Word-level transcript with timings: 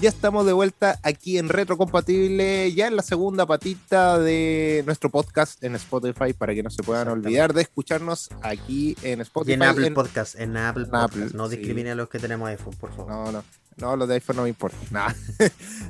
Ya 0.00 0.10
estamos 0.10 0.46
de 0.46 0.52
vuelta 0.52 1.00
aquí 1.02 1.38
en 1.38 1.48
Retrocompatible, 1.48 2.72
ya 2.72 2.86
en 2.86 2.94
la 2.94 3.02
segunda 3.02 3.46
patita 3.46 4.16
de 4.16 4.84
nuestro 4.86 5.10
podcast 5.10 5.62
en 5.64 5.74
Spotify, 5.74 6.32
para 6.32 6.54
que 6.54 6.62
no 6.62 6.70
se 6.70 6.84
puedan 6.84 7.08
olvidar 7.08 7.52
de 7.52 7.62
escucharnos 7.62 8.28
aquí 8.42 8.96
en 9.02 9.20
Spotify. 9.22 9.50
Y 9.50 9.54
en 9.54 9.62
Apple 9.64 9.90
Podcast, 9.90 10.38
en 10.38 10.56
Apple 10.56 10.86
Podcast. 10.86 11.34
no 11.34 11.48
discrimine 11.48 11.90
a 11.90 11.94
los 11.96 12.08
que 12.08 12.20
tenemos 12.20 12.48
iPhone, 12.48 12.76
por 12.78 12.94
favor. 12.94 13.10
No, 13.10 13.32
no. 13.32 13.44
No, 13.76 13.96
los 13.96 14.08
de 14.08 14.14
iPhone 14.14 14.36
no 14.36 14.42
me 14.42 14.50
importa. 14.50 14.76
Nada. 14.92 15.16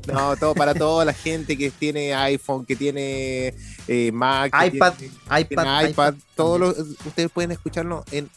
no, 0.06 0.36
todo 0.36 0.54
para 0.54 0.74
toda 0.74 1.04
la 1.04 1.12
gente 1.12 1.58
que 1.58 1.70
tiene 1.70 2.14
iPhone, 2.14 2.64
que 2.64 2.76
tiene 2.76 3.54
eh, 3.88 4.10
Mac, 4.12 4.54
iPad, 4.66 4.94
iPad, 5.38 5.88
iPad, 5.88 6.14
todos 6.34 6.58
los, 6.58 6.78
ustedes 6.78 7.30
pueden 7.30 7.50
escucharnos 7.50 8.04
en 8.10 8.30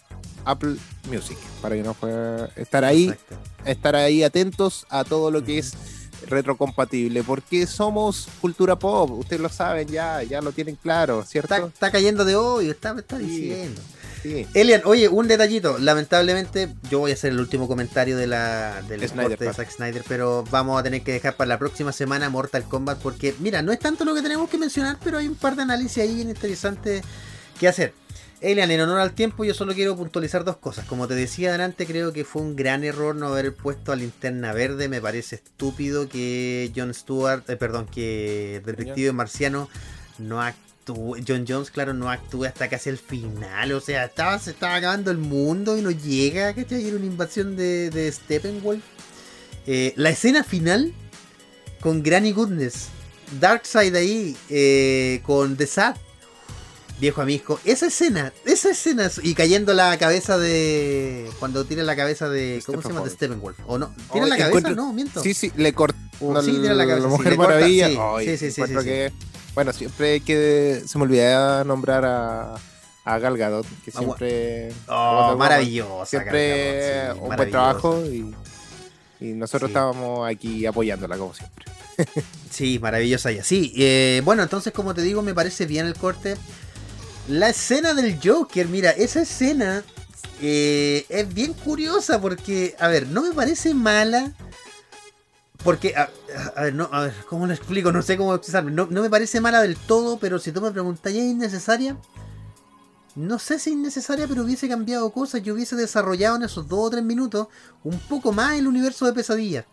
Apple 0.46 0.76
Music 1.10 1.38
para 1.62 1.76
que 1.76 1.84
no 1.84 1.94
pueda 1.94 2.50
estar 2.56 2.84
ahí, 2.84 3.14
estar 3.66 3.96
ahí 3.96 4.24
atentos 4.24 4.86
a 4.90 5.04
todo 5.04 5.32
lo 5.32 5.44
que 5.44 5.60
es 5.60 5.74
retrocompatible, 6.28 7.24
porque 7.24 7.66
somos 7.68 8.28
cultura 8.40 8.78
pop, 8.78 9.12
ustedes 9.12 9.42
lo 9.42 9.50
saben 9.50 9.88
ya, 9.88 10.24
ya 10.24 10.42
lo 10.42 10.52
tienen 10.52 10.76
claro, 10.76 11.24
¿cierto? 11.24 11.68
Está, 11.68 11.92
cayendo 11.92 12.26
de 12.26 12.36
hoy, 12.36 12.70
está, 12.70 12.96
está 12.98 13.18
diciendo. 13.18 13.82
Elian, 14.54 14.82
oye, 14.86 15.10
un 15.10 15.28
detallito. 15.28 15.80
Lamentablemente, 15.80 16.70
yo 16.90 17.00
voy 17.00 17.12
a 17.12 17.16
hacer 17.16 17.32
el 17.32 17.40
último 17.40 17.68
comentario 17.68 18.18
de 18.18 18.28
la, 18.28 18.82
del 18.84 19.08
Snyder, 19.08 19.38
de 19.38 19.54
Zack 19.54 19.72
Snyder, 19.72 20.04
pero 20.08 20.44
vamos 20.52 20.80
a 20.80 20.84
tener 20.84 21.02
que 21.02 21.14
dejar 21.14 21.36
para 21.36 21.48
la 21.48 21.58
próxima 21.58 21.92
semana 21.92 22.30
Mortal 22.30 22.64
Kombat, 22.64 23.00
porque, 23.00 23.34
mira, 23.40 23.62
no 23.62 23.72
es 23.72 23.80
tanto 23.80 24.06
lo 24.06 24.14
que 24.14 24.22
tenemos 24.22 24.50
que 24.50 24.58
mencionar, 24.58 24.98
pero 25.04 25.18
hay 25.18 25.28
un 25.28 25.36
par 25.36 25.56
de 25.56 25.64
análisis 25.64 25.98
ahí 26.04 26.22
interesantes 26.22 27.04
que 27.60 27.68
hacer. 27.68 27.94
Elian, 28.42 28.72
en 28.72 28.82
honor 28.82 29.00
al 29.00 29.14
tiempo, 29.14 29.46
yo 29.46 29.54
solo 29.54 29.76
quiero 29.76 29.96
puntualizar 29.96 30.44
dos 30.44 30.58
cosas. 30.58 30.86
Como 30.86 31.08
te 31.08 31.14
decía 31.14 31.50
adelante, 31.50 31.86
creo 31.86 32.12
que 32.12 32.26
fue 32.26 32.42
un 32.42 32.56
gran 32.56 32.84
error 32.84 33.16
no 33.16 33.28
haber 33.28 33.54
puesto 33.54 33.92
a 33.92 33.96
linterna 33.96 34.52
verde. 34.52 34.90
Me 34.90 35.00
parece 35.00 35.36
estúpido 35.36 36.10
que 36.10 36.72
John 36.76 36.92
Stewart, 36.92 37.48
eh, 37.48 37.56
perdón, 37.56 37.86
que 37.86 38.60
Detective 38.66 39.14
Marciano 39.14 39.70
no 40.18 40.42
actúe. 40.42 41.18
John 41.28 41.46
Jones, 41.48 41.70
claro, 41.70 41.94
no 41.94 42.10
actúe 42.10 42.46
hasta 42.46 42.68
casi 42.68 42.90
el 42.90 42.98
final. 42.98 43.74
O 43.74 43.80
sea, 43.80 44.06
estaba, 44.06 44.40
se 44.40 44.50
estaba 44.50 44.74
acabando 44.74 45.12
el 45.12 45.20
mundo 45.20 45.78
y 45.78 45.84
no 45.84 45.92
llega, 45.92 46.52
¿cachai? 46.56 46.88
Era 46.88 46.98
una 46.98 47.06
invasión 47.06 47.56
de, 47.56 47.92
de 47.92 48.12
Steppenwolf. 48.12 48.84
Eh, 49.68 49.94
la 49.96 50.10
escena 50.10 50.44
final 50.44 50.92
con 51.80 52.02
Granny 52.02 52.32
Goodness. 52.32 52.88
Darkseid 53.40 53.96
ahí 53.96 54.36
eh, 54.50 55.22
con 55.24 55.56
The 55.56 55.68
Sad 55.68 55.96
viejo 57.02 57.22
amigo. 57.22 57.60
Esa 57.66 57.88
escena, 57.88 58.32
esa 58.46 58.70
escena, 58.70 59.12
y 59.24 59.34
cayendo 59.34 59.74
la 59.74 59.98
cabeza 59.98 60.38
de. 60.38 61.30
Cuando 61.40 61.66
tira 61.66 61.84
la 61.84 61.96
cabeza 61.96 62.30
de. 62.30 62.64
¿Cómo 62.66 62.82
se 62.82 62.88
llama? 62.88 63.02
De 63.02 63.10
Steppenwolf. 63.10 63.58
¿O 63.66 63.78
no? 63.78 63.94
¿Tiene 64.14 64.28
la 64.28 64.38
cabeza? 64.38 64.70
No, 64.70 64.94
miento. 64.94 65.22
Sí, 65.22 65.34
sí, 65.34 65.52
le 65.58 65.74
cortó. 65.74 65.98
sí, 66.42 66.52
tiene 66.52 66.76
la 66.76 66.86
cabeza. 66.86 67.08
La 67.08 67.10
Mujer 67.10 67.38
Maravilla. 67.38 67.90
Sí, 68.20 68.38
sí, 68.38 68.52
sí. 68.52 68.62
sí, 68.66 69.14
bueno, 69.54 69.74
siempre 69.74 70.22
que. 70.22 70.84
Se 70.86 70.98
me 70.98 71.04
olvidaba 71.04 71.66
nombrar 71.66 72.06
a. 72.06 72.56
A 73.04 73.18
Gal 73.18 73.36
Gadot, 73.36 73.66
que 73.84 73.90
siempre. 73.90 74.72
Oh, 74.88 75.36
maravillosa. 75.36 76.06
Siempre 76.06 77.12
un 77.14 77.36
buen 77.36 77.50
trabajo 77.50 78.06
y, 78.06 78.36
y 79.20 79.34
nosotros 79.34 79.72
estábamos 79.72 80.30
aquí 80.30 80.68
apoyándola 80.68 81.18
como 81.18 81.34
siempre. 81.34 81.66
sí, 82.52 82.78
maravillosa 82.78 83.32
ella. 83.32 83.44
Sí, 83.44 83.74
eh, 83.76 84.22
bueno, 84.24 84.44
entonces 84.44 84.72
como 84.72 84.94
te 84.94 85.02
digo, 85.02 85.24
me 85.24 85.34
parece 85.34 85.66
bien 85.66 85.88
el 85.88 85.96
corte. 85.96 86.38
La 87.32 87.48
escena 87.48 87.94
del 87.94 88.20
Joker, 88.22 88.68
mira, 88.68 88.90
esa 88.90 89.22
escena 89.22 89.86
eh, 90.42 91.06
es 91.08 91.34
bien 91.34 91.54
curiosa 91.54 92.20
porque, 92.20 92.76
a 92.78 92.90
ver, 92.90 93.08
no 93.08 93.22
me 93.22 93.32
parece 93.32 93.74
mala. 93.74 94.34
Porque, 95.64 95.96
a, 95.96 96.10
ver, 96.62 96.74
no, 96.74 96.90
a 96.92 97.04
ver, 97.04 97.14
¿cómo 97.30 97.48
lo 97.48 97.54
explico? 97.54 97.94
No 97.94 98.02
sé 98.02 98.18
cómo 98.18 98.36
expresarme. 98.36 98.72
No, 98.74 98.86
me 98.86 99.10
parece 99.10 99.40
mala 99.40 99.62
del 99.62 99.78
todo, 99.78 100.20
pero 100.20 100.40
si 100.40 100.52
tú 100.52 100.60
me 100.60 100.72
preguntas, 100.72 101.14
¿es 101.14 101.20
innecesaria? 101.20 101.96
No 103.16 103.40
sé 103.40 103.60
si 103.60 103.70
es 103.70 103.76
innecesaria, 103.78 104.28
pero 104.28 104.44
hubiese 104.44 104.68
cambiado 104.68 105.10
cosas. 105.12 105.42
Yo 105.42 105.54
hubiese 105.54 105.78
desarrollado 105.78 106.36
en 106.36 106.44
esos 106.44 106.68
dos 106.68 106.80
o 106.80 106.90
tres 106.90 107.04
minutos 107.06 107.48
un 107.86 107.98
poco 107.98 108.34
más 108.34 108.58
el 108.58 108.68
universo 108.68 109.06
de 109.06 109.14
pesadilla. 109.14 109.66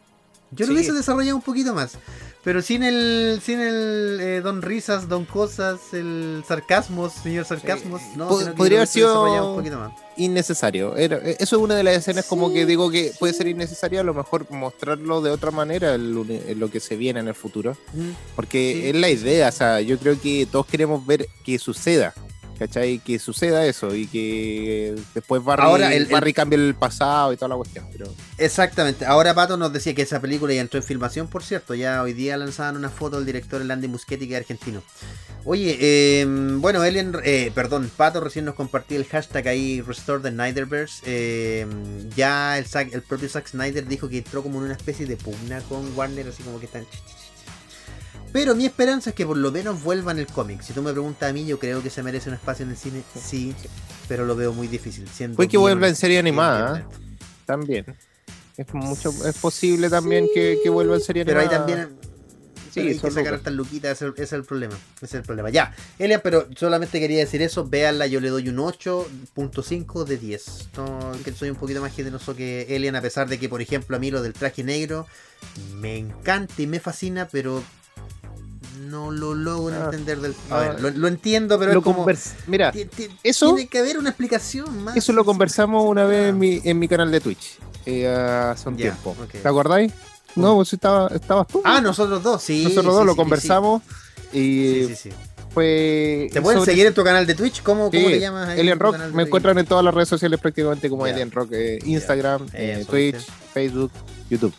Yo 0.51 0.67
lo 0.67 0.73
hubiese 0.73 0.93
desarrollado 0.93 1.37
un 1.37 1.43
poquito 1.43 1.75
más. 1.75 1.99
Pero 2.45 2.63
sin 2.63 2.83
el, 2.83 3.41
sin 3.45 3.61
el 3.61 4.19
eh, 4.21 4.41
Don 4.43 4.63
Risas, 4.63 5.09
Don 5.09 5.25
Cosas, 5.25 5.93
el 5.93 6.43
sarcasmo, 6.47 7.11
señor 7.11 7.45
sarcasmos, 7.45 8.01
no, 8.17 8.29
podría 8.57 8.79
haber 8.79 8.89
sido 8.89 9.51
un 9.51 9.57
poquito 9.57 9.79
más. 9.79 9.93
innecesario. 10.17 10.97
Era, 10.97 11.17
eh, 11.17 11.37
eso 11.41 11.57
es 11.57 11.63
una 11.63 11.75
de 11.75 11.83
las 11.83 11.97
escenas 11.97 12.27
como 12.27 12.53
que 12.53 12.65
digo 12.65 12.91
que 12.91 13.13
puede 13.19 13.35
ser 13.35 13.49
innecesario, 13.49 14.01
a 14.01 14.05
lo 14.05 14.15
mejor 14.15 14.51
mostrarlo 14.51 15.21
de 15.21 15.31
otra 15.31 15.51
manera 15.51 15.95
en 15.95 16.15
lo 16.59 16.71
que 16.71 16.81
se 16.81 16.97
viene 16.97 17.21
en 17.21 17.29
el 17.29 17.35
futuro. 17.35 17.77
Porque 18.37 18.89
es 18.91 18.97
la 18.97 19.11
idea, 19.11 19.49
o 19.49 19.53
sea, 19.53 19.81
yo 19.81 19.99
creo 19.99 20.19
que 20.19 20.47
todos 20.51 20.67
queremos 20.67 21.05
ver 21.05 21.29
que 21.45 21.59
suceda. 21.59 22.15
¿Cachai? 22.59 22.99
Que 22.99 23.19
suceda 23.19 23.65
eso 23.67 23.95
y 23.95 24.07
que 24.07 24.95
después 25.15 25.43
Barry, 25.45 25.63
Ahora 25.63 25.95
el, 25.95 26.07
Barry 26.07 26.33
cambie 26.33 26.59
el 26.59 26.75
pasado 26.75 27.33
y 27.33 27.37
toda 27.37 27.49
la 27.49 27.57
cuestión. 27.57 27.87
Pero... 27.93 28.13
Exactamente. 28.37 29.07
Ahora 29.07 29.35
Pato 29.35 29.57
nos 29.57 29.73
decía 29.73 29.95
que 29.95 30.03
esa 30.03 30.21
película 30.21 30.53
ya 30.53 30.61
entró 30.61 30.79
en 30.79 30.85
filmación, 30.85 31.29
por 31.29 31.43
cierto. 31.43 31.75
Ya 31.75 32.03
hoy 32.03 32.13
día 32.13 32.37
lanzaban 32.37 32.77
una 32.77 32.91
foto 32.91 33.17
del 33.17 33.27
director 33.27 33.65
Landy 33.65 33.89
Muschetti, 33.89 34.27
que 34.29 34.35
es 34.35 34.41
argentino. 34.41 34.83
Oye, 35.45 36.21
em, 36.21 36.61
bueno, 36.61 36.85
Ellen, 36.85 37.17
eh, 37.25 37.53
perdón, 37.55 37.91
Pato 37.97 38.21
recién 38.21 38.45
nos 38.45 38.55
compartió 38.55 38.99
el 38.99 39.07
hashtag 39.07 39.49
ahí, 39.49 39.81
Restore 39.81 40.23
the 40.23 40.31
Snyderverse. 40.31 41.03
Em, 41.07 42.11
ya 42.11 42.59
el, 42.59 42.67
el 42.93 43.03
propio 43.03 43.29
Zack 43.29 43.49
Snyder 43.49 43.87
dijo 43.87 44.09
que 44.09 44.19
entró 44.19 44.43
como 44.43 44.59
en 44.59 44.65
una 44.65 44.75
especie 44.75 45.07
de 45.07 45.17
pugna 45.17 45.61
con 45.63 45.97
Warner, 45.97 46.29
así 46.29 46.43
como 46.43 46.59
que 46.59 46.67
están 46.67 46.87
pero 48.33 48.55
mi 48.55 48.67
esperanza 48.67 49.11
es 49.11 49.17
que 49.17 49.27
por 49.27 49.37
lo 49.37 49.51
menos 49.51 49.83
vuelvan 49.83 50.19
el 50.19 50.27
cómic. 50.27 50.63
Si 50.63 50.73
tú 50.73 50.83
me 50.83 50.93
preguntas 50.93 51.31
a 51.31 51.33
mí, 51.33 51.47
yo 51.47 51.59
creo 51.59 51.83
que 51.83 51.91
se 51.91 52.03
merece 52.03 52.29
un 52.29 52.35
espacio 52.35 52.65
en 52.65 52.71
el 52.71 52.77
cine, 52.77 53.03
sí, 53.15 53.55
pero 54.07 54.25
lo 54.25 54.37
veo 54.37 54.53
muy 54.53 54.69
difícil. 54.69 55.09
Puede 55.35 55.49
que 55.49 55.59
vuelva 55.59 55.89
en 55.89 55.97
serie 55.97 56.19
animada, 56.19 56.81
¿eh? 56.81 56.85
también. 57.45 57.87
Es, 58.57 58.75
mucho, 58.75 59.13
es 59.27 59.39
posible 59.39 59.89
también 59.89 60.27
que, 60.35 60.69
vuelva 60.69 60.97
en 60.97 61.01
serie 61.01 61.23
animada. 61.23 61.49
Pero 61.49 61.53
ahí 61.53 61.59
también 61.59 61.99
Sí, 62.71 62.81
hay 62.81 62.99
que 62.99 63.11
sacar 63.11 63.35
estas 63.35 63.53
luquitas, 63.53 64.01
ese, 64.01 64.13
es 64.23 64.33
el 64.33 64.45
problema. 64.45 64.75
Ese 64.97 65.07
es 65.07 65.15
el 65.15 65.23
problema. 65.23 65.51
Ya, 65.51 65.75
Elia, 65.99 66.23
pero 66.23 66.49
solamente 66.57 67.01
quería 67.01 67.19
decir 67.19 67.43
eso. 67.43 67.67
Véanla, 67.67 68.07
yo 68.07 68.21
le 68.21 68.29
doy 68.29 68.49
un 68.49 68.57
8.5 68.57 70.05
de 70.05 70.17
10. 70.17 70.69
No, 70.77 71.13
que 71.25 71.33
soy 71.33 71.51
un 71.51 71.57
poquito 71.57 71.81
más 71.81 71.95
generoso 71.95 72.37
que 72.37 72.67
Elian, 72.75 72.97
a 72.97 73.03
pesar 73.03 73.29
de 73.29 73.39
que, 73.39 73.49
por 73.49 73.63
ejemplo, 73.63 73.97
a 73.97 74.01
mí 74.01 74.11
lo 74.11 74.23
del 74.23 74.33
traje 74.33 74.65
negro 74.65 75.07
me 75.75 75.97
encanta 75.97 76.55
y 76.59 76.67
me 76.67 76.81
fascina, 76.81 77.29
pero 77.31 77.63
no 78.79 79.11
lo 79.11 79.35
logro 79.35 79.75
ah. 79.75 79.85
entender 79.87 80.21
del 80.21 80.35
A 80.51 80.59
ver, 80.59 80.97
lo, 80.97 81.09
entiendo, 81.09 81.59
pero 81.59 81.73
es 81.73 81.85
como. 81.85 82.07
Mira, 82.47 82.73
eso. 83.23 83.55
Tiene 83.55 83.69
que 83.69 83.79
haber 83.79 83.99
una 83.99 84.11
explicación 84.11 84.85
más. 84.85 84.97
Eso 84.97 85.13
lo 85.13 85.25
conversamos 85.25 85.85
una 85.85 86.05
vez 86.05 86.29
en 86.29 86.39
mi, 86.39 86.61
en 86.65 86.79
mi 86.79 86.89
canal 86.89 87.11
de 87.11 87.21
Twitch. 87.21 87.59
Eh, 87.87 88.07
hace 88.07 88.69
un 88.69 88.77
tiempo. 88.77 89.17
¿Te 89.31 89.47
acordáis? 89.47 89.93
No, 90.35 90.55
vos 90.55 90.73
estaba, 90.73 91.09
estabas 91.09 91.47
tú. 91.49 91.63
Ah, 91.65 91.81
nosotros 91.81 92.23
dos, 92.23 92.43
sí. 92.43 92.65
Nosotros 92.65 92.95
dos 92.95 93.07
lo 93.07 93.17
conversamos. 93.17 93.83
Y 94.33 94.85
sí, 94.89 94.95
sí, 94.95 95.11
Fue 95.51 96.29
¿Te 96.33 96.43
pueden 96.43 96.63
seguir 96.63 96.87
en 96.87 96.95
tu 96.95 97.03
canal 97.03 97.27
de 97.27 97.35
Twitch? 97.35 97.63
¿Cómo, 97.63 97.91
¿cómo 97.91 98.09
te 98.09 98.21
llamas? 98.21 98.51
Ahí 98.51 98.61
Alien 98.61 98.79
Rock. 98.79 98.99
Me 99.15 99.23
encuentran 99.23 99.59
en 99.59 99.67
todas 99.67 99.85
las 99.85 99.95
redes 99.95 100.09
sociales 100.09 100.39
prácticamente 100.39 100.91
como 100.91 101.05
Alien 101.05 101.31
Rock. 101.31 101.51
Eh, 101.53 101.79
Instagram, 101.85 102.47
eh, 102.53 102.85
Twitch, 102.89 103.27
Facebook, 103.53 103.91
YouTube 104.29 104.55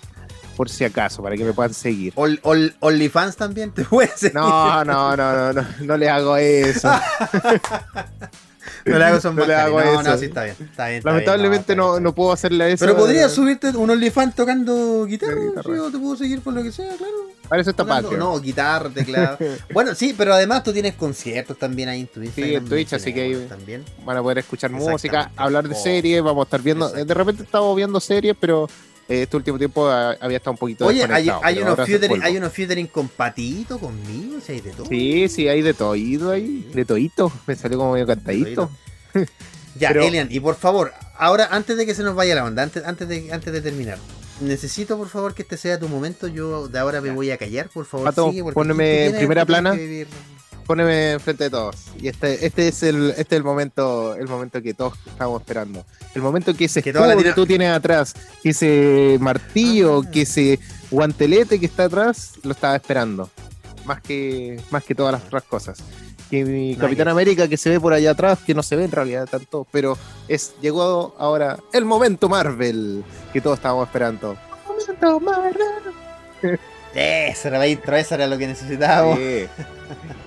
por 0.60 0.68
si 0.68 0.84
acaso, 0.84 1.24
para 1.24 1.38
que 1.38 1.46
me 1.46 1.54
puedan 1.54 1.74
seguir. 1.74 2.12
¿OnlyFans 2.18 3.38
también 3.38 3.72
te 3.72 3.86
puede 3.86 4.10
seguir? 4.10 4.36
No, 4.36 4.84
no, 4.84 5.16
no, 5.16 5.34
no, 5.34 5.54
no, 5.54 5.66
no 5.80 5.96
le 5.96 6.10
hago 6.10 6.36
eso. 6.36 6.92
no 8.86 9.00
le 9.00 9.06
hago, 9.06 9.22
son 9.22 9.38
no 9.38 9.46
le 9.46 9.56
hago 9.56 9.80
no, 9.80 10.02
eso. 10.02 10.04
No, 10.04 10.18
sí, 10.18 10.26
está 10.26 10.44
bien. 10.44 10.58
Está 10.60 10.90
bien 10.90 11.02
Lamentablemente 11.06 11.78
no, 11.78 12.02
no, 12.02 12.14
puedo 12.14 12.34
hacerle 12.34 12.74
eso. 12.74 12.84
Pero 12.84 12.98
podrías 12.98 13.32
subirte 13.32 13.70
un 13.70 13.90
OnlyFans 13.90 14.36
tocando 14.36 15.06
guitarra. 15.06 15.40
¿sí? 15.64 15.72
O 15.72 15.92
te 15.92 15.98
puedo 15.98 16.18
seguir 16.18 16.42
por 16.42 16.54
lo 16.54 16.62
que 16.62 16.74
sea, 16.74 16.94
claro. 16.98 17.30
Para 17.48 17.62
eso 17.62 17.70
está 17.70 17.86
patio. 17.86 18.18
No, 18.18 18.38
guitarra, 18.42 18.90
teclado. 18.90 19.38
bueno, 19.74 19.96
sí, 19.96 20.14
pero 20.18 20.34
además 20.34 20.66
tú 20.66 20.74
tienes 20.74 20.96
conciertos 20.96 21.58
también 21.58 21.88
ahí 21.88 22.02
en 22.02 22.08
tu 22.08 22.22
Instagram. 22.22 22.50
Sí, 22.50 22.56
en 22.58 22.66
Twitch, 22.66 22.92
así 22.92 23.14
que 23.14 23.22
ahí 23.22 23.46
también. 23.48 23.86
van 24.04 24.18
a 24.18 24.22
poder 24.22 24.40
escuchar 24.40 24.72
música, 24.72 25.32
hablar 25.38 25.70
de 25.70 25.76
series, 25.76 26.22
vamos 26.22 26.42
a 26.42 26.48
estar 26.48 26.62
viendo. 26.62 26.90
De 26.90 27.14
repente 27.14 27.44
estamos 27.44 27.74
viendo 27.78 27.98
series, 28.02 28.36
pero 28.38 28.68
este 29.10 29.36
último 29.38 29.58
tiempo 29.58 29.90
había 29.90 30.38
estado 30.38 30.52
un 30.52 30.58
poquito 30.58 30.86
Oye, 30.86 31.04
hay, 31.04 31.30
hay, 31.42 31.60
unos 31.60 31.76
featuring, 31.84 32.22
hay 32.22 32.38
unos 32.38 32.54
featuring 32.54 32.88
con 32.88 33.10
Patito, 33.10 33.80
conmigo, 33.80 34.38
hay 34.48 34.62
de 34.62 34.72
todo. 34.72 34.86
Sí, 34.86 35.28
sí, 35.28 35.48
hay 35.48 35.64
de 35.64 35.74
toito 35.74 36.30
ahí, 36.30 36.70
de 36.74 36.86
toito. 36.86 37.32
Me 37.48 37.56
salió 37.56 37.80
como 37.80 37.94
medio 37.94 38.06
cantadito. 38.06 38.70
ya, 39.76 39.90
Elian, 39.90 40.28
y 40.30 40.40
por 40.40 40.56
favor, 40.56 40.94
ahora 41.18 41.48
antes 41.52 41.76
de 41.76 41.88
que 41.88 41.96
se 41.96 42.04
nos 42.04 42.14
vaya 42.14 42.36
la 42.36 42.44
banda, 42.44 42.62
antes, 42.62 42.86
antes, 42.86 43.08
de, 43.08 43.34
antes 43.34 43.52
de 43.52 43.62
terminar, 43.62 43.98
necesito 44.42 44.96
por 44.96 45.10
favor 45.10 45.34
que 45.34 45.42
este 45.42 45.58
sea 45.58 45.80
tu 45.80 45.88
momento. 45.88 46.28
Yo 46.28 46.68
de 46.68 46.78
ahora 46.78 47.02
me 47.02 47.10
voy 47.10 47.32
a 47.32 47.38
callar, 47.38 47.70
por 47.70 47.86
favor. 47.86 48.06
Pato, 48.06 48.32
poneme 48.54 49.08
en 49.08 49.16
primera 49.18 49.44
plana. 49.44 49.76
Poneme 50.70 51.14
enfrente 51.14 51.46
de 51.46 51.50
todos. 51.50 51.78
Y 52.00 52.10
este, 52.10 52.46
este 52.46 52.68
es 52.68 52.84
el, 52.84 53.10
este 53.10 53.22
es 53.22 53.40
el 53.40 53.44
momento, 53.44 54.14
el 54.14 54.28
momento 54.28 54.62
que 54.62 54.76
todos 54.76 54.94
estamos 55.08 55.42
esperando. 55.42 55.84
El 56.14 56.22
momento 56.22 56.54
que 56.54 56.66
ese 56.66 56.84
que, 56.84 56.94
que 56.94 57.34
tú 57.34 57.48
tienes 57.48 57.72
atrás, 57.72 58.14
que 58.44 58.50
ese 58.50 59.18
martillo, 59.20 60.04
ah. 60.06 60.12
que 60.12 60.22
ese 60.22 60.60
guantelete 60.92 61.60
que 61.60 61.66
está 61.66 61.86
atrás, 61.86 62.34
lo 62.44 62.52
estaba 62.52 62.76
esperando. 62.76 63.32
Más 63.86 64.00
que, 64.02 64.62
más 64.70 64.84
que 64.84 64.94
todas 64.94 65.14
las 65.14 65.24
otras 65.24 65.42
cosas. 65.42 65.80
Que 66.30 66.46
mi 66.46 66.76
Capitán 66.76 67.08
América 67.08 67.48
que 67.48 67.58
se 67.58 67.72
ve 67.72 67.80
por 67.80 67.94
allá 67.94 68.12
atrás, 68.12 68.38
que 68.46 68.54
no 68.54 68.62
se 68.62 68.76
ve 68.76 68.84
en 68.84 68.92
realidad 68.92 69.28
tanto, 69.28 69.66
pero 69.72 69.98
es 70.28 70.54
llegó 70.62 71.16
ahora 71.18 71.58
el 71.74 71.86
momento 71.86 72.30
Marvel 72.30 73.04
que 73.34 73.42
todos 73.42 73.58
estábamos 73.58 73.88
esperando. 73.88 74.38
Momento 74.68 75.20
Marvel. 75.20 75.58
Eso 76.94 77.48
era 77.48 77.58
la 77.58 77.68
intro, 77.68 77.96
eso 77.96 78.16
era 78.16 78.28
lo 78.28 78.38
que 78.38 78.48
necesitábamos. 78.48 79.20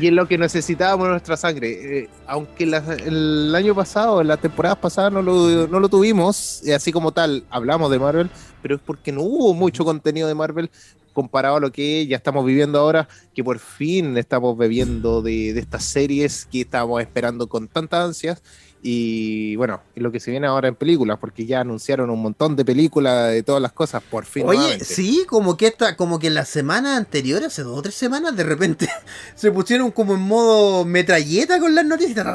y 0.00 0.06
es 0.08 0.12
lo 0.12 0.26
que 0.26 0.38
necesitábamos 0.38 1.08
nuestra 1.08 1.36
sangre. 1.36 1.98
Eh, 1.98 2.08
aunque 2.26 2.64
el 2.64 3.54
año 3.54 3.74
pasado, 3.74 4.20
en 4.20 4.28
las 4.28 4.40
temporadas 4.40 4.78
pasadas, 4.78 5.12
no 5.12 5.22
lo, 5.22 5.66
no 5.66 5.80
lo 5.80 5.88
tuvimos, 5.88 6.62
y 6.64 6.72
así 6.72 6.92
como 6.92 7.12
tal, 7.12 7.44
hablamos 7.50 7.90
de 7.90 7.98
Marvel, 7.98 8.30
pero 8.62 8.76
es 8.76 8.80
porque 8.80 9.12
no 9.12 9.22
hubo 9.22 9.54
mucho 9.54 9.84
contenido 9.84 10.28
de 10.28 10.34
Marvel 10.34 10.70
comparado 11.12 11.56
a 11.56 11.60
lo 11.60 11.72
que 11.72 12.06
ya 12.06 12.16
estamos 12.16 12.44
viviendo 12.46 12.78
ahora, 12.78 13.08
que 13.34 13.42
por 13.42 13.58
fin 13.58 14.16
estamos 14.16 14.56
bebiendo 14.56 15.22
de, 15.22 15.52
de 15.52 15.60
estas 15.60 15.84
series 15.84 16.46
que 16.46 16.60
estábamos 16.60 17.00
esperando 17.00 17.48
con 17.48 17.68
tantas 17.68 18.04
ansias 18.04 18.42
y 18.82 19.56
bueno, 19.56 19.82
lo 19.94 20.10
que 20.10 20.20
se 20.20 20.30
viene 20.30 20.46
ahora 20.46 20.68
en 20.68 20.74
películas, 20.74 21.18
porque 21.18 21.44
ya 21.44 21.60
anunciaron 21.60 22.08
un 22.08 22.22
montón 22.22 22.56
de 22.56 22.64
películas 22.64 23.30
de 23.30 23.42
todas 23.42 23.60
las 23.60 23.72
cosas, 23.72 24.02
por 24.02 24.24
fin. 24.24 24.46
Oye, 24.46 24.80
sí, 24.80 25.24
como 25.28 25.58
que 25.58 25.66
esta, 25.66 25.96
como 25.96 26.18
que 26.18 26.30
la 26.30 26.46
semana 26.46 26.96
anterior, 26.96 27.44
hace 27.44 27.62
dos 27.62 27.78
o 27.78 27.82
tres 27.82 27.94
semanas, 27.94 28.34
de 28.36 28.42
repente 28.42 28.88
se 29.34 29.52
pusieron 29.52 29.90
como 29.90 30.14
en 30.14 30.20
modo 30.20 30.86
metralleta 30.86 31.60
con 31.60 31.74
las 31.74 31.84
noticias. 31.84 32.26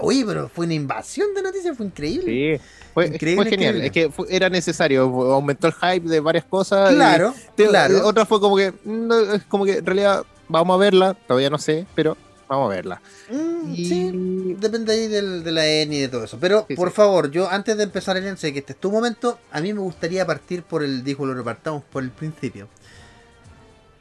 Oye, 0.00 0.24
pero 0.26 0.50
fue 0.50 0.66
una 0.66 0.74
invasión 0.74 1.32
de 1.34 1.42
noticias, 1.42 1.74
fue 1.74 1.86
increíble. 1.86 2.58
Sí, 2.58 2.62
fue, 2.92 3.18
genial. 3.48 3.80
Es 3.80 3.92
que 3.92 4.10
era 4.28 4.50
necesario, 4.50 5.04
aumentó 5.32 5.68
el 5.68 5.74
hype 5.74 6.06
de 6.06 6.20
varias 6.20 6.44
cosas. 6.44 6.94
Claro, 6.94 7.34
claro. 7.56 8.06
Otra 8.06 8.26
fue 8.26 8.40
como 8.40 8.56
que, 8.56 8.74
es 9.34 9.44
como 9.48 9.64
que 9.64 9.78
en 9.78 9.86
realidad 9.86 10.24
vamos 10.48 10.74
a 10.74 10.78
verla, 10.78 11.14
todavía 11.14 11.48
no 11.48 11.58
sé, 11.58 11.86
pero 11.94 12.16
Vamos 12.48 12.70
a 12.70 12.74
verla. 12.74 13.02
Mm, 13.30 13.74
sí, 13.74 14.54
depende 14.58 14.92
ahí 14.92 15.08
del, 15.08 15.42
de 15.42 15.52
la 15.52 15.66
N 15.66 15.94
y 15.94 16.00
de 16.00 16.08
todo 16.08 16.24
eso. 16.24 16.38
Pero, 16.40 16.66
por 16.76 16.92
favor, 16.92 17.30
yo 17.30 17.50
antes 17.50 17.76
de 17.76 17.82
empezar, 17.82 18.16
el 18.16 18.38
sé 18.38 18.52
que 18.52 18.60
este 18.60 18.72
es 18.72 18.80
tu 18.80 18.90
momento. 18.90 19.38
A 19.50 19.60
mí 19.60 19.72
me 19.72 19.80
gustaría 19.80 20.24
partir 20.24 20.62
por 20.62 20.84
el, 20.84 21.02
dijo, 21.02 21.26
lo 21.26 21.34
repartamos 21.34 21.82
por 21.84 22.02
el 22.02 22.10
principio. 22.10 22.68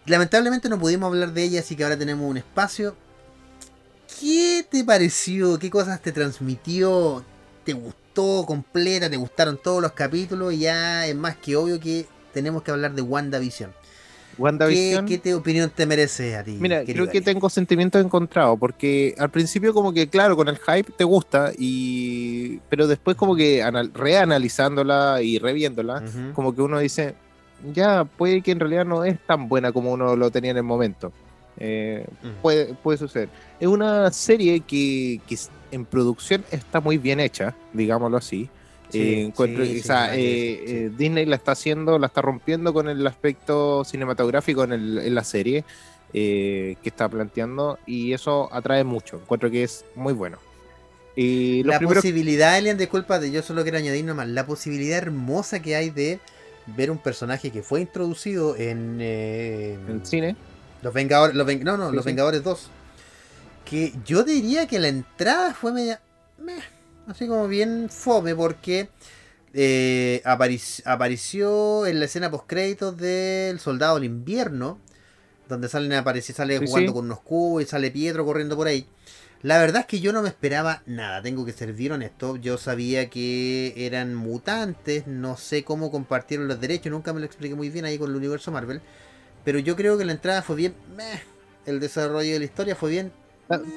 Lamentablemente 0.06 0.69
no 0.69 0.80
pudimos 0.80 1.07
hablar 1.07 1.33
de 1.33 1.44
ella, 1.44 1.62
así 1.62 1.75
que 1.75 1.83
ahora 1.83 1.97
tenemos 1.97 2.30
un 2.30 2.38
espacio. 2.38 2.95
¿Qué 4.19 4.65
te 4.69 4.83
pareció? 4.83 5.57
¿Qué 5.57 5.71
cosas 5.71 6.01
te 6.01 6.12
transmitió? 6.12 7.24
¿Te 7.63 7.74
gustó 7.74 8.45
completa? 8.45 9.09
¿Te 9.09 9.18
gustaron 9.18 9.57
todos 9.57 9.81
los 9.81 9.94
capítulos? 9.94 10.53
Y 10.53 10.59
ya 10.59 11.07
es 11.07 11.15
más 11.15 11.36
que 11.38 11.56
obvio 11.56 11.80
que 11.80 12.06
tenemos 12.31 12.62
que 12.62 12.69
hablar 12.69 12.94
de 12.94 13.01
WandaVision. 13.01 13.74
¿Qué, 15.08 15.20
¿Qué, 15.22 15.34
opinión 15.34 15.72
te 15.74 15.86
merece 15.86 16.36
a 16.36 16.44
ti? 16.44 16.58
Mira, 16.60 16.84
creo 16.84 17.10
que 17.10 17.22
tengo 17.22 17.50
sentimientos 17.50 18.04
encontrados, 18.04 18.58
porque 18.60 19.16
al 19.18 19.30
principio 19.30 19.74
como 19.74 19.94
que, 19.94 20.08
claro, 20.08 20.36
con 20.36 20.48
el 20.48 20.58
hype 20.58 20.92
te 20.98 21.04
gusta, 21.04 21.52
y 21.58 22.60
pero 22.70 22.88
después 22.88 23.16
como 23.16 23.36
que 23.36 23.64
reanalizándola 23.94 25.22
y 25.22 25.40
reviéndola, 25.40 26.04
como 26.34 26.54
que 26.54 26.62
uno 26.62 26.80
dice, 26.80 27.16
ya 27.74 28.04
puede 28.06 28.42
que 28.42 28.52
en 28.52 28.60
realidad 28.60 28.86
no 28.86 29.06
es 29.06 29.18
tan 29.26 29.48
buena 29.48 29.72
como 29.72 29.92
uno 29.92 30.16
lo 30.16 30.32
tenía 30.32 30.52
en 30.52 30.58
el 30.58 30.64
momento. 30.64 31.12
Eh, 31.58 32.06
puede, 32.42 32.74
puede 32.74 32.98
suceder. 32.98 33.30
Es 33.60 33.68
una 33.68 34.12
serie 34.12 34.60
que, 34.60 35.22
que 35.28 35.38
en 35.72 35.86
producción 35.86 36.44
está 36.52 36.82
muy 36.82 36.98
bien 36.98 37.20
hecha, 37.20 37.56
digámoslo 37.74 38.18
así. 38.18 38.50
Eh, 38.94 39.32
eh, 39.38 40.92
Disney 40.98 41.26
la 41.26 41.36
está 41.36 41.52
haciendo, 41.54 42.00
la 42.00 42.08
está 42.08 42.22
rompiendo 42.22 42.74
con 42.74 42.90
el 42.90 43.06
aspecto 43.08 43.84
cinematográfico 43.84 44.64
en, 44.64 45.14
la 45.16 45.24
serie 45.24 45.64
eh, 46.14 46.78
que 46.82 46.90
está 46.90 47.10
planteando 47.10 47.80
y 47.86 48.14
eso 48.14 48.50
atrae 48.54 48.84
mucho. 48.84 49.18
Encuentro 49.18 49.50
que 49.50 49.64
es 49.64 49.86
muy 49.96 50.14
bueno. 50.14 50.38
Y 51.16 51.64
la 51.64 51.80
posibilidad, 51.80 52.58
Elian, 52.58 52.78
disculpa, 52.78 53.20
de 53.20 53.32
yo 53.32 53.42
solo 53.42 53.64
quiero 53.64 53.78
añadir 53.78 54.04
nomás, 54.04 54.28
la 54.28 54.46
posibilidad 54.46 54.98
hermosa 54.98 55.62
que 55.62 55.76
hay 55.76 55.90
de 55.90 56.20
ver 56.68 56.92
un 56.92 56.98
personaje 56.98 57.52
que 57.52 57.64
fue 57.64 57.82
introducido 57.82 58.56
en, 58.58 59.00
¿En 59.00 60.06
cine. 60.06 60.36
Los 60.82 60.94
Vengadores, 60.94 61.36
no, 61.64 61.78
no, 61.78 61.92
los 61.92 62.04
Vengadores 62.04 62.44
2. 62.44 62.70
Que 63.64 63.94
yo 64.06 64.24
diría 64.24 64.68
que 64.68 64.78
la 64.78 64.90
entrada 64.90 65.54
fue 65.54 65.72
media 65.72 66.02
así 67.07 67.28
como 67.28 67.48
bien 67.48 67.90
fome, 67.90 68.36
porque 68.36 68.90
eh, 69.54 70.22
apareció 70.25 71.86
en 71.86 72.00
la 72.00 72.06
escena 72.06 72.31
post 72.31 72.46
créditos 72.48 72.98
del 72.98 73.60
Soldado 73.60 73.96
del 73.96 74.06
Invierno, 74.06 74.80
donde 75.48 75.69
salen 75.69 75.94
aparecer, 75.94 76.36
sale 76.36 76.57
jugando 76.57 76.94
con 76.94 77.06
unos 77.06 77.22
cubos 77.22 77.63
y 77.63 77.66
sale 77.66 77.92
Pietro 77.92 78.25
corriendo 78.25 78.56
por 78.56 78.68
ahí. 78.68 78.88
La 79.42 79.60
verdad 79.60 79.81
es 79.81 79.86
que 79.86 80.00
yo 80.00 80.12
no 80.12 80.24
me 80.24 80.30
esperaba 80.30 80.81
nada, 80.88 81.22
tengo 81.22 81.46
que 81.46 81.54
ser 81.54 81.72
bien 81.74 81.92
honesto. 81.92 82.36
Yo 82.36 82.57
sabía 82.57 83.12
que 83.12 83.74
eran 83.78 84.16
mutantes, 84.16 85.06
no 85.06 85.38
sé 85.38 85.63
cómo 85.63 85.92
compartieron 85.92 86.48
los 86.48 86.60
derechos, 86.60 86.92
nunca 86.92 87.13
me 87.13 87.19
lo 87.19 87.28
expliqué 87.28 87.54
muy 87.54 87.69
bien 87.69 87.86
ahí 87.86 88.00
con 88.00 88.10
el 88.10 88.16
universo 88.16 88.51
Marvel. 88.51 88.81
Pero 89.44 89.60
yo 89.60 89.75
creo 89.75 90.00
que 90.00 90.06
la 90.06 90.13
entrada 90.13 90.42
fue 90.42 90.56
bien, 90.56 90.74
el 91.68 91.80
desarrollo 91.80 92.34
de 92.34 92.40
la 92.40 92.46
historia 92.46 92.75
fue 92.75 92.90
bien, 92.90 93.12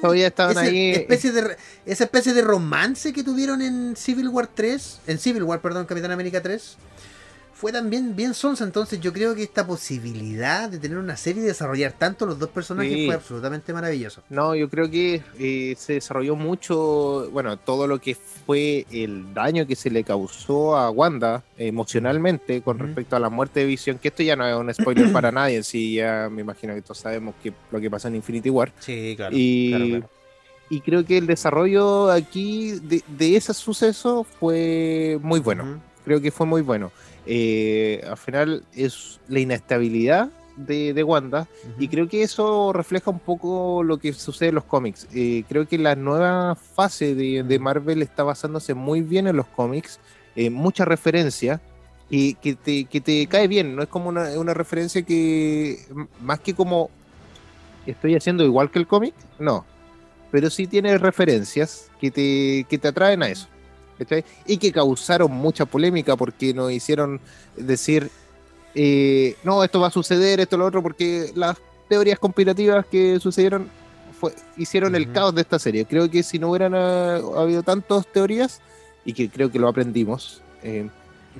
todavía 0.01 0.27
estaban 0.27 0.57
ahí. 0.57 0.91
Especie 0.91 1.31
de, 1.31 1.57
esa 1.85 2.03
especie 2.03 2.33
de 2.33 2.41
romance 2.41 3.13
que 3.13 3.23
tuvieron 3.23 3.61
en 3.61 3.95
Civil 3.95 4.29
War 4.29 4.47
3, 4.47 5.01
en 5.07 5.19
Civil 5.19 5.43
War, 5.43 5.61
perdón, 5.61 5.85
Capitán 5.85 6.11
América 6.11 6.41
3, 6.41 6.77
fue 7.59 7.73
también 7.73 8.15
bien 8.15 8.33
sonsa. 8.33 8.63
Entonces 8.63 9.01
yo 9.01 9.11
creo 9.11 9.35
que 9.35 9.43
esta 9.43 9.67
posibilidad 9.67 10.69
de 10.69 10.79
tener 10.79 10.97
una 10.97 11.17
serie 11.17 11.43
y 11.43 11.45
desarrollar 11.45 11.91
tanto 11.91 12.25
los 12.25 12.39
dos 12.39 12.49
personajes 12.49 13.05
fue 13.05 13.13
absolutamente 13.13 13.73
maravilloso. 13.73 14.23
No, 14.29 14.55
yo 14.55 14.69
creo 14.69 14.89
que 14.89 15.21
eh, 15.37 15.75
se 15.77 15.93
desarrolló 15.93 16.37
mucho, 16.37 17.29
bueno, 17.31 17.57
todo 17.57 17.85
lo 17.85 17.99
que 17.99 18.15
fue 18.15 18.85
el 18.91 19.33
daño 19.33 19.67
que 19.67 19.75
se 19.75 19.89
le 19.89 20.05
causó 20.05 20.77
a 20.77 20.89
Wanda 20.89 21.43
emocionalmente 21.57 22.61
con 22.61 22.79
respecto 22.79 23.17
a 23.17 23.19
la 23.19 23.29
muerte 23.29 23.59
de 23.59 23.65
Visión, 23.65 23.97
que 23.97 24.07
esto 24.07 24.23
ya 24.23 24.37
no 24.37 24.47
es 24.47 24.55
un 24.55 24.73
spoiler 24.73 25.11
para 25.11 25.29
nadie, 25.29 25.57
en 25.57 25.65
sí 25.65 25.95
ya 25.95 26.29
me 26.31 26.41
imagino 26.41 26.73
que 26.73 26.81
todos 26.81 26.99
sabemos 26.99 27.35
que 27.43 27.51
lo 27.71 27.81
que 27.81 27.89
pasa 27.89 28.07
en 28.07 28.15
Infinity 28.15 28.49
War. 28.49 28.71
Sí, 28.79 29.15
claro. 29.17 29.35
Y, 29.35 30.01
y 30.69 30.79
creo 30.79 31.03
que 31.03 31.17
el 31.17 31.27
desarrollo 31.27 32.09
aquí 32.09 32.79
de, 32.79 33.35
ese 33.35 33.53
suceso 33.53 34.23
fue 34.23 35.19
muy 35.21 35.41
bueno. 35.41 35.81
Creo 36.05 36.21
que 36.21 36.31
fue 36.31 36.45
muy 36.45 36.61
bueno. 36.61 36.91
Eh, 37.31 38.03
al 38.09 38.17
final 38.17 38.63
es 38.73 39.19
la 39.27 39.39
inestabilidad 39.39 40.31
de, 40.57 41.03
Wanda 41.03 41.47
y 41.77 41.87
creo 41.87 42.09
que 42.09 42.23
eso 42.23 42.73
refleja 42.73 43.11
un 43.11 43.19
poco 43.19 43.83
lo 43.83 43.99
que 43.99 44.13
sucede 44.13 44.49
en 44.49 44.55
los 44.55 44.63
cómics. 44.63 45.07
Eh, 45.13 45.43
creo 45.47 45.67
que 45.67 45.77
la 45.77 45.95
nueva 45.95 46.55
fase 46.55 47.13
de, 47.13 47.59
Marvel 47.59 48.01
está 48.01 48.23
basándose 48.23 48.73
muy 48.73 49.01
bien 49.01 49.27
en 49.27 49.37
los 49.37 49.45
cómics, 49.45 49.99
eh, 50.35 50.49
mucha 50.49 50.85
referencia 50.85 51.61
y 52.09 52.33
que 52.33 52.55
te, 52.55 52.85
que 52.85 52.99
te 52.99 53.27
cae 53.27 53.47
bien, 53.47 53.75
no 53.75 53.83
es 53.83 53.89
como 53.89 54.09
una, 54.09 54.31
una 54.39 54.55
referencia 54.55 55.03
que 55.03 55.85
más 56.21 56.39
que 56.39 56.55
como 56.55 56.89
estoy 57.85 58.15
haciendo 58.15 58.43
igual 58.43 58.71
que 58.71 58.79
el 58.79 58.87
cómic, 58.87 59.13
no, 59.37 59.65
pero 60.31 60.49
sí 60.49 60.65
tiene 60.65 60.97
referencias 60.97 61.91
que 62.01 62.09
te, 62.09 62.65
que 62.67 62.79
te 62.79 62.87
atraen 62.87 63.21
a 63.21 63.29
eso. 63.29 63.47
Y 64.45 64.57
que 64.57 64.71
causaron 64.71 65.31
mucha 65.31 65.65
polémica 65.65 66.15
porque 66.15 66.53
nos 66.53 66.71
hicieron 66.71 67.19
decir, 67.55 68.09
eh, 68.75 69.35
no, 69.43 69.63
esto 69.63 69.79
va 69.79 69.87
a 69.87 69.91
suceder, 69.91 70.39
esto 70.39 70.57
lo 70.57 70.65
otro, 70.65 70.81
porque 70.81 71.31
las 71.35 71.57
teorías 71.87 72.19
conspirativas 72.19 72.85
que 72.85 73.19
sucedieron 73.19 73.67
fue, 74.19 74.33
hicieron 74.57 74.95
el 74.95 75.11
caos 75.11 75.33
de 75.33 75.41
esta 75.41 75.59
serie. 75.59 75.85
Creo 75.85 76.09
que 76.09 76.23
si 76.23 76.39
no 76.39 76.49
hubieran 76.49 76.75
ah, 76.75 77.19
habido 77.37 77.63
tantas 77.63 78.07
teorías, 78.07 78.61
y 79.05 79.13
que 79.13 79.29
creo 79.29 79.51
que 79.51 79.59
lo 79.59 79.67
aprendimos. 79.67 80.41
Eh, 80.63 80.87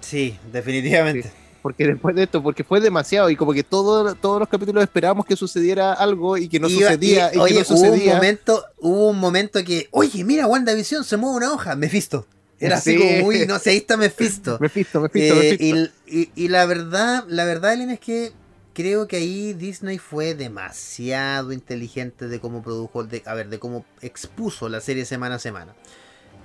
sí, 0.02 0.38
definitivamente. 0.52 1.32
porque 1.62 1.86
después 1.88 2.16
de 2.16 2.24
esto, 2.24 2.42
porque 2.42 2.64
fue 2.64 2.80
demasiado 2.80 3.30
y 3.30 3.36
como 3.36 3.54
que 3.54 3.64
todo, 3.64 4.16
todos 4.16 4.40
los 4.40 4.50
capítulos 4.50 4.84
esperábamos 4.84 5.26
que 5.26 5.36
sucediera 5.36 5.94
algo 5.94 6.38
y 6.38 6.48
que 6.48 6.60
no 6.60 6.70
sucedía. 6.70 7.32
Y, 7.34 7.38
oye, 7.38 7.64
Hubo, 7.70 7.92
un 7.92 8.06
momento, 8.06 8.66
hubo 8.80 9.10
un 9.10 9.20
momento 9.20 9.64
que, 9.64 9.88
oye, 9.92 10.24
mira, 10.24 10.48
WandaVision 10.48 11.04
se 11.04 11.18
mueve 11.18 11.38
una 11.38 11.54
hoja, 11.54 11.76
Mephisto. 11.76 12.26
Era 12.60 12.78
así 12.78 12.98
como 12.98 13.26
muy, 13.26 13.46
no 13.46 13.58
sé, 13.60 13.72
ahí 13.72 13.78
está 13.78 13.96
Mephisto. 13.98 14.58
Mephisto, 14.62 15.02
Mephisto, 15.02 15.42
eh, 15.42 15.90
Y, 16.06 16.30
y, 16.36 16.48
la 16.50 16.66
verdad, 16.66 17.24
la 17.28 17.46
verdad, 17.46 17.74
Elena, 17.74 17.94
es 17.94 18.00
que 18.00 18.34
creo 18.74 19.08
que 19.08 19.18
ahí 19.18 19.54
Disney 19.54 19.98
fue 19.98 20.36
demasiado 20.36 21.52
inteligente 21.52 22.28
de 22.28 22.40
cómo 22.40 22.62
produjo, 22.62 23.04
de, 23.04 23.24
a 23.26 23.34
ver, 23.34 23.50
de 23.50 23.60
cómo 23.60 23.86
expuso 24.02 24.70
la 24.70 24.82
serie 24.82 25.06
semana 25.06 25.36
a 25.36 25.40
semana. 25.40 25.74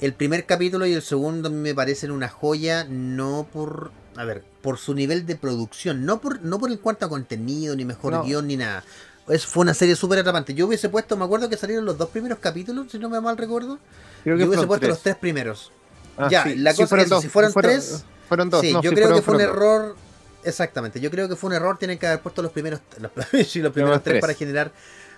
El 0.00 0.14
primer 0.14 0.44
capítulo 0.44 0.86
y 0.86 0.92
el 0.92 1.02
segundo 1.02 1.50
me 1.50 1.74
parecen 1.74 2.10
una 2.10 2.28
joya, 2.28 2.84
no 2.84 3.46
por, 3.52 3.92
a 4.16 4.24
ver, 4.24 4.44
por 4.62 4.78
su 4.78 4.94
nivel 4.94 5.26
de 5.26 5.36
producción, 5.36 6.04
no 6.04 6.20
por, 6.20 6.42
no 6.42 6.58
por 6.58 6.70
el 6.70 6.80
cuanto 6.80 7.06
a 7.06 7.08
contenido, 7.08 7.76
ni 7.76 7.84
mejor 7.84 8.24
guion, 8.24 8.46
ni 8.46 8.56
nada. 8.56 8.84
Es, 9.28 9.46
fue 9.46 9.62
una 9.62 9.72
serie 9.72 9.96
súper 9.96 10.18
atrapante. 10.18 10.54
Yo 10.54 10.66
hubiese 10.66 10.88
puesto, 10.88 11.16
me 11.16 11.24
acuerdo 11.24 11.48
que 11.48 11.56
salieron 11.56 11.84
los 11.84 11.96
dos 11.96 12.10
primeros 12.10 12.38
capítulos, 12.38 12.90
si 12.90 12.98
no 12.98 13.08
me 13.08 13.20
mal 13.20 13.36
recuerdo. 13.36 13.78
yo 14.24 14.34
hubiese 14.34 14.66
puesto 14.66 14.88
los 14.88 15.00
tres 15.00 15.16
primeros. 15.16 15.72
Ah, 16.16 16.28
ya, 16.30 16.46
la 16.56 16.74
cosa 16.74 17.00
es 17.00 17.10
que 17.10 17.20
si 17.20 17.28
fueron, 17.28 17.52
tres. 17.52 18.04
Fueron 18.28 18.50
dos. 18.50 18.60
Sí, 18.60 18.72
yo 18.82 18.92
creo 18.92 19.14
que 19.14 19.22
fue 19.22 19.34
un 19.34 19.40
error. 19.40 19.96
Exactamente, 20.44 21.00
yo 21.00 21.10
creo 21.10 21.28
que 21.28 21.36
fue 21.36 21.48
un 21.48 21.56
error. 21.56 21.78
Tienen 21.78 21.98
que 21.98 22.06
haber 22.06 22.20
puesto 22.20 22.42
los 22.42 22.52
primeros, 22.52 22.80
los, 22.98 23.10
los 23.56 23.72
primeros 23.72 24.02
tres, 24.02 24.20
para 24.20 24.34
generar 24.34 24.72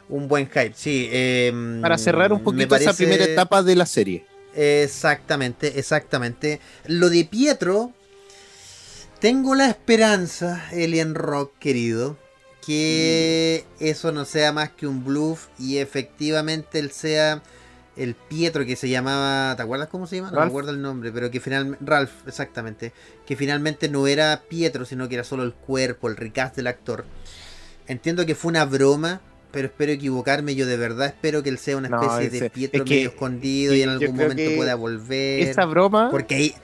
un 0.09 0.29
buen 0.29 0.47
hype. 0.47 0.73
Sí, 0.75 1.09
em, 1.11 1.81
para 1.81 1.99
cerrar 1.99 2.33
un 2.33 2.43
poquito 2.43 2.77
esa 2.77 2.93
primera 2.93 3.25
etapa 3.25 3.63
de 3.63 3.77
la 3.77 3.87
serie. 3.87 4.25
Exactamente, 4.55 5.79
exactamente. 5.79 6.61
Lo 6.87 7.11
de 7.11 7.25
Pietro, 7.25 7.93
tengo 9.19 9.55
la 9.55 9.69
esperanza, 9.69 10.65
Alien 10.73 11.15
Rock 11.15 11.53
querido, 11.59 12.17
que 12.65 13.65
eso 13.79 14.13
no 14.13 14.25
sea 14.25 14.53
más 14.53 14.71
que 14.71 14.87
un 14.87 15.05
bluff 15.05 15.47
y 15.59 15.79
efectivamente 15.79 16.79
él 16.79 16.91
sea 16.91 17.43
el 17.97 18.15
Pietro 18.15 18.65
que 18.65 18.77
se 18.77 18.89
llamaba, 18.89 19.57
¿te 19.57 19.63
acuerdas 19.63 19.89
cómo 19.89 20.07
se 20.07 20.17
llama? 20.17 20.31
No 20.31 20.41
me 20.41 20.47
acuerdo 20.47 20.71
el 20.71 20.83
nombre, 20.83 21.11
pero 21.13 21.31
que 21.31 21.41
finalmente, 21.41 21.85
Ralph, 21.85 22.27
exactamente, 22.27 22.93
que 23.27 23.37
finalmente 23.37 23.89
no 23.89 24.07
era 24.07 24.43
Pietro, 24.49 24.85
sino 24.85 25.09
que 25.09 25.15
era 25.15 25.25
solo 25.25 25.43
el 25.43 25.55
cuerpo, 25.55 26.09
el 26.09 26.17
recast 26.17 26.57
del 26.57 26.67
actor. 26.67 27.05
Entiendo 27.87 28.27
que 28.27 28.35
fue 28.35 28.51
una 28.51 28.65
broma, 28.65 29.21
pero 29.57 29.69
espero 29.69 29.91
equivocarme. 29.93 30.55
Yo 30.55 30.67
de 30.67 30.77
verdad 30.77 31.07
espero 31.07 31.43
que 31.43 31.49
él 31.49 31.57
sea 31.57 31.79
una 31.79 31.89
especie 31.89 32.29
de 32.29 32.51
Pietro 32.51 32.85
medio 32.85 33.09
escondido 33.09 33.75
y 33.75 33.81
en 33.81 33.89
algún 33.89 34.15
momento 34.15 34.55
pueda 34.55 34.75
volver. 34.75 35.49
Esa 35.49 35.65
broma. 35.65 36.11
Porque 36.11 36.35
ahí, 36.35 36.55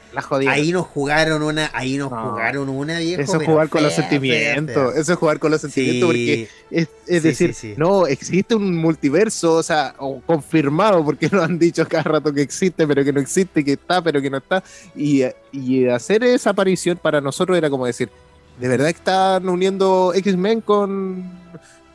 ahí 0.47 0.73
nos 0.73 0.87
jugaron 0.89 1.43
una, 1.43 1.71
ahí 1.73 1.97
nos 1.97 2.11
jugaron 2.11 2.69
una 2.69 2.99
vieja. 2.99 3.23
Eso 3.23 3.41
es 3.41 3.47
jugar 3.47 3.71
con 3.71 3.83
los 3.83 3.95
sentimientos. 3.95 4.95
Eso 4.95 5.15
es 5.15 5.19
jugar 5.19 5.39
con 5.39 5.53
los 5.53 5.63
sentimientos 5.63 6.07
porque 6.07 6.49
es, 6.71 7.23
decir, 7.23 7.57
no, 7.79 8.07
existe 8.07 8.55
un 8.55 8.77
multiverso, 8.77 9.55
o 9.55 9.63
sea, 9.63 9.95
confirmado, 10.27 11.03
porque 11.03 11.29
lo 11.33 11.43
han 11.43 11.59
dicho 11.59 11.89
cada 11.89 12.03
rato 12.03 12.31
que 12.31 12.43
existe, 12.43 12.87
pero 12.87 13.03
que 13.03 13.13
no 13.15 13.21
existe, 13.21 13.65
que 13.65 13.73
está, 13.73 14.03
pero 14.03 14.21
que 14.21 14.29
no 14.29 14.37
está. 14.37 14.63
Y, 14.95 15.23
y 15.51 15.87
hacer 15.87 16.25
esa 16.25 16.51
aparición 16.51 16.99
para 16.99 17.23
nosotros 17.23 17.57
era 17.57 17.71
como 17.71 17.87
decir, 17.87 18.11
¿de 18.61 18.69
verdad 18.69 18.91
están 18.91 19.49
uniendo 19.49 20.13
X-Men 20.15 20.61
con 20.61 21.41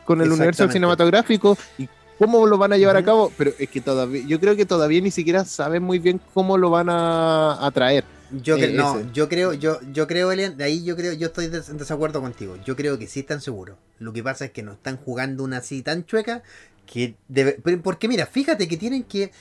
con 0.08 0.22
el 0.22 0.32
universo 0.32 0.72
cinematográfico 0.72 1.58
y 1.78 1.90
cómo 2.18 2.48
lo 2.48 2.58
van 2.58 2.72
a 2.72 2.78
llevar 2.78 2.96
a 2.96 3.04
cabo, 3.04 3.32
pero 3.38 3.52
es 3.60 3.70
que 3.70 3.82
todavía, 3.82 4.24
yo 4.26 4.40
creo 4.40 4.56
que 4.56 4.66
todavía 4.66 5.02
ni 5.02 5.12
siquiera 5.12 5.44
saben 5.44 5.84
muy 5.84 6.00
bien 6.00 6.22
cómo 6.34 6.58
lo 6.58 6.70
van 6.70 6.88
a, 6.90 7.70
traer. 7.74 8.06
Yo 8.32 8.56
eh, 8.56 8.72
no, 8.72 9.12
yo 9.12 9.28
creo, 9.28 9.54
yo, 9.54 9.80
yo 9.92 10.08
creo, 10.08 10.32
Elian, 10.32 10.56
de 10.56 10.64
ahí 10.64 10.84
yo 10.84 10.96
creo, 10.96 11.12
yo 11.12 11.28
estoy 11.28 11.46
en 11.46 11.78
desacuerdo 11.78 12.22
contigo. 12.22 12.58
Yo 12.66 12.76
creo 12.76 12.98
que 12.98 13.08
sí 13.08 13.20
están 13.20 13.42
seguros. 13.42 13.78
Lo 14.00 14.14
que 14.14 14.24
pasa 14.24 14.46
es 14.46 14.52
que 14.52 14.64
no 14.64 14.74
están 14.74 14.96
jugando 14.96 15.44
una 15.44 15.58
así 15.58 15.82
tan 15.82 16.06
chueca 16.06 16.42
que 16.86 17.16
debe, 17.28 17.60
porque 17.84 18.08
mira, 18.08 18.26
fíjate 18.26 18.68
que 18.70 18.78
tienen 18.78 19.04
que 19.04 19.32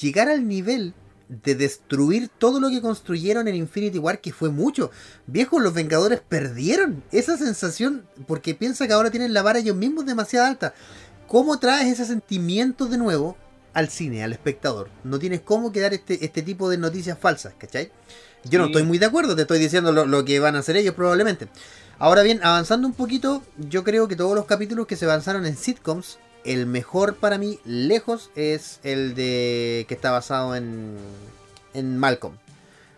llegar 0.00 0.28
al 0.28 0.46
nivel 0.46 0.94
de 1.28 1.54
destruir 1.54 2.28
todo 2.38 2.60
lo 2.60 2.68
que 2.68 2.80
construyeron 2.80 3.48
en 3.48 3.54
Infinity 3.54 3.98
War, 3.98 4.20
que 4.20 4.32
fue 4.32 4.50
mucho. 4.50 4.90
Viejos, 5.26 5.62
los 5.62 5.74
Vengadores 5.74 6.20
perdieron 6.20 7.02
esa 7.12 7.36
sensación, 7.36 8.06
porque 8.26 8.54
piensa 8.54 8.86
que 8.86 8.92
ahora 8.92 9.10
tienen 9.10 9.32
la 9.32 9.42
vara 9.42 9.58
ellos 9.58 9.76
mismos 9.76 10.06
demasiado 10.06 10.46
alta. 10.46 10.74
¿Cómo 11.26 11.58
traes 11.58 11.92
ese 11.92 12.04
sentimiento 12.04 12.86
de 12.86 12.98
nuevo 12.98 13.36
al 13.72 13.88
cine, 13.88 14.22
al 14.22 14.32
espectador? 14.32 14.90
No 15.02 15.18
tienes 15.18 15.40
cómo 15.40 15.72
quedar 15.72 15.94
este, 15.94 16.24
este 16.24 16.42
tipo 16.42 16.68
de 16.68 16.78
noticias 16.78 17.18
falsas, 17.18 17.54
¿cachai? 17.58 17.90
Yo 18.44 18.58
no 18.58 18.66
estoy 18.66 18.82
muy 18.82 18.98
de 18.98 19.06
acuerdo, 19.06 19.34
te 19.34 19.42
estoy 19.42 19.58
diciendo 19.58 19.90
lo, 19.90 20.04
lo 20.04 20.24
que 20.24 20.38
van 20.38 20.54
a 20.54 20.58
hacer 20.58 20.76
ellos 20.76 20.94
probablemente. 20.94 21.48
Ahora 21.98 22.22
bien, 22.22 22.40
avanzando 22.42 22.86
un 22.86 22.92
poquito, 22.92 23.42
yo 23.56 23.84
creo 23.84 24.06
que 24.08 24.16
todos 24.16 24.34
los 24.34 24.44
capítulos 24.44 24.86
que 24.86 24.96
se 24.96 25.06
avanzaron 25.06 25.46
en 25.46 25.56
sitcoms 25.56 26.18
el 26.44 26.66
mejor 26.66 27.16
para 27.16 27.38
mí, 27.38 27.58
lejos, 27.64 28.30
es 28.36 28.80
el 28.82 29.14
de 29.14 29.84
que 29.88 29.94
está 29.94 30.10
basado 30.10 30.54
en, 30.54 30.96
en 31.72 31.98
Malcolm. 31.98 32.34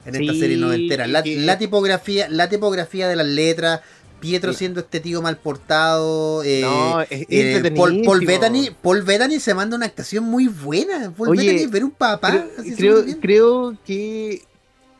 En 0.04 0.14
esta 0.14 0.34
serie 0.34 0.56
noventera. 0.56 1.06
La, 1.06 1.22
la, 1.24 1.58
tipografía, 1.58 2.28
la 2.28 2.48
tipografía 2.48 3.08
de 3.08 3.16
las 3.16 3.26
letras, 3.26 3.80
Pietro 4.20 4.52
siendo 4.52 4.80
este 4.80 5.00
tío 5.00 5.20
mal 5.20 5.36
portado. 5.36 6.42
Eh, 6.44 6.62
no, 6.62 7.00
es 7.02 7.26
eh, 7.28 7.72
Paul, 7.74 8.02
Paul, 8.04 8.24
Bettany, 8.24 8.70
Paul, 8.82 9.02
Bettany, 9.02 9.40
se 9.40 9.52
manda 9.52 9.76
una 9.76 9.86
actuación 9.86 10.24
muy 10.24 10.48
buena. 10.48 11.12
Paul 11.16 11.30
Oye, 11.30 11.52
Bettany, 11.52 11.70
ver 11.70 11.84
un 11.84 11.90
papá. 11.90 12.46
Creo, 12.76 13.04
creo, 13.20 13.76
que 13.84 14.42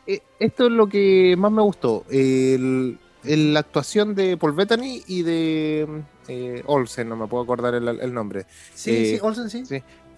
eh, 0.05 0.21
esto 0.39 0.65
es 0.65 0.71
lo 0.71 0.87
que 0.87 1.35
más 1.37 1.51
me 1.51 1.61
gustó. 1.61 2.05
El, 2.09 2.99
la 3.35 3.59
actuación 3.59 4.15
de 4.15 4.37
Paul 4.37 4.53
Bettany 4.53 5.03
y 5.07 5.23
de 5.23 5.87
eh, 6.27 6.63
Olsen, 6.65 7.09
no 7.09 7.15
me 7.15 7.27
puedo 7.27 7.43
acordar 7.43 7.73
el, 7.75 8.13
nombre. 8.13 8.45
Sí, 8.73 8.91
sí, 8.91 9.15
eh, 9.15 9.19
Olsen 9.21 9.49
sí. 9.49 9.63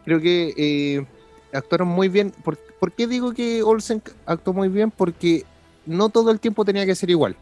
Creo 0.05 0.19
que 0.19 0.53
eh, 0.57 1.05
actuaron 1.53 1.87
muy 1.87 2.09
bien. 2.09 2.31
¿Por, 2.43 2.57
qué 2.91 3.07
digo 3.07 3.33
que 3.33 3.63
Olsen 3.63 4.01
actuó 4.25 4.53
muy 4.53 4.69
bien? 4.69 4.91
Porque 4.91 5.45
no 5.85 6.09
todo 6.09 6.31
el 6.31 6.39
tiempo 6.39 6.65
tenía 6.65 6.85
que 6.85 6.95
ser 6.95 7.09
igual. 7.09 7.35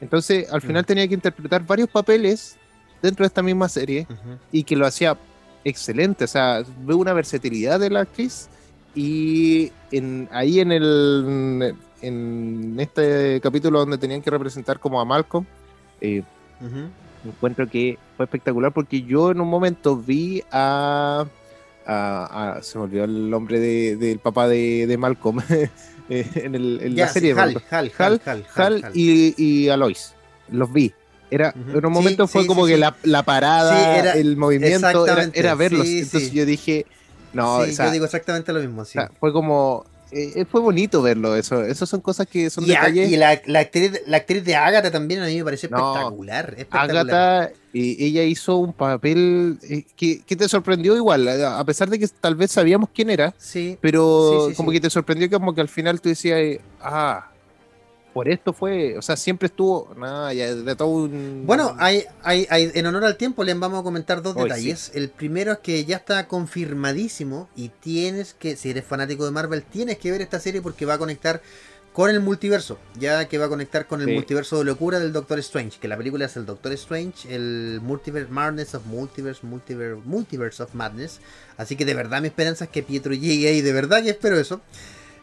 Entonces, 0.00 0.50
al 0.52 0.60
final 0.60 0.82
mm. 0.82 0.86
tenía 0.86 1.08
que 1.08 1.14
interpretar 1.14 1.66
varios 1.66 1.88
papeles 1.88 2.56
dentro 3.02 3.24
de 3.24 3.28
esta 3.28 3.42
misma 3.42 3.68
serie 3.68 4.06
y 4.50 4.64
que 4.64 4.76
lo 4.76 4.86
hacía 4.86 5.16
excelente. 5.64 6.24
O 6.24 6.28
sea, 6.28 6.62
veo 6.84 6.96
una 6.96 7.12
versatilidad 7.12 7.80
de 7.80 7.90
la 7.90 8.00
actriz 8.00 8.48
y 8.94 9.72
en, 9.92 10.28
ahí 10.32 10.60
en 10.60 10.72
el 10.72 11.74
en 12.02 12.76
este 12.78 13.40
capítulo 13.40 13.80
donde 13.80 13.98
tenían 13.98 14.22
que 14.22 14.30
representar 14.30 14.78
como 14.78 15.00
a 15.00 15.04
Malcolm, 15.04 15.44
eh, 16.00 16.22
encuentro 17.24 17.68
que 17.68 17.98
fue 18.16 18.24
espectacular 18.24 18.72
porque 18.72 19.02
yo 19.02 19.30
en 19.30 19.40
un 19.40 19.48
momento 19.48 19.96
vi 19.96 20.42
a. 20.50 21.26
se 22.62 22.78
me 22.78 22.84
olvidó 22.84 23.04
el 23.04 23.30
nombre 23.30 23.60
del 23.60 24.18
papá 24.18 24.48
de, 24.48 24.96
Malcolm 24.98 25.40
en, 26.08 26.96
la 26.96 27.08
serie. 27.08 27.32
Hal, 27.32 27.62
Hal, 27.70 27.92
Hal, 27.98 28.46
Hal, 28.54 28.90
y, 28.94 29.34
y 29.36 29.68
Alois. 29.68 30.14
Los 30.50 30.72
vi. 30.72 30.92
Era, 31.30 31.54
En 31.54 31.86
un 31.86 31.92
momento 31.92 32.26
fue 32.26 32.44
como 32.44 32.66
que 32.66 32.76
la, 32.76 32.96
la, 33.04 33.22
parada, 33.22 34.14
el 34.14 34.36
movimiento, 34.36 35.06
era, 35.32 35.54
verlos. 35.54 35.86
Entonces 35.86 36.32
yo 36.32 36.44
dije. 36.44 36.86
No, 37.32 37.64
yo 37.64 37.90
digo 37.92 38.04
exactamente 38.04 38.52
lo 38.52 38.60
mismo. 38.60 38.84
fue 39.20 39.32
como 39.32 39.86
eh, 40.12 40.44
fue 40.50 40.60
bonito 40.60 41.02
verlo, 41.02 41.36
eso. 41.36 41.62
Esas 41.64 41.88
son 41.88 42.00
cosas 42.00 42.26
que 42.26 42.50
son 42.50 42.64
y 42.64 42.68
detalles. 42.68 43.10
y 43.10 43.16
la, 43.16 43.40
la, 43.46 43.60
actriz, 43.60 44.02
la 44.06 44.18
actriz 44.18 44.44
de 44.44 44.56
Agatha 44.56 44.90
también 44.90 45.22
a 45.22 45.26
mí 45.26 45.36
me 45.36 45.44
parece 45.44 45.66
espectacular. 45.66 46.56
Agatha, 46.70 47.50
ella 47.72 48.22
hizo 48.24 48.56
un 48.56 48.72
papel 48.72 49.58
eh, 49.62 49.84
que, 49.96 50.22
que, 50.22 50.36
te 50.36 50.48
sorprendió 50.48 50.96
igual, 50.96 51.28
a 51.28 51.64
pesar 51.64 51.88
de 51.88 51.98
que 51.98 52.08
tal 52.08 52.34
vez 52.34 52.50
sabíamos 52.50 52.90
quién 52.92 53.10
era, 53.10 53.34
sí, 53.38 53.78
pero 53.80 54.50
como 54.56 54.72
que 54.72 54.80
te 54.80 54.90
sorprendió 54.90 55.30
como 55.30 55.54
que 55.54 55.60
al 55.60 55.68
final 55.68 56.00
tú 56.00 56.08
decías, 56.08 56.58
ah, 56.80 57.29
por 58.12 58.28
esto 58.28 58.52
fue, 58.52 58.98
o 58.98 59.02
sea, 59.02 59.16
siempre 59.16 59.46
estuvo, 59.46 59.94
nada, 59.96 60.32
ya 60.32 60.54
de 60.54 60.76
todo 60.76 60.88
un... 60.88 61.44
Bueno, 61.46 61.76
hay, 61.78 62.04
hay, 62.22 62.46
hay, 62.50 62.70
en 62.74 62.86
honor 62.86 63.04
al 63.04 63.16
tiempo 63.16 63.44
les 63.44 63.58
vamos 63.58 63.80
a 63.80 63.82
comentar 63.82 64.22
dos 64.22 64.34
detalles. 64.34 64.90
El 64.94 65.10
primero 65.10 65.52
es 65.52 65.58
que 65.58 65.84
ya 65.84 65.96
está 65.96 66.26
confirmadísimo 66.26 67.48
y 67.56 67.68
tienes 67.68 68.34
que, 68.34 68.56
si 68.56 68.70
eres 68.70 68.84
fanático 68.84 69.24
de 69.24 69.30
Marvel, 69.30 69.62
tienes 69.62 69.98
que 69.98 70.10
ver 70.10 70.22
esta 70.22 70.40
serie 70.40 70.60
porque 70.60 70.86
va 70.86 70.94
a 70.94 70.98
conectar 70.98 71.40
con 71.92 72.10
el 72.10 72.20
multiverso, 72.20 72.78
ya 72.98 73.26
que 73.26 73.38
va 73.38 73.46
a 73.46 73.48
conectar 73.48 73.86
con 73.86 74.00
el 74.00 74.14
multiverso 74.14 74.58
de 74.58 74.64
locura 74.64 75.00
del 75.00 75.12
Doctor 75.12 75.38
Strange, 75.40 75.78
que 75.80 75.88
la 75.88 75.96
película 75.96 76.26
es 76.26 76.36
el 76.36 76.46
Doctor 76.46 76.72
Strange, 76.72 77.34
el 77.34 77.80
Multiverse 77.82 78.30
Madness 78.30 78.74
of 78.74 78.86
Multiverse, 78.86 79.44
Multiverse, 79.44 80.00
Multiverse 80.04 80.62
of 80.62 80.74
Madness. 80.74 81.20
Así 81.56 81.74
que 81.76 81.84
de 81.84 81.94
verdad 81.94 82.20
mi 82.20 82.28
esperanza 82.28 82.64
es 82.64 82.70
que 82.70 82.84
Pietro 82.84 83.12
llegue 83.12 83.48
ahí, 83.48 83.60
de 83.60 83.72
verdad 83.72 84.02
que 84.02 84.10
espero 84.10 84.38
eso. 84.38 84.60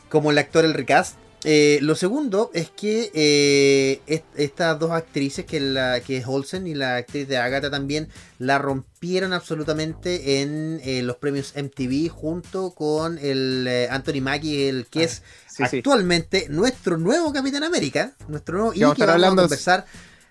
Como 0.10 0.32
el 0.32 0.38
actor, 0.38 0.66
el 0.66 0.74
recast, 0.74 1.18
eh, 1.50 1.80
lo 1.82 1.96
segundo 1.96 2.52
es 2.54 2.70
que 2.70 3.10
eh, 3.14 4.22
estas 4.36 4.78
dos 4.78 4.92
actrices, 4.92 5.46
que, 5.46 5.62
la, 5.62 6.02
que 6.02 6.18
es 6.18 6.28
Olsen 6.28 6.68
y 6.68 6.76
la 6.76 6.98
actriz 6.98 7.26
de 7.26 7.38
Agatha 7.38 7.72
también, 7.72 8.10
la 8.38 8.58
rompieron 8.58 9.32
absolutamente 9.32 10.42
en 10.42 10.82
eh, 10.84 11.02
los 11.04 11.16
premios 11.16 11.54
MTV 11.56 12.10
junto 12.10 12.72
con 12.72 13.18
el 13.20 13.88
Anthony 13.90 14.20
Mackie, 14.20 14.68
el 14.68 14.88
que 14.88 15.00
ah, 15.00 15.04
es 15.04 15.24
actualmente 15.58 16.48
nuestro 16.50 16.98
nuevo 16.98 17.32
Capitán 17.32 17.64
América, 17.64 18.12
nuestro 18.28 18.58
nuevo 18.58 18.74
y 18.74 18.80
que 18.80 19.06
vamos 19.06 19.24
a 19.24 19.30
conversar 19.30 19.86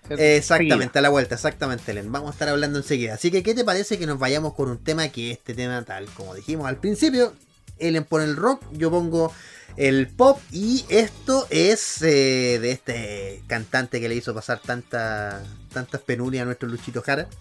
exactamente 0.09 0.99
a 0.99 1.01
la 1.01 1.09
vuelta, 1.09 1.33
exactamente, 1.33 1.95
Len. 1.95 2.11
Vamos 2.11 2.29
a 2.29 2.33
estar 2.33 2.49
hablando 2.49 2.77
enseguida. 2.77 3.15
Así 3.15 3.31
que, 3.31 3.41
¿qué 3.41 3.55
te 3.55 3.65
parece 3.65 3.97
que 3.97 4.05
nos 4.05 4.19
vayamos 4.19 4.53
con 4.53 4.69
un 4.69 4.83
tema 4.83 5.09
que 5.09 5.31
este 5.31 5.55
tema 5.55 5.81
tal, 5.81 6.05
como 6.13 6.35
dijimos 6.35 6.67
al 6.67 6.77
principio, 6.77 7.33
Ellen 7.79 8.03
pone 8.03 8.25
el 8.25 8.35
rock, 8.35 8.63
yo 8.73 8.89
pongo 8.91 9.31
el 9.77 10.07
pop. 10.07 10.39
Y 10.51 10.85
esto 10.89 11.47
es 11.49 12.01
eh, 12.01 12.59
de 12.59 12.71
este 12.71 13.43
cantante 13.47 14.01
que 14.01 14.09
le 14.09 14.15
hizo 14.15 14.33
pasar 14.33 14.59
tanta, 14.59 15.43
tantas 15.71 16.01
penurias 16.01 16.41
a 16.41 16.45
nuestro 16.45 16.67
Luchito 16.67 17.01
Jara. 17.01 17.27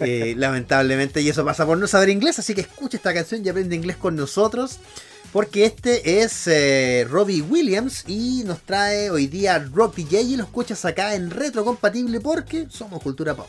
Eh, 0.00 0.34
lamentablemente, 0.36 1.20
y 1.20 1.28
eso 1.28 1.44
pasa 1.44 1.66
por 1.66 1.76
no 1.76 1.86
saber 1.86 2.08
inglés. 2.08 2.38
Así 2.38 2.54
que 2.54 2.62
escucha 2.62 2.96
esta 2.96 3.12
canción 3.12 3.44
y 3.44 3.48
aprende 3.48 3.76
inglés 3.76 3.96
con 3.96 4.16
nosotros. 4.16 4.78
Porque 5.32 5.64
este 5.64 6.22
es 6.22 6.48
eh, 6.48 7.06
Robbie 7.08 7.42
Williams 7.42 8.04
y 8.08 8.42
nos 8.44 8.60
trae 8.62 9.10
hoy 9.10 9.28
día 9.28 9.58
Rock 9.72 9.96
DJ 9.96 10.22
y 10.22 10.36
lo 10.36 10.44
escuchas 10.44 10.84
acá 10.84 11.14
en 11.14 11.30
Retrocompatible 11.30 12.20
porque 12.20 12.66
somos 12.68 13.00
cultura 13.00 13.34
pop. 13.36 13.48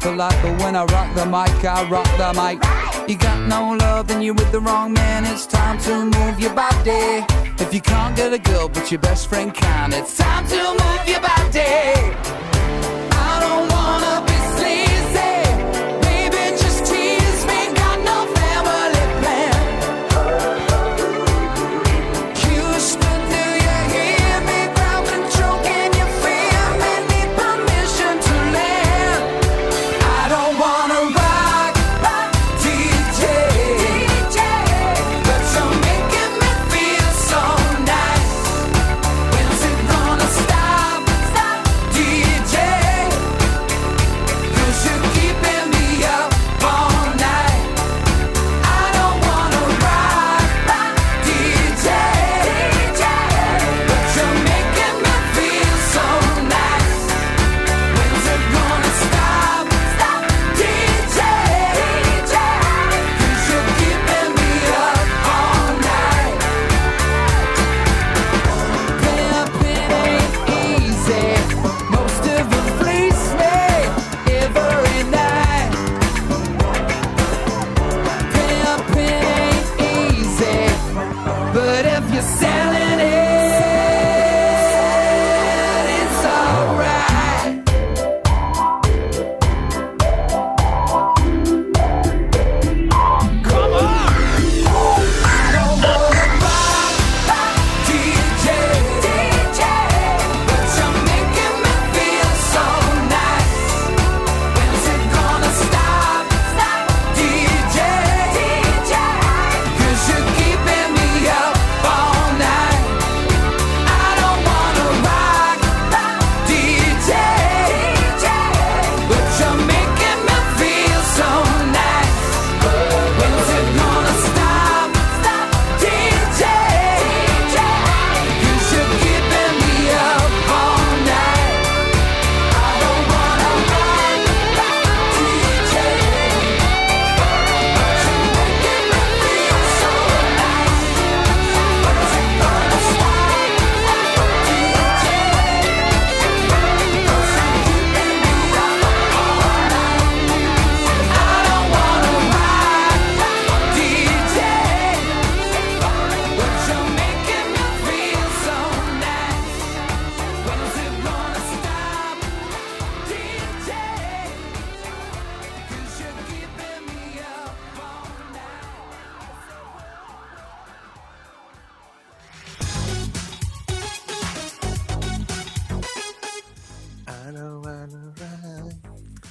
Be. 0.00 0.16
But 0.16 0.62
when 0.62 0.76
I 0.76 0.84
rock 0.84 1.14
the 1.14 1.26
mic, 1.26 1.64
I 1.64 1.88
rock 1.88 2.06
the 2.16 2.32
mic. 2.40 2.58
You 3.08 3.16
got 3.16 3.48
no 3.48 3.76
love, 3.76 4.08
then 4.08 4.22
you're 4.22 4.34
with 4.34 4.52
the 4.52 4.60
wrong 4.60 4.92
man. 4.92 5.24
It's 5.24 5.46
time 5.46 5.78
to 5.80 6.04
move 6.04 6.38
your 6.38 6.54
body. 6.54 7.24
If 7.58 7.72
you 7.74 7.80
can't 7.80 8.16
get 8.16 8.32
a 8.32 8.38
girl, 8.38 8.68
but 8.68 8.90
your 8.90 9.00
best 9.00 9.28
friend 9.28 9.52
can, 9.52 9.92
it's 9.92 10.16
time 10.16 10.46
to 10.48 10.56
move 10.56 11.08
your 11.08 11.20
body. 11.20 11.37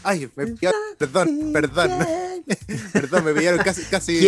Ay, 0.08 0.30
me 0.38 0.48
pillaron, 0.48 0.80
perdón, 0.98 1.52
perdón. 1.52 1.91
perdón, 2.93 3.26
me 3.26 3.34
pillaron 3.34 3.60
casi, 3.60 3.82
casi, 3.84 4.22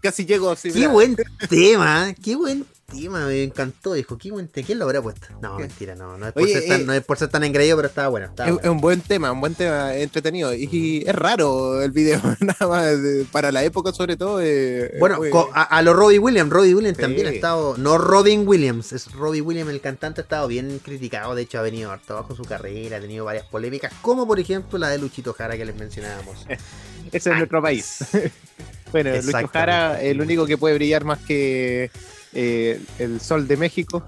casi 0.00 0.24
llego. 0.24 0.54
Qué 0.56 0.86
buen 0.86 1.16
tema, 1.50 2.14
qué 2.22 2.34
buen 2.34 2.64
me 2.92 3.42
encantó. 3.42 3.94
Dijo, 3.94 4.18
¿qué 4.18 4.30
¿quién 4.62 4.78
lo 4.78 4.84
habrá 4.84 5.02
puesto? 5.02 5.26
No, 5.40 5.58
mentira, 5.58 5.94
no. 5.94 6.18
No 6.18 6.26
es, 6.28 6.32
por 6.32 6.48
ser 6.48 6.66
tan, 6.66 6.80
eh, 6.80 6.84
no 6.84 6.92
es 6.92 7.04
por 7.04 7.18
ser 7.18 7.28
tan 7.28 7.44
engreído, 7.44 7.76
pero 7.76 7.88
estaba 7.88 8.08
bueno. 8.08 8.30
es, 8.62 8.68
un 8.68 8.80
buen 8.80 9.00
tema, 9.00 9.32
un 9.32 9.40
buen 9.40 9.54
tema 9.54 9.94
entretenido. 9.94 10.54
Y, 10.54 11.04
es 11.06 11.14
raro 11.14 11.82
el 11.82 11.90
video, 11.90 12.20
nada 12.40 12.68
más. 12.68 12.96
Para 13.30 13.52
la 13.52 13.64
época, 13.64 13.92
sobre 13.92 14.16
todo. 14.16 14.40
Eh, 14.42 14.96
bueno, 14.98 15.20
a, 15.52 15.82
los 15.82 15.96
Robbie 15.96 16.18
Williams. 16.18 16.50
Robbie 16.50 16.74
Williams 16.74 16.98
también 16.98 17.26
ha 17.26 17.30
estado. 17.30 17.76
No 17.78 17.98
Robin 17.98 18.46
Williams, 18.46 18.92
es 18.92 19.12
Robbie 19.12 19.40
Williams, 19.40 19.70
el 19.70 19.80
cantante, 19.80 20.20
ha 20.20 20.24
estado 20.24 20.48
bien 20.48 20.80
criticado. 20.82 21.34
De 21.34 21.42
hecho, 21.42 21.58
ha 21.58 21.62
venido 21.62 21.90
harto 21.90 22.14
abajo 22.14 22.34
su 22.34 22.44
carrera, 22.44 22.98
ha 22.98 23.00
tenido 23.00 23.24
varias 23.24 23.46
polémicas, 23.46 23.92
como 24.02 24.26
por 24.26 24.38
ejemplo 24.38 24.78
la 24.78 24.88
de 24.88 24.98
Luchito 24.98 25.32
Jara 25.32 25.56
que 25.56 25.64
les 25.64 25.76
mencionábamos. 25.76 26.46
Ese 27.12 27.30
es 27.30 27.36
nuestro 27.36 27.60
país. 27.60 27.98
bueno, 28.92 29.10
Luchito 29.16 29.48
Jara, 29.48 30.02
el 30.02 30.20
único 30.20 30.46
que 30.46 30.56
puede 30.56 30.74
brillar 30.74 31.04
más 31.04 31.18
que 31.18 31.90
eh, 32.32 32.80
el 32.98 33.20
Sol 33.20 33.46
de 33.46 33.56
México. 33.56 34.04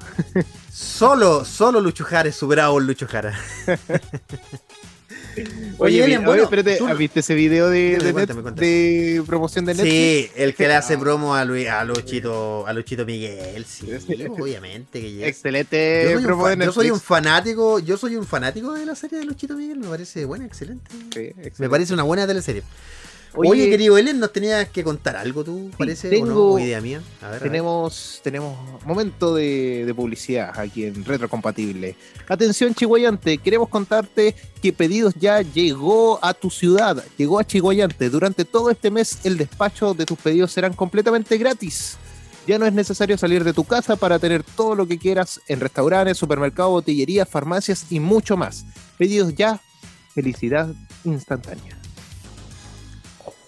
solo, 0.72 1.44
solo 1.44 1.80
Lucho 1.80 2.04
Jara 2.04 2.28
es 2.28 2.36
superado 2.36 2.72
por 2.72 2.82
Lucho 2.82 3.06
Jara. 3.06 3.38
Oye, 5.78 6.04
Oye 6.04 6.18
bueno, 6.18 6.44
espérate, 6.44 6.78
¿viste 6.96 7.20
ese 7.20 7.34
video 7.34 7.68
de, 7.68 7.98
de, 7.98 9.22
promoción 9.26 9.64
de 9.64 9.74
Netflix? 9.74 9.92
Sí, 9.92 10.30
el 10.36 10.54
que 10.54 10.68
le 10.68 10.74
hace 10.74 10.96
promo 10.96 11.34
a, 11.34 11.44
Luis, 11.44 11.68
a 11.68 11.84
Luchito, 11.84 12.66
a 12.66 12.72
Luchito 12.72 13.04
Miguel, 13.04 13.64
sí, 13.64 13.88
obviamente 14.38 15.00
que 15.00 15.26
Excelente 15.26 16.10
yo 16.12 16.20
soy, 16.20 16.52
un, 16.52 16.60
yo 16.60 16.72
soy 16.72 16.90
un 16.90 17.00
fanático, 17.00 17.78
yo 17.80 17.96
soy 17.96 18.16
un 18.16 18.26
fanático 18.26 18.72
de 18.74 18.86
la 18.86 18.94
serie 18.94 19.18
de 19.18 19.24
Luchito 19.24 19.56
Miguel, 19.56 19.78
me 19.78 19.88
parece 19.88 20.24
buena, 20.24 20.44
excelente. 20.44 20.90
Me 21.58 21.68
parece 21.68 21.94
una 21.94 22.04
buena 22.04 22.26
teleserie. 22.26 22.62
Oye, 23.36 23.68
querido 23.68 23.98
Ellen, 23.98 24.20
¿nos 24.20 24.32
tenías 24.32 24.68
que 24.68 24.84
contar 24.84 25.16
algo 25.16 25.42
tú, 25.42 25.70
parece? 25.76 26.08
Tengo, 26.08 26.52
¿O 26.52 26.58
idea 26.58 26.80
mía? 26.80 27.02
tenemos, 27.42 28.20
tenemos 28.22 28.56
momento 28.84 29.34
de, 29.34 29.92
publicidad 29.94 30.52
aquí 30.58 30.84
en 30.84 31.04
Retrocompatible. 31.04 31.96
Atención, 32.28 32.74
Chihuayante, 32.74 33.38
queremos 33.38 33.68
contarte 33.68 34.34
que 34.62 34.72
Pedidos 34.72 35.14
Ya 35.14 35.42
llegó 35.42 36.18
a 36.22 36.32
tu 36.32 36.48
ciudad, 36.50 37.04
llegó 37.16 37.38
a 37.38 37.44
Chihuayante. 37.44 38.08
Durante 38.08 38.44
todo 38.44 38.70
este 38.70 38.90
mes, 38.90 39.18
el 39.24 39.36
despacho 39.36 39.94
de 39.94 40.06
tus 40.06 40.18
pedidos 40.18 40.52
serán 40.52 40.72
completamente 40.72 41.36
gratis. 41.36 41.96
Ya 42.46 42.58
no 42.58 42.66
es 42.66 42.72
necesario 42.72 43.16
salir 43.18 43.42
de 43.42 43.52
tu 43.52 43.64
casa 43.64 43.96
para 43.96 44.18
tener 44.18 44.42
todo 44.42 44.74
lo 44.74 44.86
que 44.86 44.98
quieras 44.98 45.40
en 45.48 45.60
restaurantes, 45.60 46.18
supermercados, 46.18 46.72
botillerías, 46.72 47.28
farmacias 47.28 47.86
y 47.90 48.00
mucho 48.00 48.36
más. 48.36 48.64
Pedidos 48.98 49.34
Ya, 49.34 49.60
felicidad 50.14 50.72
instantánea. 51.04 51.83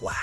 ¡Wow! 0.01 0.13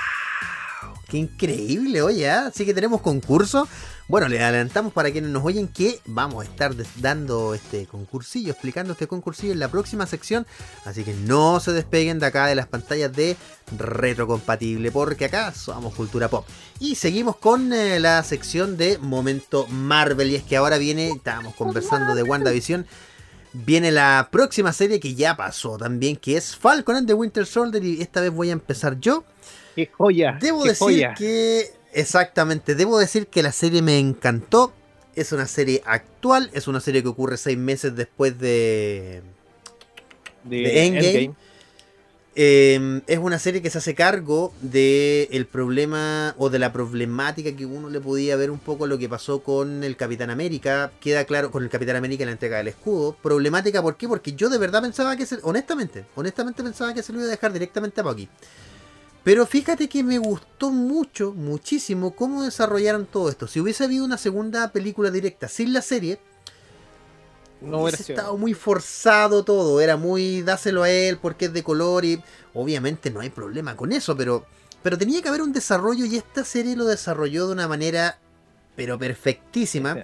¡Qué 1.09 1.19
increíble! 1.19 2.03
Oye, 2.03 2.29
así 2.31 2.63
¿ah? 2.63 2.67
que 2.67 2.75
tenemos 2.75 3.01
concurso. 3.01 3.69
Bueno, 4.07 4.29
le 4.29 4.43
adelantamos 4.43 4.93
para 4.93 5.11
quienes 5.11 5.31
nos 5.31 5.45
oyen 5.45 5.67
que 5.67 5.99
vamos 6.05 6.45
a 6.45 6.49
estar 6.49 6.75
dando 6.97 7.55
este 7.55 7.87
concursillo, 7.87 8.53
explicando 8.53 8.93
este 8.93 9.07
concursillo 9.07 9.55
en 9.55 9.59
la 9.59 9.69
próxima 9.69 10.07
sección. 10.07 10.47
Así 10.85 11.05
que 11.05 11.15
no 11.15 11.59
se 11.59 11.73
despeguen 11.73 12.19
de 12.19 12.27
acá 12.27 12.47
de 12.47 12.55
las 12.55 12.67
pantallas 12.67 13.13
de 13.13 13.37
retrocompatible, 13.79 14.91
porque 14.91 15.25
acá 15.25 15.55
somos 15.55 15.95
cultura 15.95 16.29
pop. 16.29 16.47
Y 16.81 16.97
seguimos 16.97 17.37
con 17.37 17.73
eh, 17.73 17.99
la 17.99 18.23
sección 18.25 18.77
de 18.77 18.99
Momento 18.99 19.67
Marvel. 19.69 20.31
Y 20.31 20.35
es 20.35 20.43
que 20.43 20.59
ahora 20.59 20.77
viene, 20.77 21.11
estábamos 21.11 21.55
conversando 21.55 22.15
de 22.15 22.23
WandaVision. 22.23 22.87
Viene 23.55 23.91
la 23.91 24.29
próxima 24.31 24.73
serie 24.73 25.01
que 25.01 25.15
ya 25.15 25.35
pasó 25.35 25.79
también, 25.79 26.17
que 26.17 26.37
es 26.37 26.57
Falcon 26.57 26.97
and 26.97 27.07
the 27.07 27.15
Winter 27.15 27.47
Soldier. 27.47 27.83
Y 27.83 28.03
esta 28.03 28.21
vez 28.21 28.33
voy 28.33 28.51
a 28.51 28.53
empezar 28.53 29.01
yo. 29.01 29.25
¡Qué 29.77 29.87
joya! 29.87 30.39
Debo 30.41 30.65
decir 30.65 31.09
que. 31.17 31.71
Exactamente, 31.93 32.75
debo 32.75 32.99
decir 32.99 33.29
que 33.29 33.43
la 33.43 33.53
serie 33.53 33.83
me 33.83 33.99
encantó. 33.99 34.73
Es 35.15 35.31
una 35.31 35.47
serie 35.47 35.81
actual, 35.87 36.51
es 36.53 36.67
una 36.67 36.81
serie 36.81 37.03
que 37.03 37.09
ocurre 37.09 37.37
seis 37.37 37.57
meses 37.57 37.95
después 37.95 38.39
de. 38.39 39.23
de, 40.43 40.87
Endgame. 40.87 41.35
Em, 42.37 43.01
es 43.07 43.19
una 43.19 43.39
serie 43.39 43.63
que 43.63 43.71
se 43.71 43.79
hace 43.79 43.95
cargo 43.95 44.53
del 44.61 45.29
el 45.31 45.47
problema 45.47 46.35
o 46.37 46.51
de 46.51 46.59
la 46.59 46.73
problemática 46.73 47.55
que 47.55 47.65
uno 47.65 47.91
le 47.91 48.01
podía 48.01 48.35
ver 48.35 48.51
un 48.51 48.59
poco 48.59 48.89
lo 48.89 48.99
que 48.99 49.09
pasó 49.09 49.45
con 49.45 49.85
el 49.85 49.97
Capitán 49.97 50.31
América. 50.31 50.91
Queda 51.01 51.27
claro 51.27 51.53
con 51.53 51.63
el 51.63 51.71
Capitán 51.71 51.95
América 51.95 52.25
en 52.25 52.31
la 52.31 52.33
entrega 52.33 52.57
del 52.57 52.69
escudo. 52.69 53.17
Problemática, 53.23 53.81
¿por 53.83 53.97
qué? 53.97 54.09
Porque 54.09 54.33
yo 54.33 54.49
de 54.49 54.59
verdad 54.59 54.83
pensaba 54.83 55.17
que 55.17 55.27
se, 55.27 55.39
honestamente, 55.43 56.07
honestamente 56.17 56.65
pensaba 56.65 56.93
que 56.93 57.05
se 57.05 57.13
lo 57.13 57.21
iba 57.21 57.29
a 57.29 57.31
dejar 57.31 57.53
directamente 57.53 58.01
a 58.01 58.05
Bucky. 58.05 58.29
Pero 59.25 59.47
fíjate 59.47 59.89
que 59.89 60.05
me 60.05 60.19
gustó 60.19 60.71
mucho, 60.71 61.33
muchísimo 61.33 62.15
cómo 62.15 62.43
desarrollaron 62.43 63.07
todo 63.07 63.31
esto. 63.31 63.47
Si 63.47 63.59
hubiese 63.59 63.85
habido 63.85 64.05
una 64.05 64.19
segunda 64.19 64.71
película 64.71 65.11
directa 65.11 65.49
sin 65.49 65.73
la 65.73 65.81
serie, 65.81 66.21
no 67.63 67.81
hubiera 67.81 67.97
estado 67.97 68.37
muy 68.37 68.53
forzado 68.53 69.43
todo. 69.43 69.81
Era 69.81 69.97
muy 69.97 70.43
dáselo 70.43 70.83
a 70.83 70.91
él 70.91 71.19
porque 71.21 71.47
es 71.47 71.55
de 71.55 71.63
color 71.63 72.05
y 72.05 72.23
obviamente 72.53 73.11
no 73.11 73.21
hay 73.21 73.31
problema 73.31 73.77
con 73.77 73.93
eso, 73.93 74.15
pero, 74.15 74.45
pero 74.83 74.99
tenía 74.99 75.23
que 75.23 75.29
haber 75.29 75.41
un 75.41 75.55
desarrollo 75.55 76.05
y 76.05 76.17
esta 76.17 76.45
serie 76.45 76.77
lo 76.77 76.85
desarrolló 76.85 77.47
de 77.47 77.55
una 77.55 77.67
manera 77.67 78.19
pero 78.77 78.99
perfectísima. 78.99 79.97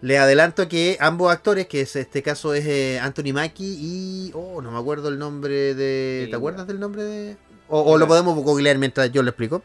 Le 0.00 0.18
adelanto 0.18 0.66
que 0.68 0.96
ambos 0.98 1.30
actores, 1.30 1.66
que 1.68 1.82
es 1.82 1.94
este 1.94 2.22
caso 2.22 2.54
es 2.54 2.66
eh, 2.66 2.98
Anthony 2.98 3.32
Mackie 3.32 3.76
y. 3.78 4.32
Oh, 4.34 4.60
no 4.60 4.72
me 4.72 4.78
acuerdo 4.78 5.08
el 5.08 5.18
nombre 5.18 5.74
de. 5.74 6.26
¿Te 6.28 6.34
acuerdas 6.34 6.66
del 6.66 6.80
nombre 6.80 7.04
de.? 7.04 7.36
O, 7.72 7.96
lo 7.96 8.06
podemos 8.06 8.36
googlear 8.36 8.76
mientras 8.78 9.10
yo 9.12 9.22
lo 9.22 9.30
explico. 9.30 9.62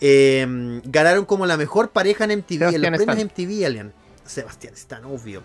Eh, 0.00 0.80
ganaron 0.84 1.24
como 1.24 1.46
la 1.46 1.56
mejor 1.56 1.90
pareja 1.90 2.24
en 2.24 2.38
MTV, 2.38 2.74
en 2.74 2.82
los 2.82 3.02
premios 3.02 3.24
MTV 3.24 3.66
Alien. 3.66 3.92
Sebastián 4.24 4.74
Stan, 4.74 5.04
obvio. 5.04 5.42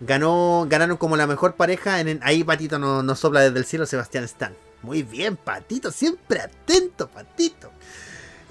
Ganó, 0.00 0.66
ganaron 0.68 0.96
como 0.96 1.16
la 1.16 1.26
mejor 1.26 1.54
pareja 1.54 2.00
en, 2.00 2.20
ahí 2.22 2.42
Patito 2.42 2.78
nos 2.78 3.04
no 3.04 3.14
sopla 3.14 3.40
desde 3.40 3.58
el 3.58 3.64
cielo 3.64 3.86
Sebastián 3.86 4.24
Stan. 4.24 4.54
Muy 4.82 5.02
bien, 5.02 5.36
Patito, 5.36 5.90
siempre 5.90 6.40
atento, 6.40 7.08
Patito. 7.08 7.70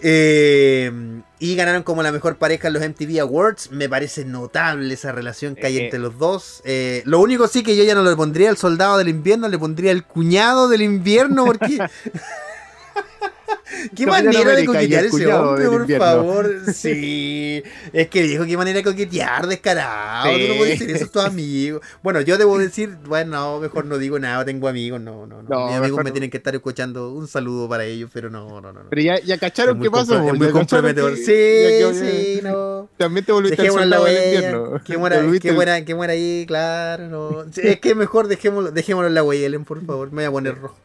Eh, 0.01 1.21
y 1.39 1.55
ganaron 1.55 1.83
como 1.83 2.01
la 2.03 2.11
mejor 2.11 2.37
pareja 2.37 2.67
en 2.67 2.73
los 2.73 2.83
MTV 2.83 3.19
Awards. 3.21 3.71
Me 3.71 3.87
parece 3.87 4.25
notable 4.25 4.93
esa 4.93 5.11
relación 5.11 5.55
que 5.55 5.67
hay 5.67 5.77
eh, 5.77 5.83
entre 5.85 5.99
los 5.99 6.17
dos. 6.17 6.61
lo 7.05 7.19
único 7.19 7.47
sí 7.47 7.63
que 7.63 7.75
yo 7.75 7.83
ya 7.83 7.95
no 7.95 8.03
le 8.03 8.15
pondría 8.15 8.49
el 8.49 8.57
soldado 8.57 8.97
del 8.97 9.09
invierno, 9.09 9.47
le 9.47 9.59
pondría 9.59 9.91
el 9.91 10.05
cuñado 10.05 10.67
del 10.69 10.81
invierno 10.81 11.45
porque 11.45 11.77
Qué 13.95 14.05
manera 14.05 14.55
de 14.55 14.65
coquetear 14.65 15.05
ese 15.05 15.33
hombre, 15.33 15.67
por 15.67 15.97
favor. 15.97 16.73
Sí. 16.73 17.63
Es 17.93 18.07
que 18.09 18.23
dijo 18.23 18.45
qué 18.45 18.57
manera 18.57 18.77
de 18.77 18.83
coquetear, 18.83 19.47
descarado. 19.47 20.31
Tú 20.31 20.47
no 20.47 20.55
puedes 20.57 20.79
decir 20.79 20.95
eso 20.95 21.05
a 21.05 21.07
tu 21.09 21.19
amigo. 21.19 21.81
Bueno, 22.03 22.21
yo 22.21 22.37
debo 22.37 22.57
decir, 22.57 22.97
bueno, 23.05 23.59
mejor 23.59 23.85
no 23.85 23.97
digo 23.97 24.19
nada, 24.19 24.45
tengo 24.45 24.67
amigos, 24.67 25.01
no, 25.01 25.25
no, 25.25 25.41
no. 25.43 25.67
Mis 25.67 25.75
amigos 25.75 26.03
me 26.03 26.11
tienen 26.11 26.29
que 26.29 26.37
estar 26.37 26.53
escuchando. 26.53 27.11
Un 27.13 27.27
saludo 27.27 27.67
para 27.67 27.85
ellos, 27.85 28.09
pero 28.13 28.29
no, 28.29 28.61
no, 28.61 28.71
no. 28.71 28.81
Pero 28.89 29.01
ya, 29.01 29.19
ya 29.19 29.37
cacharon 29.37 29.79
qué 29.79 29.89
pasó. 29.89 30.27
Es 30.27 30.33
muy 30.33 30.49
comprometedor. 30.49 31.15
Sí, 31.15 31.83
sí, 31.93 32.39
no. 32.43 32.89
También 32.97 33.25
te 33.25 33.31
volviste 33.31 33.67
a 33.67 33.85
la 33.85 33.99
del 33.99 34.33
invierno. 34.33 34.81
Qué 34.85 34.97
muera, 34.97 35.21
qué 35.41 35.51
muera, 35.51 35.85
qué 35.85 35.95
muera 35.95 36.13
ahí, 36.13 36.45
claro. 36.47 37.07
No. 37.07 37.45
es 37.55 37.79
que 37.79 37.95
mejor 37.95 38.27
dejémoslo, 38.27 38.71
dejémoslo 38.71 39.07
en 39.07 39.15
la 39.15 39.23
huella, 39.23 39.47
Ellen, 39.47 39.65
por 39.65 39.83
favor. 39.85 40.11
Me 40.11 40.23
voy 40.23 40.25
a 40.25 40.31
poner 40.31 40.59
rojo. 40.59 40.77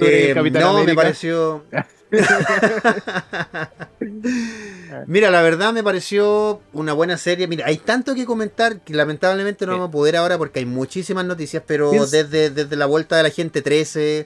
Eh, 0.00 0.34
no, 0.52 0.84
me 0.84 0.94
pareció. 0.94 1.64
Mira, 5.06 5.30
la 5.30 5.42
verdad 5.42 5.72
me 5.72 5.82
pareció 5.82 6.60
una 6.72 6.92
buena 6.92 7.18
serie. 7.18 7.46
Mira, 7.46 7.66
hay 7.66 7.78
tanto 7.78 8.14
que 8.14 8.26
comentar 8.26 8.80
que 8.80 8.94
lamentablemente 8.94 9.66
no 9.66 9.72
vamos 9.72 9.88
a 9.88 9.92
poder 9.92 10.16
ahora 10.16 10.38
porque 10.38 10.60
hay 10.60 10.66
muchísimas 10.66 11.24
noticias, 11.24 11.62
pero 11.66 11.90
desde, 11.90 12.50
desde 12.50 12.76
la 12.76 12.86
vuelta 12.86 13.16
de 13.16 13.24
la 13.24 13.30
gente 13.30 13.62
13, 13.62 14.24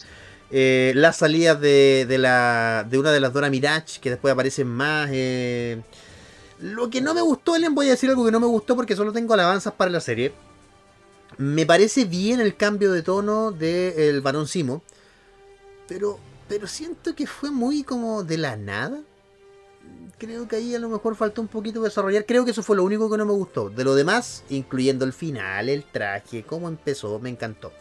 eh, 0.51 0.93
las 0.95 1.19
salidas 1.19 1.61
de, 1.61 2.07
de, 2.09 2.19
la, 2.19 2.87
de 2.89 2.99
una 2.99 3.13
de 3.13 3.21
las 3.21 3.33
Dora 3.33 3.51
Mirage, 3.51 4.01
que 4.01 4.11
después 4.11 4.33
aparecen 4.33 4.69
más. 4.69 5.09
Eh, 5.13 5.81
lo 6.61 6.91
que 6.91 7.01
no 7.01 7.15
me 7.15 7.23
gustó, 7.23 7.57
Ellen, 7.57 7.75
voy 7.75 7.87
a 7.87 7.91
decir 7.91 8.11
algo 8.11 8.25
que 8.25 8.33
no 8.33 8.41
me 8.41 8.47
gustó 8.47 8.77
porque 8.77 8.97
solo 8.97 9.13
tengo 9.13 9.35
alabanzas 9.35 9.73
para 9.73 9.91
la 9.91 10.01
serie. 10.01 10.33
Me 11.39 11.65
parece 11.65 12.05
bien 12.05 12.41
el 12.41 12.57
cambio 12.57 12.93
de 12.93 13.03
tono 13.03 13.51
del 13.51 13.95
de 13.95 14.21
Barón 14.21 14.47
Simo. 14.47 14.83
Pero, 15.91 16.21
pero 16.49 16.69
siento 16.69 17.17
que 17.17 17.27
fue 17.27 17.51
muy 17.51 17.83
como 17.83 18.23
de 18.23 18.39
la 18.39 18.57
nada. 18.57 19.01
Creo 20.19 20.47
que 20.47 20.55
ahí 20.55 20.73
a 20.73 20.79
lo 20.79 20.89
mejor 20.89 21.17
faltó 21.17 21.43
un 21.43 21.49
poquito 21.49 21.83
desarrollar. 21.83 22.25
Creo 22.27 22.45
que 22.45 22.53
eso 22.53 22.63
fue 22.63 22.77
lo 22.77 22.85
único 22.85 23.11
que 23.11 23.17
no 23.17 23.27
me 23.27 23.33
gustó. 23.33 23.71
De 23.71 23.83
lo 23.83 23.97
demás, 23.97 24.45
incluyendo 24.51 25.05
el 25.05 25.13
final, 25.13 25.69
el 25.69 25.83
traje, 25.83 26.45
cómo 26.45 26.69
empezó, 26.69 27.19
me 27.19 27.29
encantó. 27.29 27.73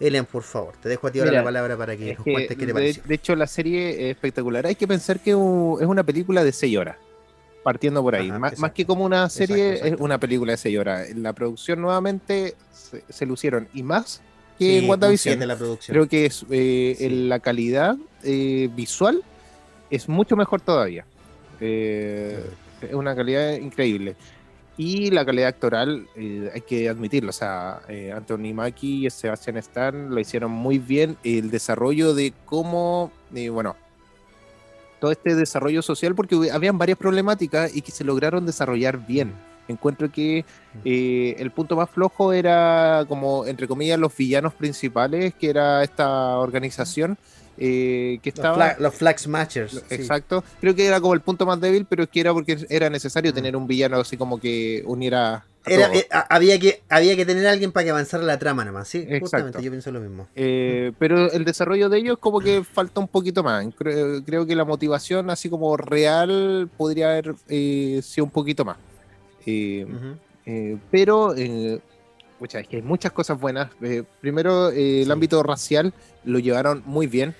Elian, 0.00 0.24
por 0.24 0.44
favor, 0.44 0.76
te 0.80 0.88
dejo 0.88 1.08
a 1.08 1.10
ti 1.10 1.18
ahora 1.18 1.32
la 1.32 1.44
palabra 1.44 1.76
para 1.76 1.94
que 1.94 2.14
nos 2.14 2.24
cuentes 2.24 2.56
qué 2.56 2.66
te 2.66 2.72
pareció. 2.72 3.02
De 3.04 3.14
hecho, 3.14 3.36
la 3.36 3.46
serie 3.46 4.06
es 4.06 4.16
espectacular. 4.16 4.64
Hay 4.64 4.76
que 4.76 4.88
pensar 4.88 5.20
que 5.20 5.32
es 5.32 5.36
una 5.36 6.04
película 6.04 6.42
de 6.44 6.52
6 6.52 6.78
horas 6.78 6.96
partiendo 7.62 8.02
por 8.02 8.14
ahí. 8.14 8.32
más, 8.32 8.54
que 8.72 8.86
como 8.86 9.04
una 9.04 9.28
serie, 9.28 9.88
es 9.88 10.00
una 10.00 10.18
película 10.18 10.52
de 10.52 10.56
6 10.56 10.78
horas. 10.78 11.10
En 11.10 11.22
la 11.22 11.34
producción 11.34 11.82
nuevamente 11.82 12.54
se, 12.72 13.04
se, 13.10 13.26
lucieron 13.26 13.68
y 13.74 13.82
más 13.82 14.22
que 14.58 14.78
en 14.78 14.88
WandaVision. 14.88 15.46
La 15.46 15.56
Creo 15.86 16.08
que 16.08 16.26
es 16.26 16.44
eh, 16.50 17.08
la 17.10 17.38
calidad 17.40 17.96
eh, 18.22 18.68
visual 18.74 19.22
es 19.90 20.08
mucho 20.08 20.36
mejor 20.36 20.60
todavía. 20.60 21.04
Eh, 21.60 22.44
es 22.80 22.94
una 22.94 23.14
calidad 23.14 23.52
increíble. 23.54 24.16
Y 24.76 25.10
la 25.10 25.24
calidad 25.24 25.48
actoral, 25.48 26.06
hay 26.16 26.60
que 26.60 26.88
admitirlo. 26.88 27.30
O 27.30 27.32
sea, 27.32 27.80
Anthony 28.14 28.54
Mackie 28.54 29.06
y 29.06 29.10
Sebastian 29.10 29.56
Stan 29.56 30.14
lo 30.14 30.20
hicieron 30.20 30.52
muy 30.52 30.78
bien. 30.78 31.16
El 31.24 31.50
desarrollo 31.50 32.14
de 32.14 32.32
cómo, 32.44 33.10
bueno, 33.50 33.74
todo 35.00 35.10
este 35.10 35.34
desarrollo 35.34 35.82
social, 35.82 36.14
porque 36.14 36.36
habían 36.52 36.78
varias 36.78 36.96
problemáticas 36.96 37.74
y 37.74 37.82
que 37.82 37.90
se 37.90 38.04
lograron 38.04 38.46
desarrollar 38.46 39.04
bien 39.04 39.32
Encuentro 39.68 40.10
que 40.10 40.44
eh, 40.84 41.36
el 41.38 41.50
punto 41.50 41.76
más 41.76 41.90
flojo 41.90 42.32
era 42.32 43.04
como, 43.08 43.46
entre 43.46 43.68
comillas, 43.68 43.98
los 43.98 44.16
villanos 44.16 44.54
principales, 44.54 45.34
que 45.34 45.50
era 45.50 45.82
esta 45.82 46.38
organización. 46.38 47.18
Eh, 47.60 48.20
que 48.22 48.28
estaba 48.28 48.76
los, 48.78 48.94
Flag 48.94 49.16
Matchers 49.26 49.82
exacto 49.90 50.44
creo 50.60 50.76
que 50.76 50.86
era 50.86 51.00
como 51.00 51.12
el 51.12 51.20
punto 51.20 51.44
más 51.44 51.60
débil 51.60 51.86
pero 51.86 52.04
es 52.04 52.08
que 52.08 52.20
era 52.20 52.32
porque 52.32 52.56
era 52.70 52.88
necesario 52.88 53.34
tener 53.34 53.56
un 53.56 53.66
villano 53.66 53.96
así 53.96 54.16
como 54.16 54.38
que 54.38 54.84
uniera 54.86 55.44
eh, 55.68 56.08
había, 56.28 56.58
que, 56.58 56.82
había 56.88 57.16
que 57.16 57.26
tener 57.26 57.46
a 57.46 57.50
alguien 57.52 57.72
para 57.72 57.84
que 57.84 57.90
avanzara 57.90 58.22
la 58.22 58.38
trama 58.38 58.64
nomás, 58.64 58.88
sí, 58.88 59.06
justamente 59.20 59.62
yo 59.62 59.70
pienso 59.70 59.90
lo 59.90 60.00
mismo. 60.00 60.28
Eh, 60.34 60.92
pero 60.98 61.30
el 61.30 61.44
desarrollo 61.44 61.88
de 61.88 61.98
ellos 61.98 62.18
como 62.18 62.40
que 62.40 62.64
falta 62.64 63.00
un 63.00 63.08
poquito 63.08 63.42
más. 63.42 63.66
Creo, 63.76 64.46
que 64.46 64.56
la 64.56 64.64
motivación 64.64 65.30
así 65.30 65.50
como 65.50 65.76
real 65.76 66.68
podría 66.76 67.10
haber 67.10 67.34
eh, 67.48 68.00
sido 68.02 68.24
un 68.24 68.30
poquito 68.30 68.64
más. 68.64 68.76
Pero, 70.90 71.34
es 71.34 71.80
que 72.68 72.76
hay 72.76 72.82
muchas 72.82 73.12
cosas 73.12 73.38
buenas. 73.38 73.70
primero, 74.20 74.70
el 74.70 75.10
ámbito 75.10 75.42
racial 75.42 75.92
lo 76.24 76.38
llevaron 76.38 76.82
muy 76.86 77.06
bien. 77.06 77.34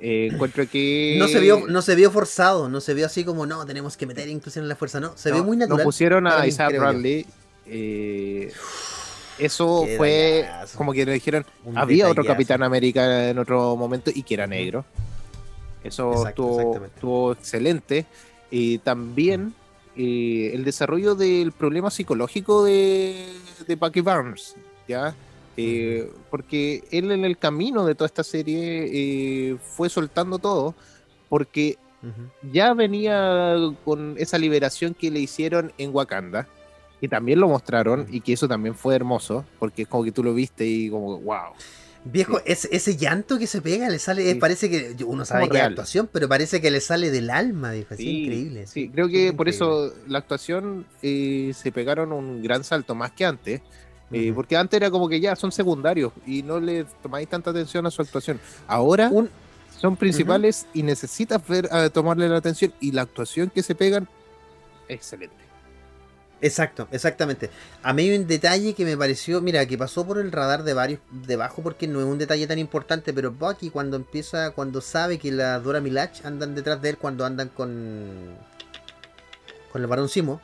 Eh, 0.00 0.30
encuentro 0.32 0.68
que. 0.68 1.16
No 1.18 1.28
se, 1.28 1.40
vio, 1.40 1.66
no 1.66 1.82
se 1.82 1.94
vio 1.96 2.10
forzado, 2.10 2.68
no 2.68 2.80
se 2.80 2.94
vio 2.94 3.06
así 3.06 3.24
como, 3.24 3.46
no, 3.46 3.66
tenemos 3.66 3.96
que 3.96 4.06
meter 4.06 4.28
inclusión 4.28 4.64
en 4.64 4.68
la 4.68 4.76
fuerza, 4.76 5.00
no. 5.00 5.16
Se 5.16 5.32
vio 5.32 5.42
muy 5.42 5.56
natural. 5.56 5.78
Nos 5.78 5.84
pusieron 5.84 6.26
a 6.26 6.46
Isaac 6.46 6.76
Bradley. 6.78 7.26
Eh, 7.66 8.52
eso 9.38 9.86
fue 9.96 10.48
como 10.74 10.92
que 10.92 11.04
nos 11.04 11.14
dijeron, 11.14 11.44
había 11.74 12.08
otro 12.08 12.24
Capitán 12.24 12.62
América 12.62 13.28
en 13.28 13.38
otro 13.38 13.76
momento 13.76 14.10
y 14.14 14.22
que 14.22 14.34
era 14.34 14.46
negro. 14.46 14.84
Eso 15.82 16.26
estuvo, 16.26 17.32
excelente. 17.32 18.06
Y 18.50 18.78
también 18.78 19.54
eh, 20.00 20.52
el 20.54 20.62
desarrollo 20.62 21.16
del 21.16 21.50
problema 21.50 21.90
psicológico 21.90 22.62
de, 22.62 23.26
de 23.66 23.74
Bucky 23.74 24.00
Barnes, 24.00 24.54
¿ya? 24.86 25.12
Eh, 25.56 26.08
porque 26.30 26.84
él 26.92 27.10
en 27.10 27.24
el 27.24 27.36
camino 27.36 27.84
de 27.84 27.96
toda 27.96 28.06
esta 28.06 28.22
serie 28.22 28.90
eh, 28.92 29.56
fue 29.60 29.88
soltando 29.88 30.38
todo, 30.38 30.76
porque 31.28 31.78
ya 32.52 32.74
venía 32.74 33.56
con 33.84 34.14
esa 34.18 34.38
liberación 34.38 34.94
que 34.94 35.10
le 35.10 35.18
hicieron 35.18 35.72
en 35.78 35.92
Wakanda, 35.92 36.46
y 37.00 37.08
también 37.08 37.40
lo 37.40 37.48
mostraron, 37.48 38.06
y 38.08 38.20
que 38.20 38.34
eso 38.34 38.46
también 38.46 38.76
fue 38.76 38.94
hermoso, 38.94 39.44
porque 39.58 39.82
es 39.82 39.88
como 39.88 40.04
que 40.04 40.12
tú 40.12 40.22
lo 40.22 40.32
viste 40.32 40.64
y 40.64 40.90
como, 40.90 41.18
wow. 41.18 41.54
Viejo, 42.04 42.40
ese, 42.44 42.96
llanto 42.96 43.38
que 43.38 43.46
se 43.46 43.60
pega 43.60 43.88
le 43.90 43.98
sale, 43.98 44.34
parece 44.36 44.70
que 44.70 45.04
uno 45.04 45.24
sabe 45.24 45.48
que 45.48 45.58
es 45.58 45.62
actuación, 45.62 46.08
pero 46.10 46.28
parece 46.28 46.60
que 46.60 46.70
le 46.70 46.80
sale 46.80 47.10
del 47.10 47.28
alma, 47.28 47.72
dijo, 47.72 47.94
es 47.94 48.00
increíble. 48.00 48.66
Sí, 48.66 48.88
creo 48.88 49.08
que 49.08 49.32
por 49.32 49.48
eso 49.48 49.92
la 50.06 50.18
actuación 50.18 50.86
eh, 51.02 51.52
se 51.54 51.72
pegaron 51.72 52.12
un 52.12 52.42
gran 52.42 52.64
salto, 52.64 52.94
más 52.94 53.12
que 53.12 53.24
antes, 53.26 53.60
eh, 54.12 54.32
porque 54.34 54.56
antes 54.56 54.78
era 54.78 54.90
como 54.90 55.08
que 55.08 55.20
ya 55.20 55.36
son 55.36 55.52
secundarios 55.52 56.12
y 56.26 56.42
no 56.42 56.60
le 56.60 56.84
tomáis 57.02 57.28
tanta 57.28 57.50
atención 57.50 57.84
a 57.84 57.90
su 57.90 58.00
actuación. 58.00 58.40
Ahora 58.66 59.10
son 59.78 59.96
principales 59.96 60.66
y 60.72 60.82
necesitas 60.82 61.46
ver, 61.46 61.68
tomarle 61.90 62.28
la 62.28 62.38
atención 62.38 62.72
y 62.80 62.92
la 62.92 63.02
actuación 63.02 63.50
que 63.50 63.62
se 63.62 63.74
pegan, 63.74 64.08
excelente. 64.88 65.47
Exacto, 66.40 66.86
exactamente. 66.92 67.50
A 67.82 67.92
mí 67.92 68.02
hay 68.02 68.16
un 68.16 68.26
detalle 68.26 68.74
que 68.74 68.84
me 68.84 68.96
pareció, 68.96 69.40
mira, 69.40 69.66
que 69.66 69.76
pasó 69.76 70.06
por 70.06 70.18
el 70.18 70.30
radar 70.30 70.62
de 70.62 70.72
varios 70.72 71.00
debajo 71.10 71.62
porque 71.62 71.88
no 71.88 72.00
es 72.00 72.06
un 72.06 72.18
detalle 72.18 72.46
tan 72.46 72.58
importante, 72.58 73.12
pero 73.12 73.32
Bucky 73.32 73.70
cuando 73.70 73.96
empieza, 73.96 74.52
cuando 74.52 74.80
sabe 74.80 75.18
que 75.18 75.32
la 75.32 75.58
Dora 75.58 75.80
Milach 75.80 76.24
andan 76.24 76.54
detrás 76.54 76.80
de 76.80 76.90
él 76.90 76.98
cuando 76.98 77.24
andan 77.24 77.48
con 77.48 78.36
con 79.72 79.82
el 79.82 79.86
Barón 79.88 80.08
Simo, 80.08 80.40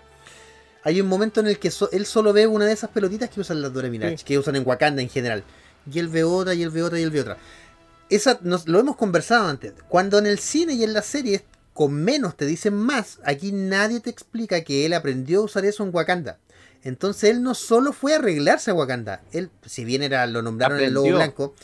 hay 0.83 1.01
un 1.01 1.09
momento 1.09 1.41
en 1.41 1.47
el 1.47 1.59
que 1.59 1.73
él 1.93 2.07
solo 2.07 2.33
ve 2.33 2.47
una 2.47 2.67
de 2.67 2.73
esas 2.73 2.91
pelotitas 2.91 3.31
que 3.31 3.41
usan 3.41 3.63
las 3.63 3.73
Dora 3.73 3.89
Milaje, 3.89 4.17
que 4.17 4.39
usan 4.39 4.57
en 4.57 4.67
Wakanda 4.67 5.01
en 5.01 5.09
general. 5.09 5.43
Y 5.91 5.99
él 5.99 6.09
ve 6.09 6.25
otra, 6.25 6.55
y 6.55 6.63
él 6.63 6.71
ve 6.71 6.83
otra, 6.83 7.01
y 7.01 7.03
él 7.03 7.11
ve 7.11 7.21
otra. 7.21 7.39
Esa 8.11 8.39
nos, 8.43 8.69
lo 8.69 8.81
hemos 8.81 8.97
conversado 8.97 9.49
antes. 9.49 9.73
Cuando 9.89 10.19
en 10.19 10.27
el 10.27 10.39
cine 10.39 10.75
y 10.75 10.85
en 10.85 10.93
las 10.93 11.07
series 11.07 11.43
con 11.75 11.93
menos 11.93 12.37
te 12.37 12.47
dicen 12.47 12.75
más, 12.75 13.19
aquí 13.25 13.53
nadie 13.53 14.01
te 14.01 14.09
explica 14.09 14.63
que 14.63 14.87
él 14.87 14.95
aprendió 14.95 15.41
a 15.41 15.45
usar 15.45 15.65
eso 15.65 15.85
en 15.85 15.95
Wakanda. 15.95 16.39
Entonces 16.83 17.31
él 17.31 17.43
no 17.43 17.55
solo 17.55 17.93
fue 17.93 18.15
a 18.15 18.17
arreglarse 18.17 18.71
a 18.71 18.75
Wakanda, 18.75 19.23
él, 19.33 19.51
si 19.67 19.85
bien 19.85 20.03
era, 20.03 20.27
lo 20.27 20.41
nombraron 20.41 20.81
el 20.81 20.95
lobo 20.95 21.15
blanco, 21.15 21.55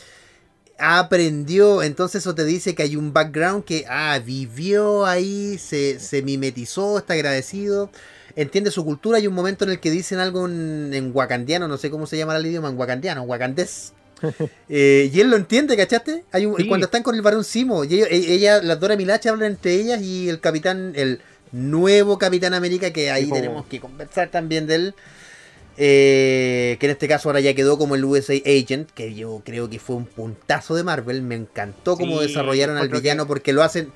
aprendió, 0.79 1.83
entonces 1.83 2.23
eso 2.23 2.35
te 2.35 2.45
dice 2.45 2.75
que 2.75 2.83
hay 2.83 2.97
un 2.97 3.13
background 3.13 3.65
que, 3.65 3.85
ah, 3.89 4.19
vivió 4.25 5.07
ahí, 5.07 5.59
se, 5.59 6.01
se 6.01 6.23
mimetizó, 6.23 6.99
está 6.99 7.15
agradecido 7.15 7.91
entiende 8.37 8.71
su 8.71 8.85
cultura. 8.85 9.19
Hay 9.19 9.27
un 9.27 9.35
momento 9.35 9.65
en 9.65 9.71
el 9.71 9.81
que 9.81 9.91
dicen 9.91 10.19
algo 10.19 10.47
en, 10.47 10.93
en 10.95 11.11
wakandiano, 11.15 11.69
no 11.69 11.77
sé 11.77 11.91
cómo 11.91 12.07
se 12.07 12.17
llama 12.17 12.37
el 12.37 12.47
idioma, 12.47 12.69
en 12.69 12.79
wakandiano, 12.79 13.23
wakandés. 13.23 13.93
Eh, 14.73 15.11
y 15.13 15.21
él 15.21 15.29
lo 15.29 15.37
entiende, 15.37 15.77
¿cachaste? 15.77 16.23
Hay 16.31 16.47
un, 16.47 16.55
Cuando 16.69 16.87
están 16.87 17.03
con 17.03 17.17
el 17.17 17.23
varón 17.23 17.43
Simo, 17.43 17.83
y 17.85 18.03
ella, 18.03 18.63
las 18.63 18.79
Dora 18.79 18.95
Milacha 18.95 19.31
hablan 19.31 19.53
entre 19.53 19.75
ellas 19.75 20.01
y 20.01 20.29
el 20.29 20.39
capitán, 20.39 20.93
el 20.95 21.21
nuevo 21.51 22.19
Capitán 22.19 22.55
América, 22.55 22.93
que 22.93 23.11
ahí 23.11 23.29
tenemos 23.29 23.67
que 23.67 23.81
conversar 23.81 24.31
también 24.31 24.69
de 24.69 24.75
él. 24.77 24.95
Eh, 25.77 26.77
que 26.79 26.87
en 26.87 26.93
este 26.93 27.09
caso 27.09 27.29
ahora 27.29 27.41
ya 27.41 27.55
quedó 27.55 27.79
como 27.79 27.97
el 27.97 28.05
USA 28.05 28.35
Agent, 28.35 28.91
que 28.91 29.15
yo 29.15 29.43
creo 29.45 29.69
que 29.69 29.81
fue 29.81 29.97
un 29.97 30.07
puntazo 30.07 30.77
de 30.77 30.85
Marvel. 30.85 31.23
Me 31.23 31.35
encantó 31.35 31.97
cómo 31.97 32.21
desarrollaron 32.21 32.77
al 32.77 32.89
villano 32.91 33.27
porque 33.27 33.53
lo 33.53 33.65
hacen 33.65 33.91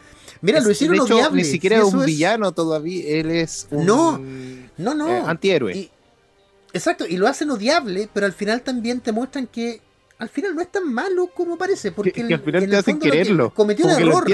Mira, 0.44 0.60
lo 0.60 0.70
hicieron 0.70 1.00
odiable. 1.00 1.42
Ni 1.42 1.48
siquiera 1.48 1.78
es 1.78 1.84
un 1.84 2.04
villano 2.04 2.52
todavía, 2.52 3.18
él 3.18 3.30
es 3.30 3.66
un 3.70 3.86
no, 3.86 4.18
no, 4.76 4.94
no. 4.94 5.08
Eh, 5.08 5.22
antihéroe. 5.26 5.90
exacto, 6.74 7.06
y 7.06 7.16
lo 7.16 7.26
hacen 7.26 7.50
odiable, 7.50 8.10
pero 8.12 8.26
al 8.26 8.34
final 8.34 8.60
también 8.60 9.00
te 9.00 9.10
muestran 9.10 9.46
que 9.46 9.80
al 10.18 10.28
final 10.28 10.54
no 10.54 10.60
es 10.60 10.70
tan 10.70 10.92
malo 10.92 11.28
como 11.34 11.58
parece. 11.58 11.92
Porque 11.92 12.22
al 12.22 12.40
final 12.40 12.68
te 12.68 12.76
hacen 12.76 12.98
quererlo. 12.98 13.52
Cometió 13.52 13.86
un 13.86 13.92
error. 13.92 14.24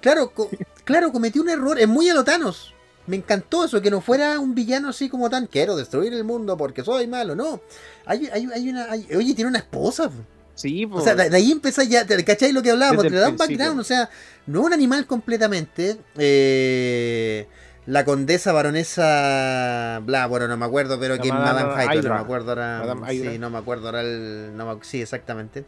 Claro, 0.00 0.32
claro, 0.84 1.12
cometió 1.12 1.42
un 1.42 1.48
error. 1.48 1.78
Es 1.78 1.88
muy 1.88 2.08
alotanos. 2.08 2.74
Me 3.06 3.16
encantó 3.16 3.64
eso, 3.64 3.82
que 3.82 3.90
no 3.90 4.00
fuera 4.00 4.38
un 4.38 4.54
villano 4.54 4.88
así 4.88 5.10
como 5.10 5.28
tan 5.28 5.46
quiero 5.46 5.76
destruir 5.76 6.14
el 6.14 6.24
mundo 6.24 6.56
porque 6.56 6.82
soy 6.82 7.06
malo. 7.06 7.34
No. 7.34 7.60
Hay, 8.06 8.28
hay, 8.32 8.68
una. 8.68 8.88
oye, 8.90 9.34
tiene 9.34 9.48
una 9.48 9.58
esposa. 9.58 10.10
Sí, 10.54 10.88
O 10.90 11.00
sea, 11.00 11.14
de, 11.16 11.36
ahí 11.36 11.50
empieza 11.50 11.82
ya, 11.82 12.06
¿cachai 12.06 12.52
lo 12.52 12.62
que 12.62 12.70
hablábamos? 12.70 13.02
Te 13.02 13.10
da 13.10 13.28
un 13.28 13.36
background, 13.36 13.80
o 13.80 13.84
sea, 13.84 14.08
no 14.46 14.62
un 14.62 14.72
animal 14.72 15.04
completamente. 15.04 15.96
Eh, 16.16 17.48
la 17.86 18.04
condesa 18.04 18.52
baronesa, 18.52 20.00
bla, 20.04 20.26
bueno, 20.26 20.48
no 20.48 20.56
me 20.56 20.64
acuerdo, 20.64 20.98
pero 20.98 21.18
que 21.18 21.28
Madame 21.28 22.02
no 22.02 22.14
me 22.14 22.20
acuerdo 22.20 22.50
ahora. 22.50 22.96
sí, 23.10 23.38
no 23.38 23.50
me 23.50 23.58
acuerdo 23.58 23.86
ahora 23.86 24.00
el. 24.00 24.52
sí, 24.82 25.02
exactamente. 25.02 25.64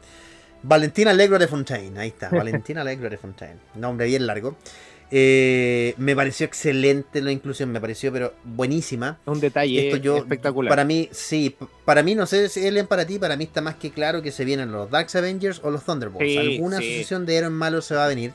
Valentina 0.63 1.11
Alegro 1.11 1.39
de 1.39 1.47
Fontaine, 1.47 1.99
ahí 2.01 2.09
está, 2.09 2.29
Valentina 2.33 2.81
Alegro 2.81 3.11
de 3.11 3.19
Fontaine. 3.19 3.57
Nombre 3.75 4.07
bien 4.07 4.27
largo. 4.27 4.57
Eh, 5.09 5.95
me 5.99 6.17
pareció 6.17 6.47
excelente 6.47 7.23
la 7.23 7.31
inclusión, 7.31 7.71
me 7.71 7.81
pareció 7.81 8.13
pero 8.13 8.35
buenísima. 8.43 9.19
Un 9.27 9.39
detalle 9.39 9.89
espectacular. 9.89 10.69
Para 10.69 10.85
mí, 10.85 11.09
sí, 11.13 11.55
para 11.85 12.03
mí, 12.03 12.15
no 12.15 12.27
sé 12.27 12.49
si 12.49 12.67
Ellen 12.67 12.89
para 12.89 13.07
ti, 13.07 13.19
para 13.19 13.37
mí 13.37 13.45
está 13.45 13.61
más 13.61 13.77
que 13.77 13.93
claro 13.93 14.23
que 14.23 14.33
se 14.33 14.45
vienen 14.45 14.73
los 14.73 14.91
Dark 14.91 15.09
Avengers 15.15 15.61
o 15.63 15.71
los 15.71 15.85
Thunderbolts. 15.85 16.37
Alguna 16.39 16.79
asociación 16.79 17.27
de 17.27 17.37
héroes 17.37 17.53
malos 17.53 17.85
se 17.85 17.95
va 17.95 18.07
a 18.07 18.09
venir. 18.09 18.33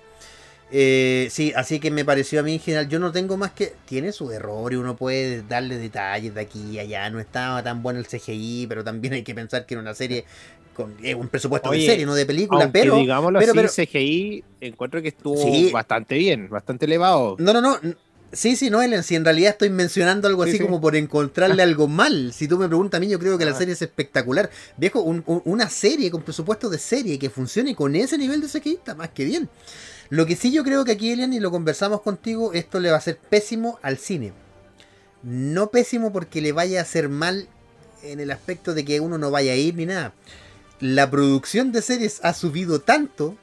Eh, 0.72 1.28
sí, 1.30 1.52
así 1.56 1.80
que 1.80 1.92
me 1.92 2.06
pareció 2.06 2.40
a 2.40 2.44
mí 2.44 2.54
en 2.54 2.60
general, 2.60 2.88
yo 2.88 3.00
no 3.00 3.12
tengo 3.12 3.38
más 3.38 3.52
que... 3.52 3.74
Tiene 3.86 4.12
su 4.12 4.32
error 4.32 4.72
y 4.72 4.78
uno 4.78 4.96
puede 4.96 5.44
darle 5.44 5.78
detalles 5.78 6.34
de 6.34 6.42
aquí 6.42 6.72
y 6.72 6.80
allá. 6.80 7.10
No 7.10 7.20
estaba 7.20 7.62
tan 7.62 7.84
bueno 7.84 8.00
el 8.00 8.08
CGI, 8.08 8.68
pero 8.68 8.84
también 8.84 9.14
hay 9.14 9.24
que 9.24 9.36
pensar 9.36 9.66
que 9.66 9.74
era 9.74 9.82
una 9.82 9.94
serie 9.94 10.26
con 10.74 10.96
un 11.18 11.28
presupuesto 11.28 11.72
de 11.72 11.86
serie, 11.86 12.06
no 12.06 12.16
de 12.16 12.26
película, 12.26 12.72
pero... 12.72 12.96
digámoslo 12.96 13.40
pero, 13.40 13.66
así, 13.66 13.86
CGI 13.86 14.44
encuentro 14.62 15.02
que 15.02 15.10
estuvo 15.10 15.72
bastante 15.72 16.18
bien, 16.18 16.50
bastante 16.50 16.86
elevado. 16.86 17.36
No, 17.40 17.52
no, 17.52 17.62
no. 17.62 17.78
Sí, 18.34 18.56
sí, 18.56 18.70
no, 18.70 18.82
Ellen, 18.82 19.04
si 19.04 19.16
en 19.16 19.26
realidad 19.26 19.52
estoy 19.52 19.70
mencionando 19.70 20.30
algo 20.30 20.44
así 20.44 20.58
como 20.58 20.80
por 20.80 20.96
encontrarle 20.96 21.62
algo 21.64 21.88
mal. 21.88 22.32
Si 22.34 22.48
tú 22.48 22.58
me 22.58 22.68
preguntas 22.68 22.98
a 22.98 23.02
mí, 23.02 23.10
yo 23.10 23.20
creo 23.20 23.38
que 23.38 23.44
la 23.44 23.52
ah. 23.52 23.58
serie 23.58 23.74
es 23.74 23.82
espectacular. 23.82 24.50
Viejo, 24.78 25.02
una 25.02 25.70
serie 25.70 26.10
con 26.10 26.22
presupuesto 26.22 26.70
de 26.70 26.78
serie 26.78 27.20
que 27.20 27.30
funcione 27.30 27.76
con 27.76 27.94
ese 27.96 28.18
nivel 28.18 28.40
de 28.40 28.48
CGI 28.48 28.76
está 28.76 28.96
más 28.96 29.10
que 29.10 29.26
bien. 29.26 29.50
Lo 30.12 30.28
que 30.28 30.36
sí 30.36 30.52
yo 30.52 30.64
creo 30.64 30.86
que 30.86 30.92
aquí, 30.92 31.12
Elian, 31.12 31.34
y 31.34 31.40
lo 31.40 31.50
conversamos 31.50 32.02
contigo, 32.02 32.54
esto 32.54 32.80
le 32.80 32.92
va 32.92 32.98
a 32.98 33.02
ser 33.02 33.18
pésimo 33.18 33.80
al 33.82 33.98
cine. 33.98 34.34
No 35.24 35.72
pésimo 35.72 36.14
porque 36.14 36.42
le 36.42 36.52
vaya 36.52 36.78
a 36.78 36.84
hacer 36.84 37.10
mal 37.10 37.48
en 38.04 38.20
el 38.20 38.30
aspecto 38.30 38.76
de 38.76 38.86
que 38.86 39.00
uno 39.00 39.18
no 39.18 39.32
vaya 39.32 39.54
a 39.54 39.56
ir 39.56 39.74
ni 39.74 39.88
nada 39.88 40.14
la 40.82 41.10
producción 41.10 41.72
de 41.72 41.82
series 41.82 42.20
ha 42.24 42.34
subido 42.34 42.82
tanto 42.82 43.38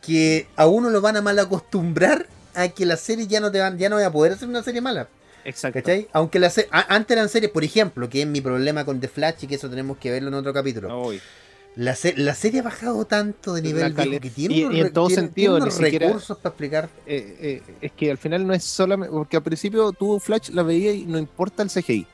que 0.00 0.46
a 0.56 0.66
uno 0.66 0.90
lo 0.90 1.00
van 1.00 1.16
a 1.16 1.22
mal 1.22 1.38
acostumbrar 1.38 2.26
a 2.54 2.68
que 2.68 2.86
las 2.86 3.00
series 3.00 3.28
ya 3.28 3.40
no 3.40 3.50
te 3.50 3.58
van, 3.58 3.78
ya 3.78 3.88
no 3.88 3.96
voy 3.96 4.04
a 4.04 4.12
poder 4.12 4.32
hacer 4.32 4.48
una 4.48 4.62
serie 4.62 4.80
mala. 4.80 5.08
Exacto. 5.44 5.80
Aunque 6.12 6.38
la 6.38 6.52
antes 6.88 7.16
eran 7.16 7.28
series, 7.28 7.50
por 7.50 7.64
ejemplo, 7.64 8.08
que 8.08 8.22
es 8.22 8.26
mi 8.26 8.40
problema 8.40 8.84
con 8.84 9.00
The 9.00 9.08
Flash 9.08 9.42
y 9.42 9.46
que 9.48 9.56
eso 9.56 9.68
tenemos 9.68 9.98
que 9.98 10.10
verlo 10.10 10.28
en 10.28 10.34
otro 10.34 10.52
capítulo. 10.52 11.12
La, 11.76 11.96
la, 12.16 12.34
serie 12.34 12.60
ha 12.60 12.64
bajado 12.64 13.04
tanto 13.04 13.54
de 13.54 13.62
nivel 13.62 13.94
que 13.94 14.30
tiene, 14.30 14.54
y, 14.54 14.80
en 14.80 14.92
todo 14.92 15.08
sentido, 15.10 15.60
recursos 15.60 16.36
para 16.38 16.50
explicar. 16.50 16.88
Eh, 17.06 17.36
eh, 17.40 17.74
es 17.80 17.92
que 17.92 18.10
al 18.10 18.18
final 18.18 18.44
no 18.44 18.52
es 18.52 18.64
solamente. 18.64 19.12
Porque 19.12 19.36
al 19.36 19.44
principio 19.44 19.92
tú 19.92 20.18
Flash 20.18 20.50
la 20.50 20.64
veías 20.64 20.96
y 20.96 21.04
no 21.04 21.18
importa 21.18 21.62
el 21.62 21.70
CGI 21.70 22.06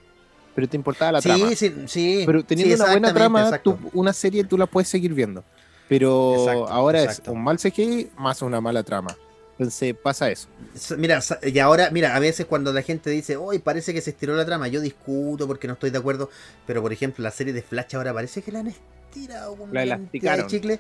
pero 0.55 0.69
te 0.69 0.77
importaba 0.77 1.13
la 1.13 1.21
trama. 1.21 1.51
Sí, 1.55 1.75
sí, 1.87 2.23
Pero 2.25 2.45
teniendo 2.45 2.77
una 2.77 2.91
buena 2.93 3.15
trama, 3.15 3.61
una 3.93 4.13
serie 4.13 4.45
tú 4.45 4.57
la 4.57 4.67
puedes 4.67 4.89
seguir 4.89 5.13
viendo. 5.13 5.45
Pero 5.89 6.69
ahora 6.69 7.03
es 7.03 7.23
un 7.27 7.43
mal 7.43 7.59
CGI 7.59 8.11
más 8.17 8.41
una 8.43 8.61
mala 8.61 8.83
trama. 8.83 9.17
Entonces 9.59 9.95
pasa 9.95 10.31
eso. 10.31 10.49
Mira, 10.97 11.21
y 11.43 11.59
ahora, 11.61 11.91
mira, 11.91 12.17
a 12.17 12.19
veces 12.19 12.47
cuando 12.47 12.73
la 12.73 12.83
gente 12.83 13.11
dice, 13.11 13.37
hoy 13.37 13.61
parece 13.61 13.95
que 13.95 14.01
se 14.01 14.11
estiró 14.11 14.35
la 14.35 14.45
trama, 14.45 14.67
yo 14.67 14.81
discuto 14.81 15.47
porque 15.47 15.69
no 15.69 15.75
estoy 15.75 15.91
de 15.91 15.99
acuerdo, 15.99 16.29
pero 16.67 16.83
por 16.83 16.93
ejemplo, 16.93 17.23
la 17.23 17.31
serie 17.31 17.53
de 17.53 17.63
Flash 17.63 17.95
ahora 17.95 18.13
parece 18.13 18.43
que 18.43 18.51
la 18.51 18.61
han 18.61 18.69
con 19.57 19.73
la 19.73 19.99
de 20.13 20.47
chicle. 20.47 20.79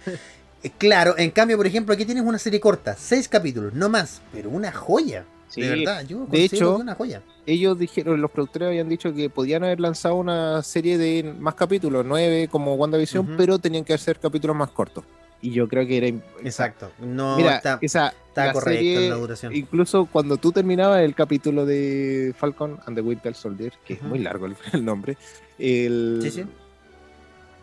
Eh, 0.64 0.70
claro, 0.78 1.14
en 1.18 1.30
cambio, 1.30 1.58
por 1.58 1.66
ejemplo, 1.66 1.92
aquí 1.92 2.06
tienes 2.06 2.24
una 2.24 2.38
serie 2.38 2.58
corta, 2.58 2.96
seis 2.98 3.28
capítulos, 3.28 3.74
no 3.74 3.90
más, 3.90 4.22
pero 4.32 4.48
una 4.48 4.72
joya. 4.72 5.26
de 5.54 5.68
verdad, 5.68 6.06
yo 6.06 6.26
de 6.26 6.44
hecho, 6.44 6.76
una 6.76 6.94
joya. 6.94 7.20
Ellos 7.44 7.78
dijeron, 7.78 8.18
los 8.22 8.30
productores 8.30 8.68
habían 8.68 8.88
dicho 8.88 9.12
que 9.12 9.28
podían 9.28 9.62
haber 9.62 9.78
lanzado 9.78 10.14
una 10.14 10.62
serie 10.62 10.96
de 10.96 11.34
más 11.38 11.54
capítulos, 11.54 12.06
nueve 12.06 12.48
como 12.50 12.74
WandaVision, 12.76 13.36
pero 13.36 13.58
tenían 13.58 13.84
que 13.84 13.92
hacer 13.92 14.18
capítulos 14.18 14.56
más 14.56 14.70
cortos. 14.70 15.04
Y 15.42 15.50
yo 15.50 15.68
creo 15.68 15.86
que 15.86 15.98
era. 15.98 16.06
Exacto. 16.42 16.90
No, 16.98 17.36
Mira, 17.36 17.56
está, 17.56 17.78
esa, 17.82 18.14
correcto 18.34 19.00
en 19.00 19.10
la 19.10 19.16
duración. 19.16 19.54
Incluso 19.54 20.06
cuando 20.06 20.38
tú 20.38 20.52
terminabas 20.52 21.02
el 21.02 21.14
capítulo 21.14 21.66
de 21.66 22.34
Falcon 22.38 22.80
and 22.86 22.96
the 22.96 23.02
Winter 23.02 23.34
Soldier, 23.34 23.74
que 23.84 23.92
es 23.92 24.02
muy 24.02 24.20
largo 24.20 24.46
el, 24.72 24.82
nombre, 24.82 25.18
el, 25.58 26.20
sí, 26.22 26.30
sí. 26.30 26.44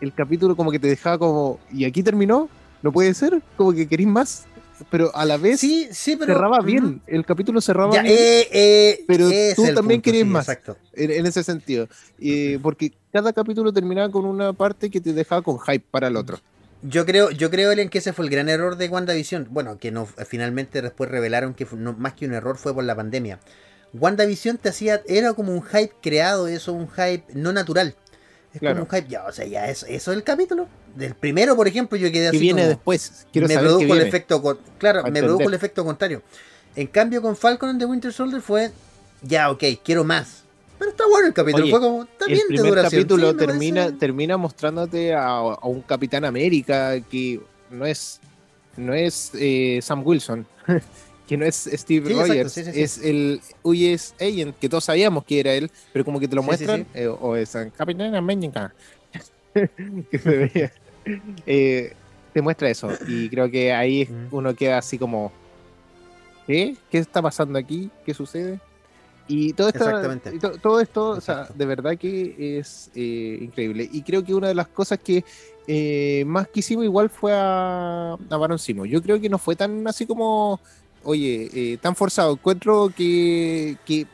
El 0.02 0.12
capítulo 0.12 0.56
como 0.56 0.70
que 0.70 0.78
te 0.78 0.88
dejaba 0.88 1.18
como. 1.18 1.58
¿Y 1.72 1.84
aquí 1.84 2.02
terminó? 2.02 2.48
¿No 2.82 2.92
puede 2.92 3.14
ser? 3.14 3.40
Como 3.56 3.72
que 3.72 3.86
querís 3.86 4.08
más 4.08 4.46
pero 4.90 5.14
a 5.14 5.24
la 5.24 5.36
vez 5.36 5.60
sí, 5.60 5.88
sí, 5.92 6.16
pero, 6.16 6.34
cerraba 6.34 6.60
bien. 6.60 7.02
El 7.06 7.24
capítulo 7.24 7.60
cerraba 7.60 7.92
bien. 7.92 8.06
Eh, 8.06 8.48
eh, 8.50 9.04
pero 9.06 9.28
tú 9.54 9.74
también 9.74 10.00
querías 10.00 10.26
más. 10.26 10.48
Exacto. 10.48 10.76
En, 10.92 11.26
ese 11.26 11.42
sentido. 11.42 11.88
porque 12.62 12.92
cada 13.12 13.32
capítulo 13.32 13.72
terminaba 13.72 14.10
con 14.10 14.24
una 14.24 14.52
parte 14.52 14.90
que 14.90 15.00
te 15.00 15.12
dejaba 15.12 15.42
con 15.42 15.58
hype 15.60 15.84
para 15.90 16.08
el 16.08 16.16
otro. 16.16 16.38
Yo 16.82 17.06
creo, 17.06 17.30
yo 17.30 17.48
creo, 17.48 17.70
Ellen, 17.70 17.88
que 17.88 17.98
ese 17.98 18.12
fue 18.12 18.24
el 18.24 18.30
gran 18.30 18.48
error 18.48 18.76
de 18.76 18.88
WandaVision. 18.88 19.48
Bueno, 19.50 19.78
que 19.78 19.92
no, 19.92 20.06
finalmente 20.06 20.82
después 20.82 21.10
revelaron 21.10 21.54
que 21.54 21.66
no, 21.76 21.92
más 21.92 22.14
que 22.14 22.26
un 22.26 22.34
error 22.34 22.56
fue 22.56 22.74
por 22.74 22.82
la 22.82 22.96
pandemia. 22.96 23.38
WandaVision 23.94 24.58
te 24.58 24.70
hacía, 24.70 25.02
era 25.06 25.32
como 25.34 25.52
un 25.52 25.62
hype 25.62 25.92
creado, 26.02 26.48
eso, 26.48 26.72
un 26.72 26.88
hype 26.88 27.24
no 27.34 27.52
natural. 27.52 27.94
Es 28.54 28.60
como 28.60 28.82
un 28.82 28.88
hype, 28.88 29.08
ya, 29.08 29.24
o 29.24 29.32
sea, 29.32 29.46
ya 29.46 29.68
eso, 29.68 29.86
eso 29.86 30.10
es 30.10 30.16
el 30.16 30.24
capítulo. 30.24 30.68
Del 30.94 31.14
primero, 31.14 31.56
por 31.56 31.66
ejemplo, 31.66 31.96
yo 31.96 32.12
quedé 32.12 32.28
así. 32.28 32.38
Que 32.38 32.42
viene 32.42 32.66
después. 32.66 33.26
Quiero 33.32 33.48
me 33.48 33.58
produjo 33.58 33.94
el 33.94 34.02
efecto, 34.02 34.58
claro, 34.78 35.04
me 35.04 35.22
produjo 35.22 35.48
el 35.48 35.54
efecto 35.54 35.84
contrario. 35.84 36.22
En 36.76 36.86
cambio, 36.86 37.22
con 37.22 37.36
Falcon 37.36 37.70
and 37.70 37.80
the 37.80 37.86
Winter 37.86 38.12
Soldier 38.12 38.40
fue, 38.40 38.70
ya, 39.22 39.50
ok, 39.50 39.64
quiero 39.82 40.04
más. 40.04 40.42
Pero 40.78 40.90
está 40.90 41.06
bueno 41.06 41.28
el 41.28 41.32
capítulo, 41.32 41.68
fue 41.68 41.80
como, 41.80 42.08
bien 42.26 42.40
el 42.50 42.60
primer 42.60 42.82
capítulo 42.82 43.36
termina, 43.36 43.96
termina 43.96 44.36
mostrándote 44.36 45.14
a, 45.14 45.40
un 45.62 45.80
Capitán 45.82 46.24
América 46.24 47.00
que 47.02 47.40
no 47.70 47.86
es, 47.86 48.20
no 48.76 48.92
es 48.92 49.30
eh, 49.34 49.78
Sam 49.80 50.04
Wilson, 50.04 50.44
que 51.32 51.38
no 51.38 51.46
es 51.46 51.66
Steve 51.72 52.12
Rogers, 52.12 52.58
es 52.58 52.98
el 52.98 53.40
US 53.62 54.14
Agent, 54.20 54.54
que 54.58 54.68
todos 54.68 54.84
sabíamos 54.84 55.24
que 55.24 55.40
era 55.40 55.54
él, 55.54 55.70
pero 55.90 56.04
como 56.04 56.20
que 56.20 56.28
te 56.28 56.36
lo 56.36 56.42
muestran, 56.42 56.86
eh, 56.92 57.06
o 57.06 57.34
es 57.34 57.56
Capitán 57.74 58.14
América, 58.14 58.74
que 59.54 60.18
se 60.18 60.28
veía. 60.28 60.72
Eh, 61.46 61.94
te 62.34 62.42
muestra 62.42 62.68
eso, 62.68 62.90
y 63.08 63.30
creo 63.30 63.50
que 63.50 63.72
ahí 63.72 64.06
uno 64.30 64.54
queda 64.54 64.76
así 64.76 64.98
como, 64.98 65.32
¿qué? 66.46 66.76
¿Qué 66.90 66.98
está 66.98 67.22
pasando 67.22 67.58
aquí? 67.58 67.90
¿Qué 68.04 68.12
sucede? 68.12 68.60
Y 69.26 69.54
todo 69.54 69.68
esto, 69.68 70.58
todo 70.60 70.80
esto 70.80 71.08
o 71.10 71.20
sea, 71.22 71.48
de 71.54 71.64
verdad 71.64 71.96
que 71.96 72.58
es 72.58 72.90
eh, 72.94 73.38
increíble. 73.40 73.88
Y 73.90 74.02
creo 74.02 74.22
que 74.22 74.34
una 74.34 74.48
de 74.48 74.54
las 74.54 74.68
cosas 74.68 74.98
que 74.98 75.24
eh, 75.66 76.24
más 76.26 76.48
quisimos 76.48 76.84
igual 76.84 77.08
fue 77.08 77.32
a, 77.32 78.18
a 78.28 78.36
Baron 78.36 78.58
Simo. 78.58 78.84
Yo 78.84 79.00
creo 79.00 79.18
que 79.18 79.30
no 79.30 79.38
fue 79.38 79.56
tan 79.56 79.86
así 79.86 80.04
como, 80.04 80.60
oye, 81.04 81.50
eh, 81.52 81.78
tan 81.78 81.94
forzado. 81.94 82.32
Encuentro 82.32 82.92
que, 82.94 83.76
que 83.84 84.06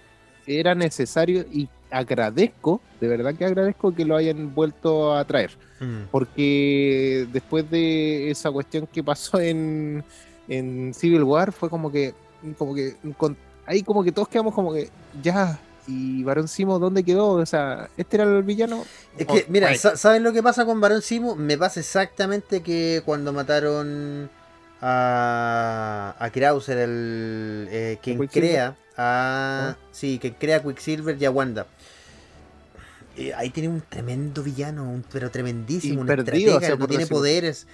era 0.46 0.74
necesario 0.74 1.44
y 1.53 1.68
agradezco, 1.90 2.81
de 3.01 3.09
verdad 3.09 3.35
que 3.35 3.44
agradezco 3.44 3.94
que 3.94 4.05
lo 4.05 4.16
hayan 4.16 4.55
vuelto 4.55 5.14
a 5.14 5.24
traer. 5.24 5.51
Mm. 5.81 6.09
Porque 6.11 7.27
después 7.33 7.70
de 7.70 8.31
esa 8.31 8.51
cuestión 8.51 8.87
que 8.87 9.03
pasó 9.03 9.40
en, 9.40 10.05
en 10.48 10.92
Civil 10.94 11.22
War, 11.22 11.53
fue 11.53 11.70
como 11.70 11.90
que, 11.90 12.14
como 12.57 12.74
que 12.74 12.94
ahí 13.66 13.83
como 13.83 14.03
que 14.03 14.12
todos 14.12 14.29
quedamos 14.29 14.55
como 14.55 14.72
que, 14.72 14.90
ya, 15.22 15.59
y 15.87 16.22
Barón 16.22 16.48
Simo, 16.48 16.79
¿dónde 16.79 17.03
quedó? 17.03 17.31
O 17.31 17.46
sea, 17.46 17.88
¿este 17.96 18.16
era 18.16 18.24
el 18.24 18.42
villano? 18.42 18.85
Es 19.16 19.27
que, 19.27 19.46
mira, 19.48 19.74
¿saben 19.74 20.22
lo 20.22 20.33
que 20.33 20.42
pasa 20.42 20.66
con 20.66 20.81
Barón 20.81 21.03
Simo? 21.03 21.35
Me 21.35 21.57
pasa 21.57 21.81
exactamente 21.81 22.62
que 22.62 23.03
cuando 23.05 23.33
mataron 23.33 24.29
a, 24.80 26.14
a 26.18 26.30
Krauser, 26.30 26.78
el, 26.78 27.68
eh, 27.70 27.98
quien 28.02 28.26
crea 28.26 28.76
a. 28.96 29.74
¿Ah? 29.74 29.76
Sí, 29.92 30.18
quien 30.20 30.34
crea 30.34 30.62
Quicksilver 30.62 31.16
y 31.20 31.24
a 31.24 31.30
Wanda. 31.30 31.66
Eh, 33.16 33.34
ahí 33.34 33.50
tiene 33.50 33.68
un 33.68 33.80
tremendo 33.80 34.42
villano, 34.42 35.02
pero 35.12 35.30
tremendísimo, 35.30 36.02
un 36.02 36.10
estratega 36.10 36.60
que 36.60 36.86
tiene 36.86 37.06
poderes 37.06 37.66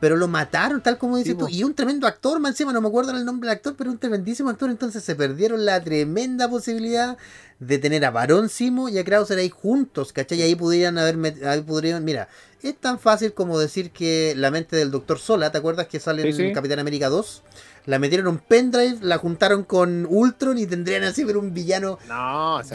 pero 0.00 0.16
lo 0.16 0.28
mataron, 0.28 0.80
tal 0.80 0.96
como 0.96 1.16
dices 1.16 1.36
tú. 1.36 1.48
Y 1.48 1.64
un 1.64 1.74
tremendo 1.74 2.06
actor, 2.06 2.38
más 2.38 2.52
encima, 2.52 2.72
no 2.72 2.80
me 2.80 2.88
acuerdo 2.88 3.10
el 3.10 3.24
nombre 3.24 3.48
del 3.48 3.56
actor, 3.56 3.74
pero 3.76 3.90
un 3.90 3.98
tremendísimo 3.98 4.48
actor. 4.48 4.70
Entonces 4.70 5.02
se 5.02 5.16
perdieron 5.16 5.64
la 5.64 5.82
tremenda 5.82 6.48
posibilidad 6.48 7.16
de 7.60 7.78
tener 7.78 8.04
a 8.04 8.10
Barón 8.10 8.48
Simo 8.48 8.88
y 8.88 8.98
a 8.98 9.04
Krauser 9.04 9.38
ahí 9.38 9.50
juntos, 9.50 10.12
¿cachai? 10.12 10.38
Y 10.38 10.42
ahí 10.42 10.54
pudieran 10.54 10.96
haber, 10.98 11.16
ahí 11.44 11.60
podrían, 11.62 12.04
mira, 12.04 12.28
es 12.62 12.76
tan 12.76 12.98
fácil 12.98 13.34
como 13.34 13.58
decir 13.58 13.90
que 13.90 14.34
la 14.36 14.50
mente 14.50 14.76
del 14.76 14.90
Doctor 14.90 15.18
Sola, 15.18 15.50
¿te 15.50 15.58
acuerdas 15.58 15.86
que 15.86 16.00
sale 16.00 16.28
en 16.28 16.52
Capitán 16.52 16.78
América 16.78 17.08
2? 17.08 17.42
La 17.86 17.98
metieron 17.98 18.26
en 18.26 18.32
un 18.34 18.38
pendrive, 18.38 18.98
la 19.00 19.16
juntaron 19.16 19.64
con 19.64 20.06
Ultron 20.10 20.58
y 20.58 20.66
tendrían 20.66 21.04
así 21.04 21.24
ver 21.24 21.38
un 21.38 21.54
villano 21.54 21.98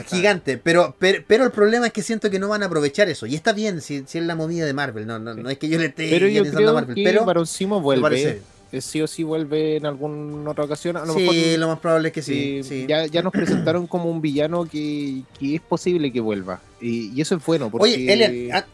gigante. 0.08 0.58
Pero, 0.58 0.96
pero, 0.98 1.44
el 1.44 1.52
problema 1.52 1.86
es 1.88 1.94
que 1.94 2.02
siento 2.02 2.32
que 2.32 2.40
no 2.40 2.48
van 2.48 2.64
a 2.64 2.66
aprovechar 2.66 3.10
eso. 3.10 3.28
Y 3.28 3.36
está 3.36 3.54
bien 3.54 3.80
si, 3.82 4.06
si 4.08 4.18
es 4.18 4.24
la 4.24 4.36
movida 4.36 4.66
de 4.66 4.74
Marvel. 4.74 5.06
No, 5.06 5.20
no, 5.20 5.36
no 5.36 5.50
es 5.52 5.60
que 5.60 5.70
yo 5.70 5.78
le 5.78 5.88
esté 5.88 6.10
pero 6.10 6.28
yo 6.28 6.44
creo 6.50 6.72
a 6.72 6.74
Marvel. 6.74 6.96
Que 6.96 7.04
pero 7.04 7.26
Barón 7.26 7.46
Simo 7.46 7.80
vuelve. 7.80 8.42
Eh, 8.74 8.82
sí 8.82 9.02
o 9.04 9.08
sí 9.08 9.22
vuelve 9.24 9.78
en 9.78 9.86
alguna 9.86 10.50
otra 10.50 10.64
ocasión. 10.64 10.98
A 10.98 11.06
lo 11.06 11.14
sí, 11.14 11.56
lo 11.58 11.68
más 11.68 11.80
probable 11.80 12.08
es 12.10 12.14
que 12.14 12.22
sí. 12.24 12.86
Ya, 12.88 13.06
ya, 13.06 13.22
nos 13.22 13.32
presentaron 13.32 13.86
como 13.86 14.10
un 14.10 14.20
villano 14.20 14.66
que, 14.66 15.22
que 15.40 15.56
es 15.56 15.62
posible 15.62 16.12
que 16.12 16.20
vuelva. 16.20 16.60
Y, 16.82 17.12
y, 17.16 17.22
eso 17.22 17.36
es 17.36 17.46
bueno. 17.46 17.70
Porque... 17.70 17.94
Oye, 17.94 18.12
Elian, 18.12 18.66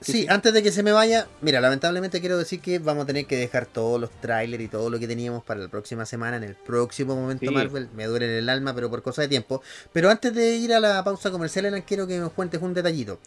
Sí, 0.00 0.26
antes 0.28 0.52
de 0.52 0.62
que 0.62 0.70
se 0.70 0.82
me 0.82 0.92
vaya, 0.92 1.28
mira, 1.40 1.60
lamentablemente 1.62 2.20
quiero 2.20 2.36
decir 2.36 2.60
que 2.60 2.78
vamos 2.78 3.04
a 3.04 3.06
tener 3.06 3.24
que 3.24 3.36
dejar 3.36 3.64
todos 3.64 3.98
los 3.98 4.10
trailers 4.20 4.62
y 4.62 4.68
todo 4.68 4.90
lo 4.90 4.98
que 4.98 5.08
teníamos 5.08 5.42
para 5.42 5.60
la 5.60 5.68
próxima 5.68 6.04
semana, 6.04 6.36
en 6.36 6.44
el 6.44 6.56
próximo 6.56 7.16
momento 7.16 7.50
Marvel. 7.50 7.88
Me 7.94 8.04
duele 8.04 8.26
en 8.26 8.32
el 8.32 8.48
alma, 8.50 8.74
pero 8.74 8.90
por 8.90 9.02
cosa 9.02 9.22
de 9.22 9.28
tiempo. 9.28 9.62
Pero 9.92 10.10
antes 10.10 10.34
de 10.34 10.56
ir 10.56 10.74
a 10.74 10.80
la 10.80 11.02
pausa 11.04 11.30
comercial, 11.30 11.64
Elan, 11.64 11.82
quiero 11.82 12.06
que 12.06 12.18
nos 12.18 12.32
cuentes 12.32 12.60
un 12.60 12.74
detallito. 12.74 13.18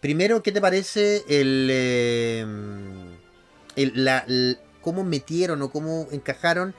Primero, 0.00 0.42
¿qué 0.42 0.52
te 0.52 0.60
parece 0.60 1.22
el, 1.28 1.68
eh, 1.70 2.46
la, 3.76 4.24
cómo 4.82 5.04
metieron 5.04 5.62
o 5.62 5.70
cómo 5.70 6.06
encajaron 6.10 6.74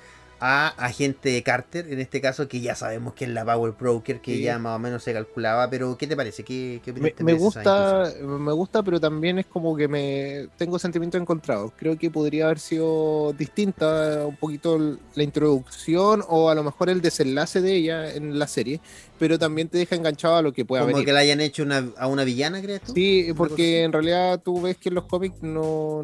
a 0.46 0.68
agente 0.78 1.42
Carter, 1.42 1.88
en 1.90 2.02
este 2.02 2.20
caso, 2.20 2.50
que 2.50 2.60
ya 2.60 2.76
sabemos 2.76 3.14
que 3.14 3.24
es 3.24 3.32
la 3.32 3.46
Power 3.46 3.76
Broker, 3.80 4.20
que 4.20 4.42
ya 4.42 4.60
más 4.60 4.76
o 4.76 4.80
menos 4.80 5.02
se 5.02 5.14
calculaba, 5.14 5.70
pero 5.70 5.98
¿qué 5.98 6.06
te 6.06 6.18
parece? 6.18 6.44
¿Qué, 6.44 6.82
me, 7.22 7.34
gusta, 7.34 8.12
me 8.22 8.52
gusta, 8.52 8.84
pero 8.84 9.00
también 9.00 9.40
es 9.40 9.46
como 9.46 9.74
que 9.78 9.88
me 9.88 10.50
tengo 10.58 10.78
sentimientos 10.80 11.22
encontrados. 11.22 11.72
Creo 11.78 11.98
que 11.98 12.12
podría 12.12 12.44
haber 12.48 12.60
sido 12.60 13.32
distinta 13.32 14.26
un 14.26 14.36
poquito 14.36 14.98
la 15.16 15.24
introducción 15.24 16.22
o 16.28 16.50
a 16.50 16.56
lo 16.56 16.64
mejor 16.66 16.90
el 16.90 17.02
desenlace 17.02 17.62
de 17.62 17.76
ella 17.76 18.14
en 18.14 18.38
la 18.38 18.48
serie, 18.48 18.82
pero 19.18 19.40
también 19.40 19.70
te 19.70 19.78
deja 19.78 19.96
enganchado 19.96 20.36
a 20.36 20.42
lo 20.42 20.52
que 20.52 20.66
pueda 20.66 20.84
haber. 20.84 20.92
Como 20.92 21.06
que 21.06 21.14
la 21.14 21.20
hayan 21.20 21.40
hecho 21.40 21.66
a 21.98 22.08
una 22.08 22.26
villana, 22.26 22.62
¿crees 22.62 22.82
tú? 22.82 22.92
Sí, 22.94 23.32
porque 23.38 23.84
en 23.84 23.94
realidad 23.94 24.42
tú 24.44 24.62
ves 24.62 24.76
que 24.76 24.90
en 24.90 24.96
los 24.96 25.06
cómics 25.06 25.42
no... 25.42 26.04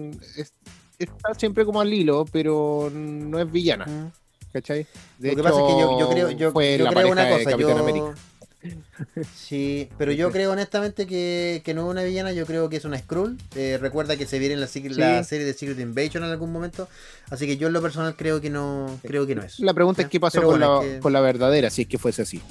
está 1.00 1.34
siempre 1.34 1.66
como 1.66 1.82
al 1.82 1.94
hilo, 1.94 2.26
pero 2.32 2.92
no 2.94 3.40
es 3.40 3.52
villana. 3.52 4.12
¿cachai? 4.52 4.86
Lo 5.20 5.36
que 5.36 5.44
pasa 5.44 5.60
es 5.60 5.74
que 5.74 5.80
yo, 5.80 6.10
creo, 6.10 6.32
yo, 6.32 6.54
creo 6.54 7.12
una 7.12 7.30
cosa, 7.30 7.58
yo... 7.58 8.14
Sí, 9.34 9.88
pero 9.98 10.12
yo 10.12 10.32
creo 10.32 10.52
honestamente 10.52 11.08
que, 11.08 11.64
no 11.74 11.86
es 11.86 11.92
una 11.92 12.04
villana, 12.04 12.34
yo 12.34 12.46
creo 12.46 12.70
que 12.70 12.76
es 12.76 12.84
una 12.84 12.98
Skrull. 12.98 13.38
Eh, 13.56 13.78
recuerda 13.80 14.18
que 14.18 14.26
se 14.26 14.38
viene 14.38 14.56
en 14.56 14.60
la, 14.60 14.68
la, 14.68 15.24
serie 15.24 15.46
de 15.46 15.54
Secret 15.54 15.80
Invasion 15.80 16.24
en 16.26 16.32
algún 16.32 16.52
momento. 16.52 16.90
Así 17.30 17.48
que 17.48 17.56
yo 17.56 17.68
en 17.68 17.74
lo 17.74 17.82
personal 17.82 18.18
creo 18.18 18.42
que 18.42 18.50
no, 18.50 19.00
creo 19.02 19.26
que 19.26 19.36
no 19.36 19.44
es. 19.44 19.60
La 19.60 19.74
pregunta 19.74 20.02
es 20.02 20.10
qué 20.10 20.20
pasó 20.20 20.42
con, 20.42 20.60
la, 20.60 21.00
con 21.02 21.14
la 21.14 21.22
verdadera, 21.22 21.70
si 21.70 21.84
es 21.84 21.88
que 21.88 21.98
fuese 21.98 22.24
así. 22.24 22.42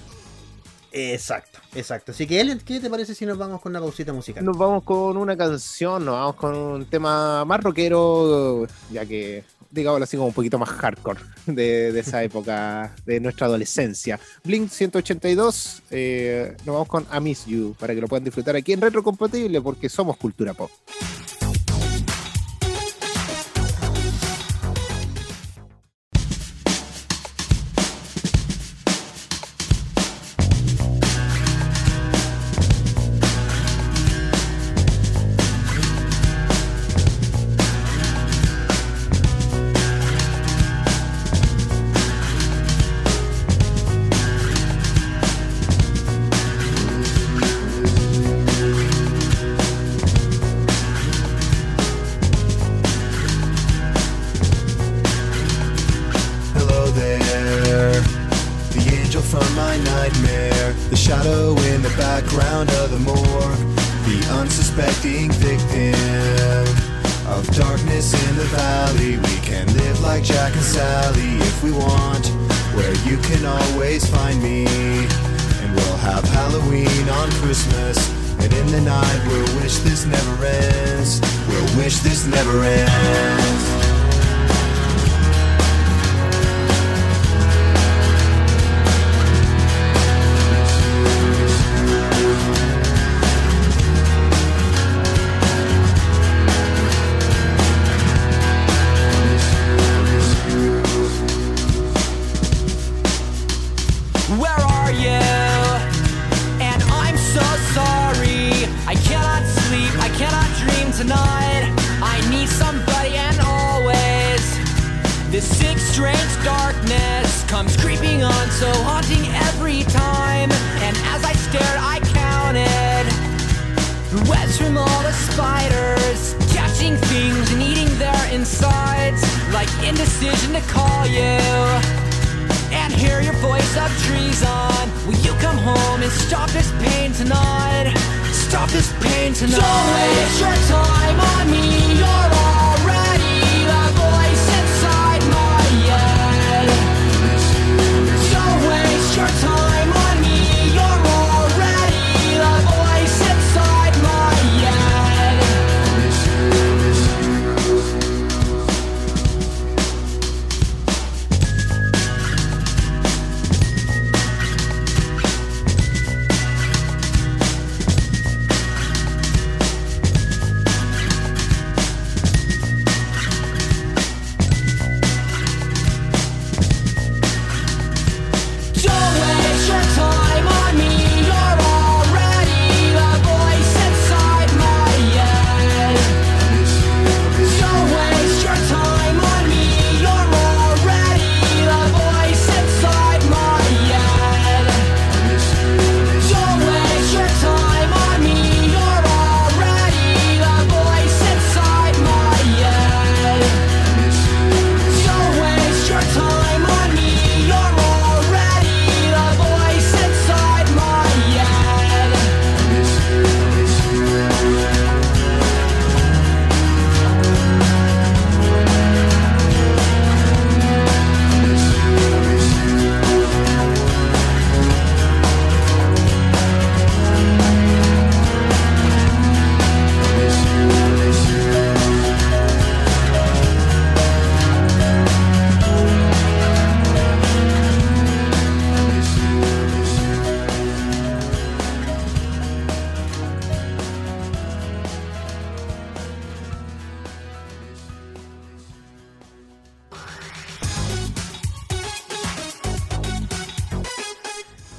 Exacto, 0.92 1.58
exacto. 1.74 2.12
Así 2.12 2.26
que, 2.26 2.40
Elliot, 2.40 2.62
¿qué 2.62 2.80
te 2.80 2.88
parece 2.88 3.14
si 3.14 3.26
nos 3.26 3.36
vamos 3.36 3.60
con 3.60 3.72
una 3.72 3.80
pausita 3.80 4.12
musical? 4.12 4.44
Nos 4.44 4.56
vamos 4.56 4.84
con 4.84 5.16
una 5.16 5.36
canción, 5.36 6.04
nos 6.04 6.14
vamos 6.14 6.36
con 6.36 6.54
un 6.54 6.86
tema 6.86 7.44
más 7.44 7.62
rockero, 7.62 8.66
ya 8.90 9.04
que 9.04 9.44
digamos 9.70 10.00
así 10.00 10.16
como 10.16 10.28
un 10.28 10.34
poquito 10.34 10.58
más 10.58 10.70
hardcore 10.70 11.20
de, 11.46 11.98
esa 11.98 12.22
época 12.22 12.94
de 13.04 13.20
nuestra 13.20 13.46
adolescencia. 13.46 14.18
Blink 14.44 14.70
182, 14.70 15.82
eh, 15.90 16.56
nos 16.64 16.74
vamos 16.74 16.88
con 16.88 17.06
I 17.14 17.20
Miss 17.20 17.46
You 17.46 17.74
para 17.78 17.94
que 17.94 18.00
lo 18.00 18.08
puedan 18.08 18.24
disfrutar 18.24 18.56
aquí 18.56 18.72
en 18.72 18.80
Retro 18.80 19.02
Compatible 19.02 19.60
porque 19.60 19.88
somos 19.88 20.16
cultura 20.16 20.54
pop. 20.54 20.70
We 69.16 69.38
can 69.40 69.66
live 69.78 70.00
like 70.00 70.22
Jack 70.22 70.52
and 70.52 70.62
Sally 70.62 71.38
if 71.38 71.62
we 71.62 71.72
want. 71.72 72.26
Where 72.76 72.94
you 73.08 73.16
can 73.18 73.46
always 73.46 74.04
find 74.08 74.42
me. 74.42 74.66
And 75.60 75.74
we'll 75.74 75.96
have 75.96 76.24
Halloween 76.24 77.08
on 77.08 77.30
Christmas. 77.40 77.96
And 78.40 78.52
in 78.52 78.66
the 78.66 78.80
night 78.82 79.20
we'll 79.26 79.62
wish 79.62 79.78
this 79.78 80.04
never 80.04 80.44
ends. 80.44 81.20
We'll 81.48 81.76
wish 81.78 81.98
this 82.00 82.26
never 82.26 82.62
ends. 82.62 83.67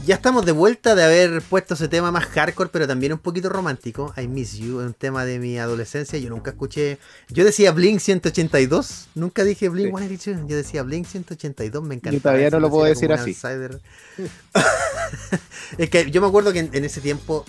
Ya 0.10 0.16
estamos 0.16 0.44
de 0.44 0.54
vuelta 0.54 0.96
de 0.96 1.04
haber 1.04 1.40
puesto 1.40 1.76
ese 1.76 1.88
tema 1.88 2.12
más 2.12 2.26
hardcore, 2.26 2.72
pero 2.74 2.88
también 2.88 3.14
un 3.14 3.20
poquito 3.20 3.48
romántico. 3.48 4.12
I 4.18 4.28
Miss 4.28 4.58
You, 4.58 4.80
es 4.80 4.88
un 4.88 4.96
tema 4.96 5.24
de 5.24 5.38
mi 5.38 5.60
adolescencia. 5.60 6.18
Yo 6.18 6.32
nunca 6.32 6.50
escuché. 6.50 6.98
Yo 7.28 7.46
decía 7.46 7.72
Blink 7.74 8.00
182, 8.00 9.10
nunca 9.14 9.44
dije 9.44 9.70
Blink 9.70 9.96
182. 9.96 10.50
Yo 10.50 10.58
decía 10.58 10.82
Blink 10.82 11.06
182, 11.06 11.84
me 11.84 11.94
encanta. 11.94 12.18
Yo 12.18 12.24
todavía 12.24 12.50
no 12.50 12.60
lo 12.60 12.72
puedo 12.72 12.86
decir 12.86 13.14
así. 13.14 13.38
es 15.78 15.90
que 15.92 16.10
yo 16.10 16.22
me 16.22 16.28
acuerdo 16.28 16.54
que 16.54 16.60
en, 16.62 16.72
en 16.74 16.86
ese 16.86 17.02
tiempo, 17.02 17.46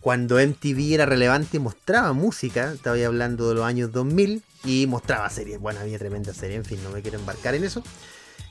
cuando 0.00 0.36
MTV 0.36 0.94
era 0.94 1.06
relevante, 1.06 1.58
mostraba 1.58 2.12
música. 2.12 2.72
Estaba 2.72 3.04
hablando 3.04 3.48
de 3.48 3.56
los 3.56 3.64
años 3.64 3.90
2000 3.90 4.44
y 4.62 4.86
mostraba 4.86 5.28
series. 5.28 5.58
Bueno, 5.58 5.80
había 5.80 5.98
tremenda 5.98 6.32
serie, 6.34 6.54
en 6.54 6.64
fin, 6.64 6.78
no 6.84 6.90
me 6.90 7.02
quiero 7.02 7.18
embarcar 7.18 7.56
en 7.56 7.64
eso. 7.64 7.82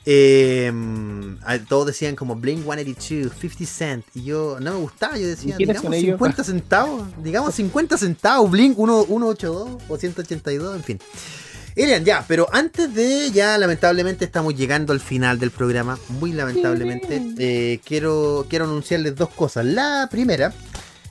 Eh, 0.06 0.72
todos 1.68 1.86
decían 1.86 2.16
como 2.16 2.36
Blink 2.36 2.62
182, 2.62 3.32
50 3.38 3.66
Cent. 3.66 4.04
Y 4.14 4.24
yo 4.24 4.58
no 4.60 4.72
me 4.72 4.78
gustaba, 4.78 5.18
yo 5.18 5.26
decía, 5.26 5.54
¿Y 5.54 5.56
quiénes 5.58 5.76
digamos 5.76 5.82
son 5.82 5.94
ellos? 5.94 6.18
50 6.18 6.44
centavos. 6.44 7.08
Digamos 7.22 7.54
50 7.54 7.98
centavos, 7.98 8.50
Blink 8.50 8.78
1, 8.78 9.04
182 9.04 9.82
o 9.88 9.96
182, 9.96 10.76
en 10.76 10.84
fin. 10.84 10.98
Elian, 11.76 12.04
ya, 12.04 12.24
pero 12.26 12.48
antes 12.52 12.92
de, 12.94 13.30
ya 13.30 13.56
lamentablemente 13.56 14.24
estamos 14.24 14.54
llegando 14.56 14.92
al 14.92 15.00
final 15.00 15.38
del 15.38 15.50
programa, 15.50 15.98
muy 16.08 16.32
lamentablemente, 16.32 17.22
eh, 17.38 17.80
quiero, 17.84 18.46
quiero 18.48 18.64
anunciarles 18.64 19.14
dos 19.14 19.30
cosas. 19.30 19.64
La 19.64 20.08
primera 20.10 20.52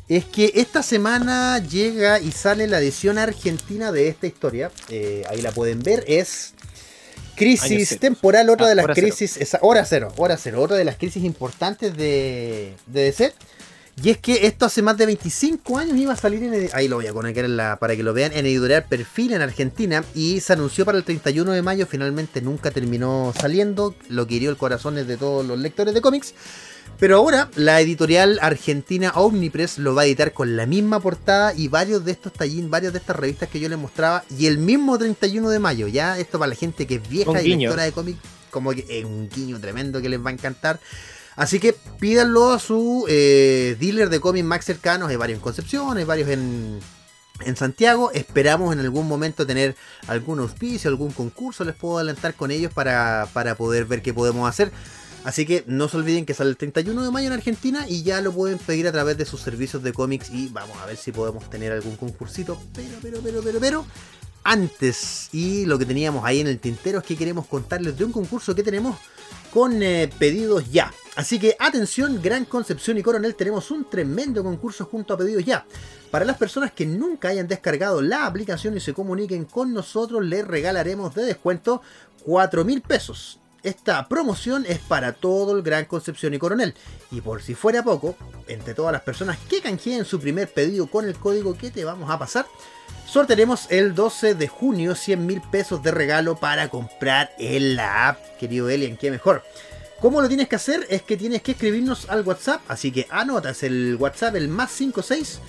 es 0.09 0.25
que 0.25 0.51
esta 0.55 0.83
semana 0.83 1.59
llega 1.59 2.19
y 2.19 2.31
sale 2.31 2.67
la 2.67 2.79
edición 2.79 3.17
argentina 3.17 3.91
de 3.91 4.09
esta 4.09 4.27
historia, 4.27 4.69
eh, 4.89 5.23
ahí 5.29 5.41
la 5.41 5.51
pueden 5.51 5.81
ver, 5.81 6.03
es 6.07 6.53
Crisis 7.39 7.87
cero. 7.89 8.01
temporal, 8.01 8.49
otra 8.49 8.67
Ah, 8.67 8.69
de 8.69 8.75
las 8.75 8.85
cero. 8.93 9.07
crisis, 9.07 9.37
esa, 9.37 9.59
hora 9.61 9.85
cero, 9.85 10.11
hora 10.17 10.37
cero, 10.37 10.61
otra 10.61 10.77
de 10.77 10.85
las 10.85 10.97
crisis 10.97 11.23
importantes 11.23 11.95
de, 11.95 12.75
de 12.87 13.01
DC. 13.03 13.33
Y 14.01 14.11
es 14.11 14.17
que 14.17 14.45
esto 14.47 14.65
hace 14.65 14.81
más 14.81 14.97
de 14.97 15.05
25 15.05 15.77
años 15.77 15.97
iba 15.97 16.13
a 16.13 16.15
salir 16.15 16.41
en 16.43 16.69
ahí 16.73 16.87
lo 16.87 16.97
voy 16.97 17.07
a 17.07 17.09
en 17.11 17.57
la, 17.57 17.77
para 17.79 17.97
que 17.97 18.03
lo 18.03 18.13
vean 18.13 18.31
en 18.31 18.45
editorial 18.45 18.85
Perfil 18.85 19.33
en 19.33 19.41
Argentina 19.41 20.05
y 20.15 20.39
se 20.39 20.53
anunció 20.53 20.85
para 20.85 20.97
el 20.97 21.03
31 21.03 21.51
de 21.51 21.61
mayo, 21.61 21.85
finalmente 21.85 22.41
nunca 22.41 22.71
terminó 22.71 23.33
saliendo, 23.37 23.95
lo 24.07 24.25
que 24.25 24.35
hirió 24.35 24.51
el 24.51 24.57
corazón 24.57 24.95
de 24.95 25.17
todos 25.17 25.45
los 25.45 25.59
lectores 25.59 25.93
de 25.93 26.01
cómics. 26.01 26.33
Pero 26.99 27.15
ahora 27.15 27.49
la 27.55 27.79
editorial 27.79 28.39
argentina 28.41 29.13
Omnipress 29.15 29.77
lo 29.77 29.95
va 29.95 30.01
a 30.01 30.05
editar 30.05 30.33
con 30.33 30.57
la 30.57 30.65
misma 30.65 30.99
portada 30.99 31.53
y 31.53 31.69
varios 31.69 32.03
de 32.03 32.11
estos 32.11 32.33
tallín, 32.33 32.69
varias 32.69 32.91
de 32.91 32.99
estas 32.99 33.15
revistas 33.15 33.47
que 33.47 33.61
yo 33.61 33.69
les 33.69 33.77
mostraba 33.77 34.25
y 34.37 34.47
el 34.47 34.57
mismo 34.57 34.97
31 34.97 35.49
de 35.49 35.59
mayo, 35.59 35.87
ya 35.87 36.19
esto 36.19 36.37
para 36.39 36.49
la 36.49 36.55
gente 36.55 36.85
que 36.85 36.95
es 36.95 37.09
vieja 37.09 37.41
y 37.41 37.55
lectora 37.55 37.83
de 37.83 37.93
cómics, 37.93 38.19
como 38.51 38.71
que 38.71 38.85
es 38.89 39.05
un 39.05 39.29
guiño 39.29 39.59
tremendo 39.61 40.01
que 40.01 40.09
les 40.09 40.23
va 40.23 40.29
a 40.29 40.33
encantar. 40.33 40.81
Así 41.37 41.61
que 41.61 41.73
pídanlo 42.01 42.51
a 42.51 42.59
su 42.59 43.05
eh, 43.07 43.77
dealer 43.79 44.09
de 44.09 44.19
cómics 44.19 44.45
más 44.45 44.65
cercanos. 44.65 45.09
Hay 45.09 45.15
varios 45.15 45.37
en 45.37 45.41
Concepción, 45.41 45.97
hay 45.97 46.03
varios 46.03 46.27
en, 46.27 46.81
en 47.39 47.55
Santiago. 47.55 48.11
Esperamos 48.11 48.73
en 48.73 48.81
algún 48.81 49.07
momento 49.07 49.47
tener 49.47 49.77
algún 50.07 50.39
auspicio, 50.39 50.89
algún 50.89 51.11
concurso. 51.11 51.63
Les 51.63 51.75
puedo 51.75 51.97
adelantar 51.97 52.33
con 52.33 52.51
ellos 52.51 52.73
para, 52.73 53.25
para 53.31 53.55
poder 53.55 53.85
ver 53.85 54.01
qué 54.01 54.13
podemos 54.13 54.49
hacer. 54.49 54.73
Así 55.23 55.45
que 55.45 55.63
no 55.67 55.89
se 55.89 55.97
olviden 55.97 56.25
que 56.25 56.33
sale 56.33 56.49
el 56.49 56.57
31 56.57 57.03
de 57.03 57.11
mayo 57.11 57.27
en 57.27 57.33
Argentina 57.33 57.85
y 57.87 58.03
ya 58.03 58.21
lo 58.21 58.31
pueden 58.31 58.57
pedir 58.57 58.87
a 58.87 58.91
través 58.91 59.17
de 59.17 59.25
sus 59.25 59.41
servicios 59.41 59.83
de 59.83 59.93
cómics 59.93 60.29
y 60.29 60.47
vamos 60.47 60.77
a 60.77 60.85
ver 60.85 60.97
si 60.97 61.11
podemos 61.11 61.49
tener 61.49 61.71
algún 61.71 61.97
concursito. 61.97 62.59
Pero, 62.73 62.97
pero, 63.01 63.19
pero, 63.21 63.41
pero, 63.41 63.59
pero. 63.59 63.85
Antes, 64.43 65.29
y 65.33 65.65
lo 65.65 65.77
que 65.77 65.85
teníamos 65.85 66.23
ahí 66.23 66.39
en 66.39 66.47
el 66.47 66.59
tintero 66.59 66.99
es 66.99 67.05
que 67.05 67.17
queremos 67.17 67.45
contarles 67.45 67.97
de 67.97 68.05
un 68.05 68.11
concurso 68.11 68.55
que 68.55 68.63
tenemos 68.63 68.97
con 69.51 69.83
eh, 69.83 70.09
pedidos 70.17 70.71
ya. 70.71 70.93
Así 71.15 71.37
que 71.37 71.55
atención, 71.59 72.21
Gran 72.21 72.45
Concepción 72.45 72.97
y 72.97 73.03
Coronel, 73.03 73.35
tenemos 73.35 73.69
un 73.71 73.89
tremendo 73.89 74.43
concurso 74.43 74.85
junto 74.85 75.13
a 75.13 75.17
pedidos 75.17 75.43
ya. 75.43 75.65
Para 76.11 76.25
las 76.25 76.37
personas 76.37 76.71
que 76.71 76.85
nunca 76.85 77.27
hayan 77.27 77.47
descargado 77.47 78.01
la 78.01 78.25
aplicación 78.25 78.77
y 78.77 78.79
se 78.79 78.93
comuniquen 78.93 79.45
con 79.45 79.73
nosotros, 79.73 80.23
les 80.23 80.47
regalaremos 80.47 81.13
de 81.13 81.25
descuento 81.25 81.81
4 82.23 82.63
mil 82.63 82.81
pesos. 82.81 83.38
Esta 83.63 84.07
promoción 84.07 84.65
es 84.67 84.79
para 84.79 85.13
todo 85.13 85.57
el 85.57 85.63
Gran 85.63 85.85
Concepción 85.85 86.33
y 86.33 86.39
Coronel. 86.39 86.73
Y 87.11 87.21
por 87.21 87.41
si 87.41 87.55
fuera 87.55 87.83
poco, 87.83 88.15
entre 88.47 88.73
todas 88.73 88.93
las 88.93 89.01
personas 89.01 89.37
que 89.49 89.61
canjeen 89.61 90.05
su 90.05 90.19
primer 90.19 90.51
pedido 90.51 90.87
con 90.87 91.05
el 91.05 91.15
código 91.15 91.57
que 91.57 91.69
te 91.69 91.83
vamos 91.83 92.09
a 92.09 92.17
pasar, 92.17 92.45
sortearemos 93.05 93.67
el 93.69 93.93
12 93.95 94.35
de 94.35 94.47
junio 94.47 94.95
100 94.95 95.25
mil 95.25 95.41
pesos 95.41 95.83
de 95.83 95.91
regalo 95.91 96.37
para 96.37 96.69
comprar 96.69 97.31
en 97.37 97.75
la 97.75 98.09
app. 98.09 98.37
Querido 98.39 98.69
Elian, 98.69 98.95
qué 98.95 99.11
mejor. 99.11 99.43
¿Cómo 99.99 100.21
lo 100.21 100.29
tienes 100.29 100.47
que 100.47 100.55
hacer? 100.55 100.87
Es 100.89 101.01
que 101.01 101.17
tienes 101.17 101.41
que 101.41 101.51
escribirnos 101.51 102.09
al 102.09 102.25
WhatsApp. 102.25 102.61
Así 102.69 102.91
que 102.91 103.07
anotas 103.09 103.63
el 103.63 103.97
WhatsApp, 103.99 104.35
el 104.35 104.47
más 104.47 104.71
56 104.71 105.39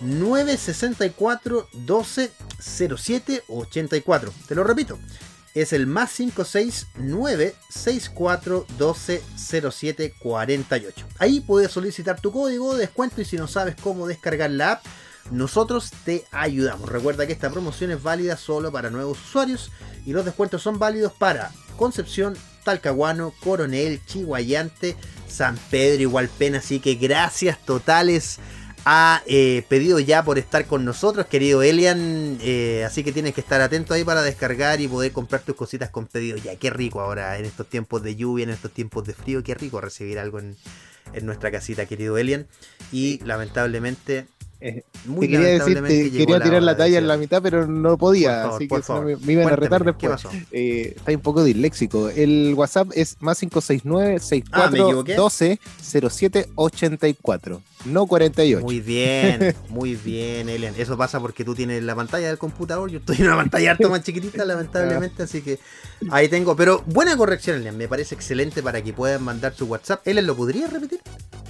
964 0.00 1.68
12 1.72 2.32
07 2.58 3.44
84. 3.46 4.32
Te 4.48 4.54
lo 4.56 4.64
repito 4.64 4.98
es 5.54 5.72
el 5.72 5.86
más 5.86 6.12
569 6.14 7.54
64 7.68 8.66
12 8.78 9.22
07 9.36 10.14
48. 10.18 11.06
Ahí 11.18 11.40
puedes 11.40 11.72
solicitar 11.72 12.20
tu 12.20 12.32
código 12.32 12.74
de 12.74 12.80
descuento 12.80 13.20
y 13.20 13.24
si 13.24 13.36
no 13.36 13.48
sabes 13.48 13.74
cómo 13.80 14.06
descargar 14.06 14.50
la 14.50 14.72
app, 14.72 14.84
nosotros 15.30 15.92
te 16.04 16.24
ayudamos. 16.30 16.88
Recuerda 16.88 17.26
que 17.26 17.32
esta 17.32 17.50
promoción 17.50 17.90
es 17.90 18.02
válida 18.02 18.36
solo 18.36 18.72
para 18.72 18.90
nuevos 18.90 19.18
usuarios 19.20 19.70
y 20.04 20.12
los 20.12 20.24
descuentos 20.24 20.62
son 20.62 20.78
válidos 20.78 21.12
para 21.12 21.52
Concepción, 21.76 22.36
Talcahuano, 22.64 23.32
Coronel, 23.40 24.00
Chihuayante, 24.06 24.96
San 25.28 25.56
Pedro 25.70 26.20
y 26.20 26.26
Pena. 26.38 26.58
Así 26.58 26.80
que 26.80 26.94
gracias 26.94 27.64
totales 27.64 28.38
ha 28.84 29.22
eh, 29.26 29.64
pedido 29.68 29.98
ya 29.98 30.24
por 30.24 30.38
estar 30.38 30.66
con 30.66 30.84
nosotros, 30.84 31.26
querido 31.26 31.62
Elian. 31.62 32.38
Eh, 32.40 32.84
así 32.86 33.04
que 33.04 33.12
tienes 33.12 33.34
que 33.34 33.40
estar 33.40 33.60
atento 33.60 33.94
ahí 33.94 34.04
para 34.04 34.22
descargar 34.22 34.80
y 34.80 34.88
poder 34.88 35.12
comprar 35.12 35.42
tus 35.42 35.54
cositas 35.54 35.90
con 35.90 36.06
pedido 36.06 36.36
ya. 36.36 36.56
Qué 36.56 36.70
rico 36.70 37.00
ahora 37.00 37.38
en 37.38 37.44
estos 37.44 37.66
tiempos 37.66 38.02
de 38.02 38.16
lluvia, 38.16 38.44
en 38.44 38.50
estos 38.50 38.70
tiempos 38.70 39.06
de 39.06 39.14
frío. 39.14 39.42
Qué 39.42 39.54
rico 39.54 39.80
recibir 39.80 40.18
algo 40.18 40.38
en, 40.38 40.56
en 41.12 41.26
nuestra 41.26 41.50
casita, 41.50 41.86
querido 41.86 42.18
Elian. 42.18 42.46
Y 42.92 43.18
lamentablemente 43.24 44.26
eh, 44.62 44.82
muy 45.06 45.26
quería 45.26 45.48
decirte, 45.48 46.10
quería 46.10 46.38
tirar 46.40 46.62
la, 46.62 46.76
talla 46.76 46.98
en 46.98 47.08
la 47.08 47.16
mitad, 47.16 47.40
pero 47.42 47.66
no 47.66 47.96
podía, 47.96 48.44
así 48.44 48.68
que 48.68 48.78
me, 49.22 49.32
iban 49.32 49.48
a 49.48 49.56
retar 49.56 49.84
después. 49.84 50.22
Eh, 50.52 50.92
está 50.96 51.12
un 51.12 51.20
poco 51.20 51.42
disléxico. 51.42 52.10
El 52.10 52.52
WhatsApp 52.54 52.88
es 52.94 53.16
más 53.20 53.38
569 53.38 54.18
64 54.18 55.02
12 55.16 55.58
07 55.80 56.48
84 56.54 57.62
no 57.84 58.06
48. 58.06 58.64
Muy 58.64 58.80
bien, 58.80 59.54
muy 59.68 59.96
bien, 59.96 60.48
Elian. 60.48 60.74
Eso 60.76 60.96
pasa 60.96 61.20
porque 61.20 61.44
tú 61.44 61.54
tienes 61.54 61.82
la 61.82 61.94
pantalla 61.94 62.28
del 62.28 62.38
computador, 62.38 62.90
yo 62.90 62.98
estoy 62.98 63.16
en 63.16 63.26
una 63.26 63.36
pantalla 63.36 63.72
harto 63.72 63.90
más 63.90 64.02
chiquitita, 64.02 64.44
lamentablemente, 64.44 65.22
así 65.22 65.42
que 65.42 65.58
ahí 66.10 66.28
tengo. 66.28 66.56
Pero 66.56 66.82
buena 66.86 67.16
corrección, 67.16 67.56
Elian, 67.56 67.76
me 67.76 67.88
parece 67.88 68.14
excelente 68.14 68.62
para 68.62 68.82
que 68.82 68.92
puedan 68.92 69.22
mandar 69.22 69.54
su 69.54 69.66
WhatsApp. 69.66 70.06
Elian, 70.06 70.26
¿lo 70.26 70.36
podría 70.36 70.66
repetir? 70.66 71.00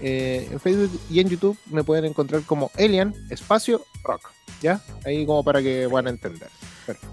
Eh, 0.02 0.50
en 0.52 0.60
Facebook 0.60 1.00
y 1.10 1.20
en 1.20 1.30
YouTube 1.30 1.58
me 1.68 1.84
pueden 1.84 2.06
encontrar 2.06 2.44
como 2.44 2.70
Elian 2.76 3.14
Espacio 3.30 3.86
Rock, 4.04 4.30
¿ya? 4.62 4.82
Ahí 5.06 5.26
como 5.26 5.44
para 5.44 5.62
que 5.62 5.88
puedan 5.90 6.08
entender. 6.08 6.50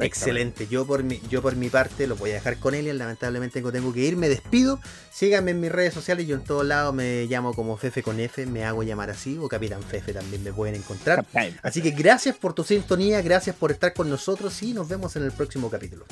Excelente. 0.01 0.67
Yo 0.67 0.87
por 0.87 1.03
mi, 1.03 1.21
yo 1.31 1.43
por 1.43 1.57
mi 1.57 1.71
parte 1.71 2.07
lo 2.07 2.17
voy 2.17 2.31
a 2.31 2.35
dejar 2.35 2.59
con 2.59 2.75
Elian. 2.75 2.99
Lamentablemente 2.99 3.55
tengo, 3.55 3.73
tengo 3.73 3.93
que 3.93 4.01
ir. 4.01 4.17
Me 4.17 4.29
despido. 4.29 4.81
Síganme 5.11 5.53
en 5.53 5.61
mis 5.61 5.73
redes 5.73 5.95
sociales. 5.95 6.27
Yo 6.27 6.37
en 6.37 6.45
todos 6.45 6.67
lados 6.67 6.95
me 6.95 7.27
llamo 7.27 7.55
como 7.55 7.77
Fefe 7.77 8.03
con 8.03 8.21
F. 8.21 8.45
Me 8.47 8.65
hago 8.65 8.83
llamar 8.83 9.11
así. 9.11 9.39
O 9.39 9.49
Capitán 9.49 9.83
Fefe 9.83 10.13
también 10.13 10.43
me 10.43 10.53
pueden 10.53 10.75
encontrar. 10.75 11.25
Así 11.63 11.81
que 11.81 11.93
gracias 11.93 12.37
por 12.37 12.53
tu 12.55 12.65
sintonía. 12.65 13.23
Gracias 13.23 13.57
por 13.57 13.71
estar 13.71 13.95
con 13.95 14.11
nosotros. 14.11 14.63
Y 14.63 14.75
nos 14.75 14.89
vemos 14.89 15.17
en 15.17 15.25
el 15.25 15.33
próximo 15.33 15.71
capítulo. 15.71 16.05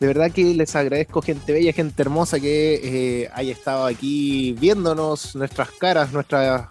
De 0.00 0.06
verdad 0.06 0.32
que 0.32 0.54
les 0.54 0.74
agradezco, 0.74 1.20
gente 1.20 1.52
bella, 1.52 1.74
gente 1.74 2.00
hermosa, 2.00 2.40
que 2.40 2.80
eh, 3.22 3.30
haya 3.34 3.52
estado 3.52 3.84
aquí 3.84 4.56
viéndonos 4.58 5.36
nuestras 5.36 5.70
caras, 5.72 6.10
nuestras 6.12 6.68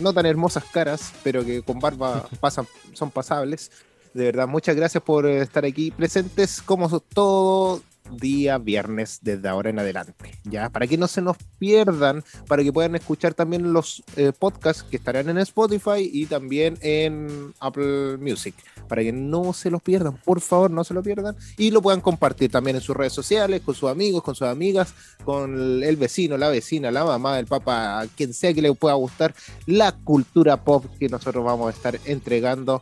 no 0.00 0.12
tan 0.12 0.26
hermosas 0.26 0.64
caras, 0.64 1.12
pero 1.22 1.44
que 1.44 1.62
con 1.62 1.78
barba 1.78 2.28
pasan, 2.40 2.66
son 2.92 3.12
pasables. 3.12 3.70
De 4.14 4.24
verdad, 4.24 4.48
muchas 4.48 4.74
gracias 4.74 5.02
por 5.02 5.26
estar 5.26 5.64
aquí 5.64 5.92
presentes 5.92 6.60
como 6.60 7.00
todo 7.00 7.82
día 8.16 8.58
viernes 8.58 9.18
desde 9.22 9.48
ahora 9.48 9.70
en 9.70 9.78
adelante. 9.78 10.38
Ya, 10.44 10.70
para 10.70 10.86
que 10.86 10.96
no 10.96 11.08
se 11.08 11.22
nos 11.22 11.36
pierdan, 11.58 12.22
para 12.46 12.62
que 12.62 12.72
puedan 12.72 12.94
escuchar 12.94 13.34
también 13.34 13.72
los 13.72 14.02
eh, 14.16 14.32
podcasts 14.38 14.82
que 14.82 14.96
estarán 14.96 15.28
en 15.28 15.38
Spotify 15.38 16.10
y 16.12 16.26
también 16.26 16.78
en 16.80 17.52
Apple 17.60 18.18
Music. 18.18 18.54
Para 18.88 19.02
que 19.02 19.12
no 19.12 19.52
se 19.52 19.70
los 19.70 19.82
pierdan, 19.82 20.16
por 20.18 20.40
favor, 20.40 20.70
no 20.70 20.84
se 20.84 20.94
lo 20.94 21.02
pierdan. 21.02 21.36
Y 21.56 21.70
lo 21.70 21.80
puedan 21.80 22.00
compartir 22.00 22.50
también 22.50 22.76
en 22.76 22.82
sus 22.82 22.96
redes 22.96 23.12
sociales, 23.12 23.62
con 23.62 23.74
sus 23.74 23.88
amigos, 23.88 24.22
con 24.22 24.34
sus 24.34 24.48
amigas, 24.48 24.94
con 25.24 25.82
el 25.82 25.96
vecino, 25.96 26.36
la 26.36 26.48
vecina, 26.48 26.90
la 26.90 27.04
mamá, 27.04 27.38
el 27.38 27.46
papá, 27.46 28.04
quien 28.16 28.34
sea 28.34 28.52
que 28.52 28.62
le 28.62 28.72
pueda 28.74 28.94
gustar 28.94 29.34
la 29.66 29.92
cultura 29.92 30.62
pop 30.62 30.84
que 30.98 31.08
nosotros 31.08 31.44
vamos 31.44 31.68
a 31.68 31.76
estar 31.76 31.98
entregando 32.04 32.80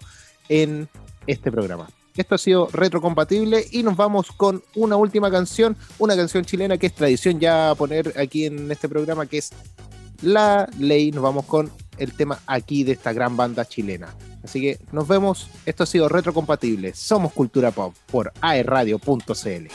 en 0.49 0.89
este 1.27 1.51
programa. 1.53 1.89
Esto 2.17 2.35
ha 2.35 2.39
sido 2.39 2.69
retrocompatible 2.73 3.65
y 3.71 3.83
nos 3.83 3.97
vamos 3.97 4.33
con 4.33 4.63
una 4.75 4.97
última 4.97 5.31
canción, 5.31 5.77
una 5.99 6.17
canción 6.17 6.45
chilena 6.45 6.77
que 6.79 6.87
es 6.87 6.95
tradición 6.95 7.41
ya 7.41 7.75
poner 7.77 8.15
aquí 8.19 8.47
en 8.47 8.71
este 8.71 8.89
programa, 8.89 9.27
que 9.27 9.39
es 9.39 9.51
La 10.23 10.69
Ley. 10.79 11.13
Nos 11.13 11.23
vamos 11.23 11.47
con 11.47 11.71
el 11.99 12.13
tema 12.13 12.41
aquí 12.47 12.85
de 12.85 12.93
esta 12.93 13.13
gran 13.13 13.37
banda 13.37 13.65
chilena. 13.65 14.15
Así 14.43 14.61
que 14.61 14.79
nos 14.93 15.07
vemos. 15.07 15.49
Esto 15.67 15.85
ha 15.85 15.87
sido 15.87 16.09
retrocompatible. 16.09 16.95
Somos 16.95 17.33
Cultura 17.33 17.71
Pop 17.71 17.95
por 18.11 18.33
aerradio.cl. 18.41 19.69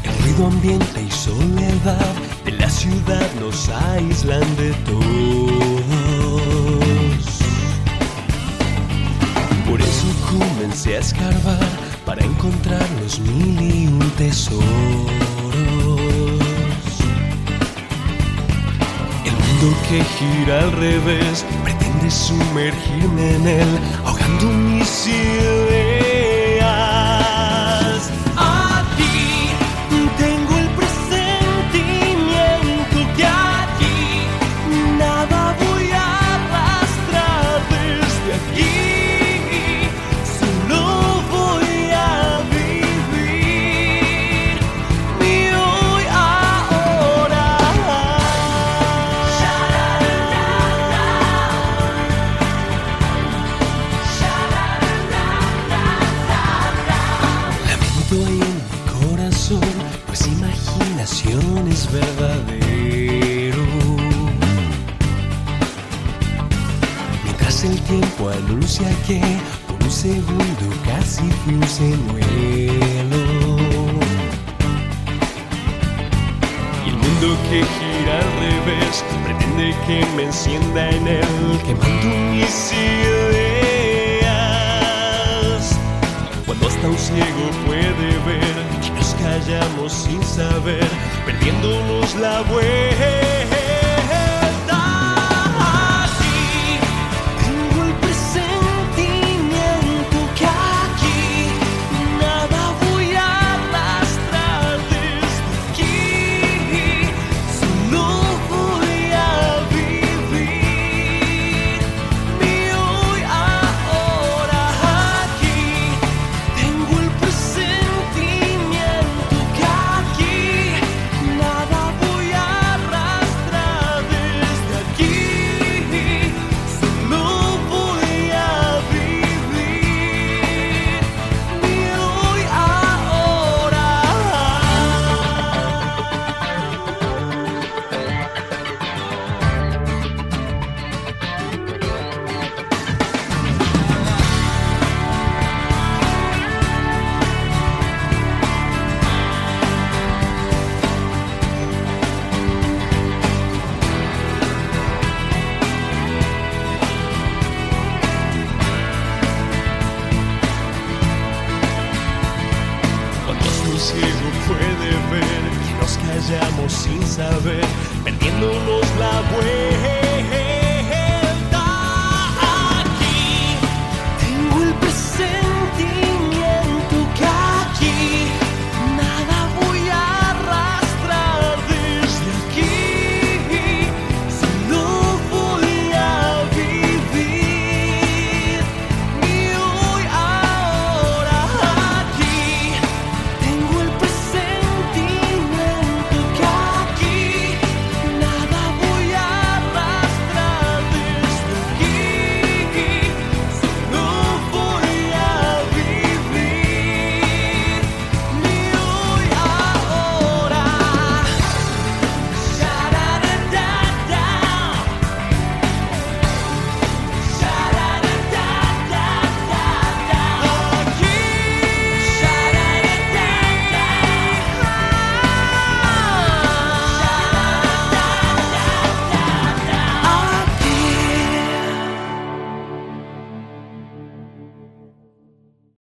El 0.04 0.12
ruido 0.22 0.46
ambiente 0.46 1.02
y 1.02 1.10
soledad 1.10 2.14
de 2.44 2.52
la 2.52 2.70
ciudad 2.70 3.28
nos 3.40 3.68
aíslan 3.68 4.56
de 4.56 4.70
todos. 4.86 5.02
Por 9.68 9.80
eso 9.80 10.06
comencé 10.30 10.96
a 10.96 11.00
escarbar 11.00 11.68
para 12.06 12.24
encontrar 12.24 12.86
los 13.02 13.18
mil 13.18 13.60
y 13.60 13.88
un 13.88 14.10
tesoros. 14.16 14.62
El 19.24 19.34
mundo 19.42 19.76
que 19.88 20.04
gira 20.04 20.60
al 20.60 20.70
revés 20.72 21.44
σου 22.10 22.34
με 22.54 22.60
ερχήν 22.60 23.10
ναι, 23.14 23.22
εν 23.22 23.40
ναι, 23.42 23.58
que 79.90 80.06
me 80.14 80.22
encienda 80.22 80.88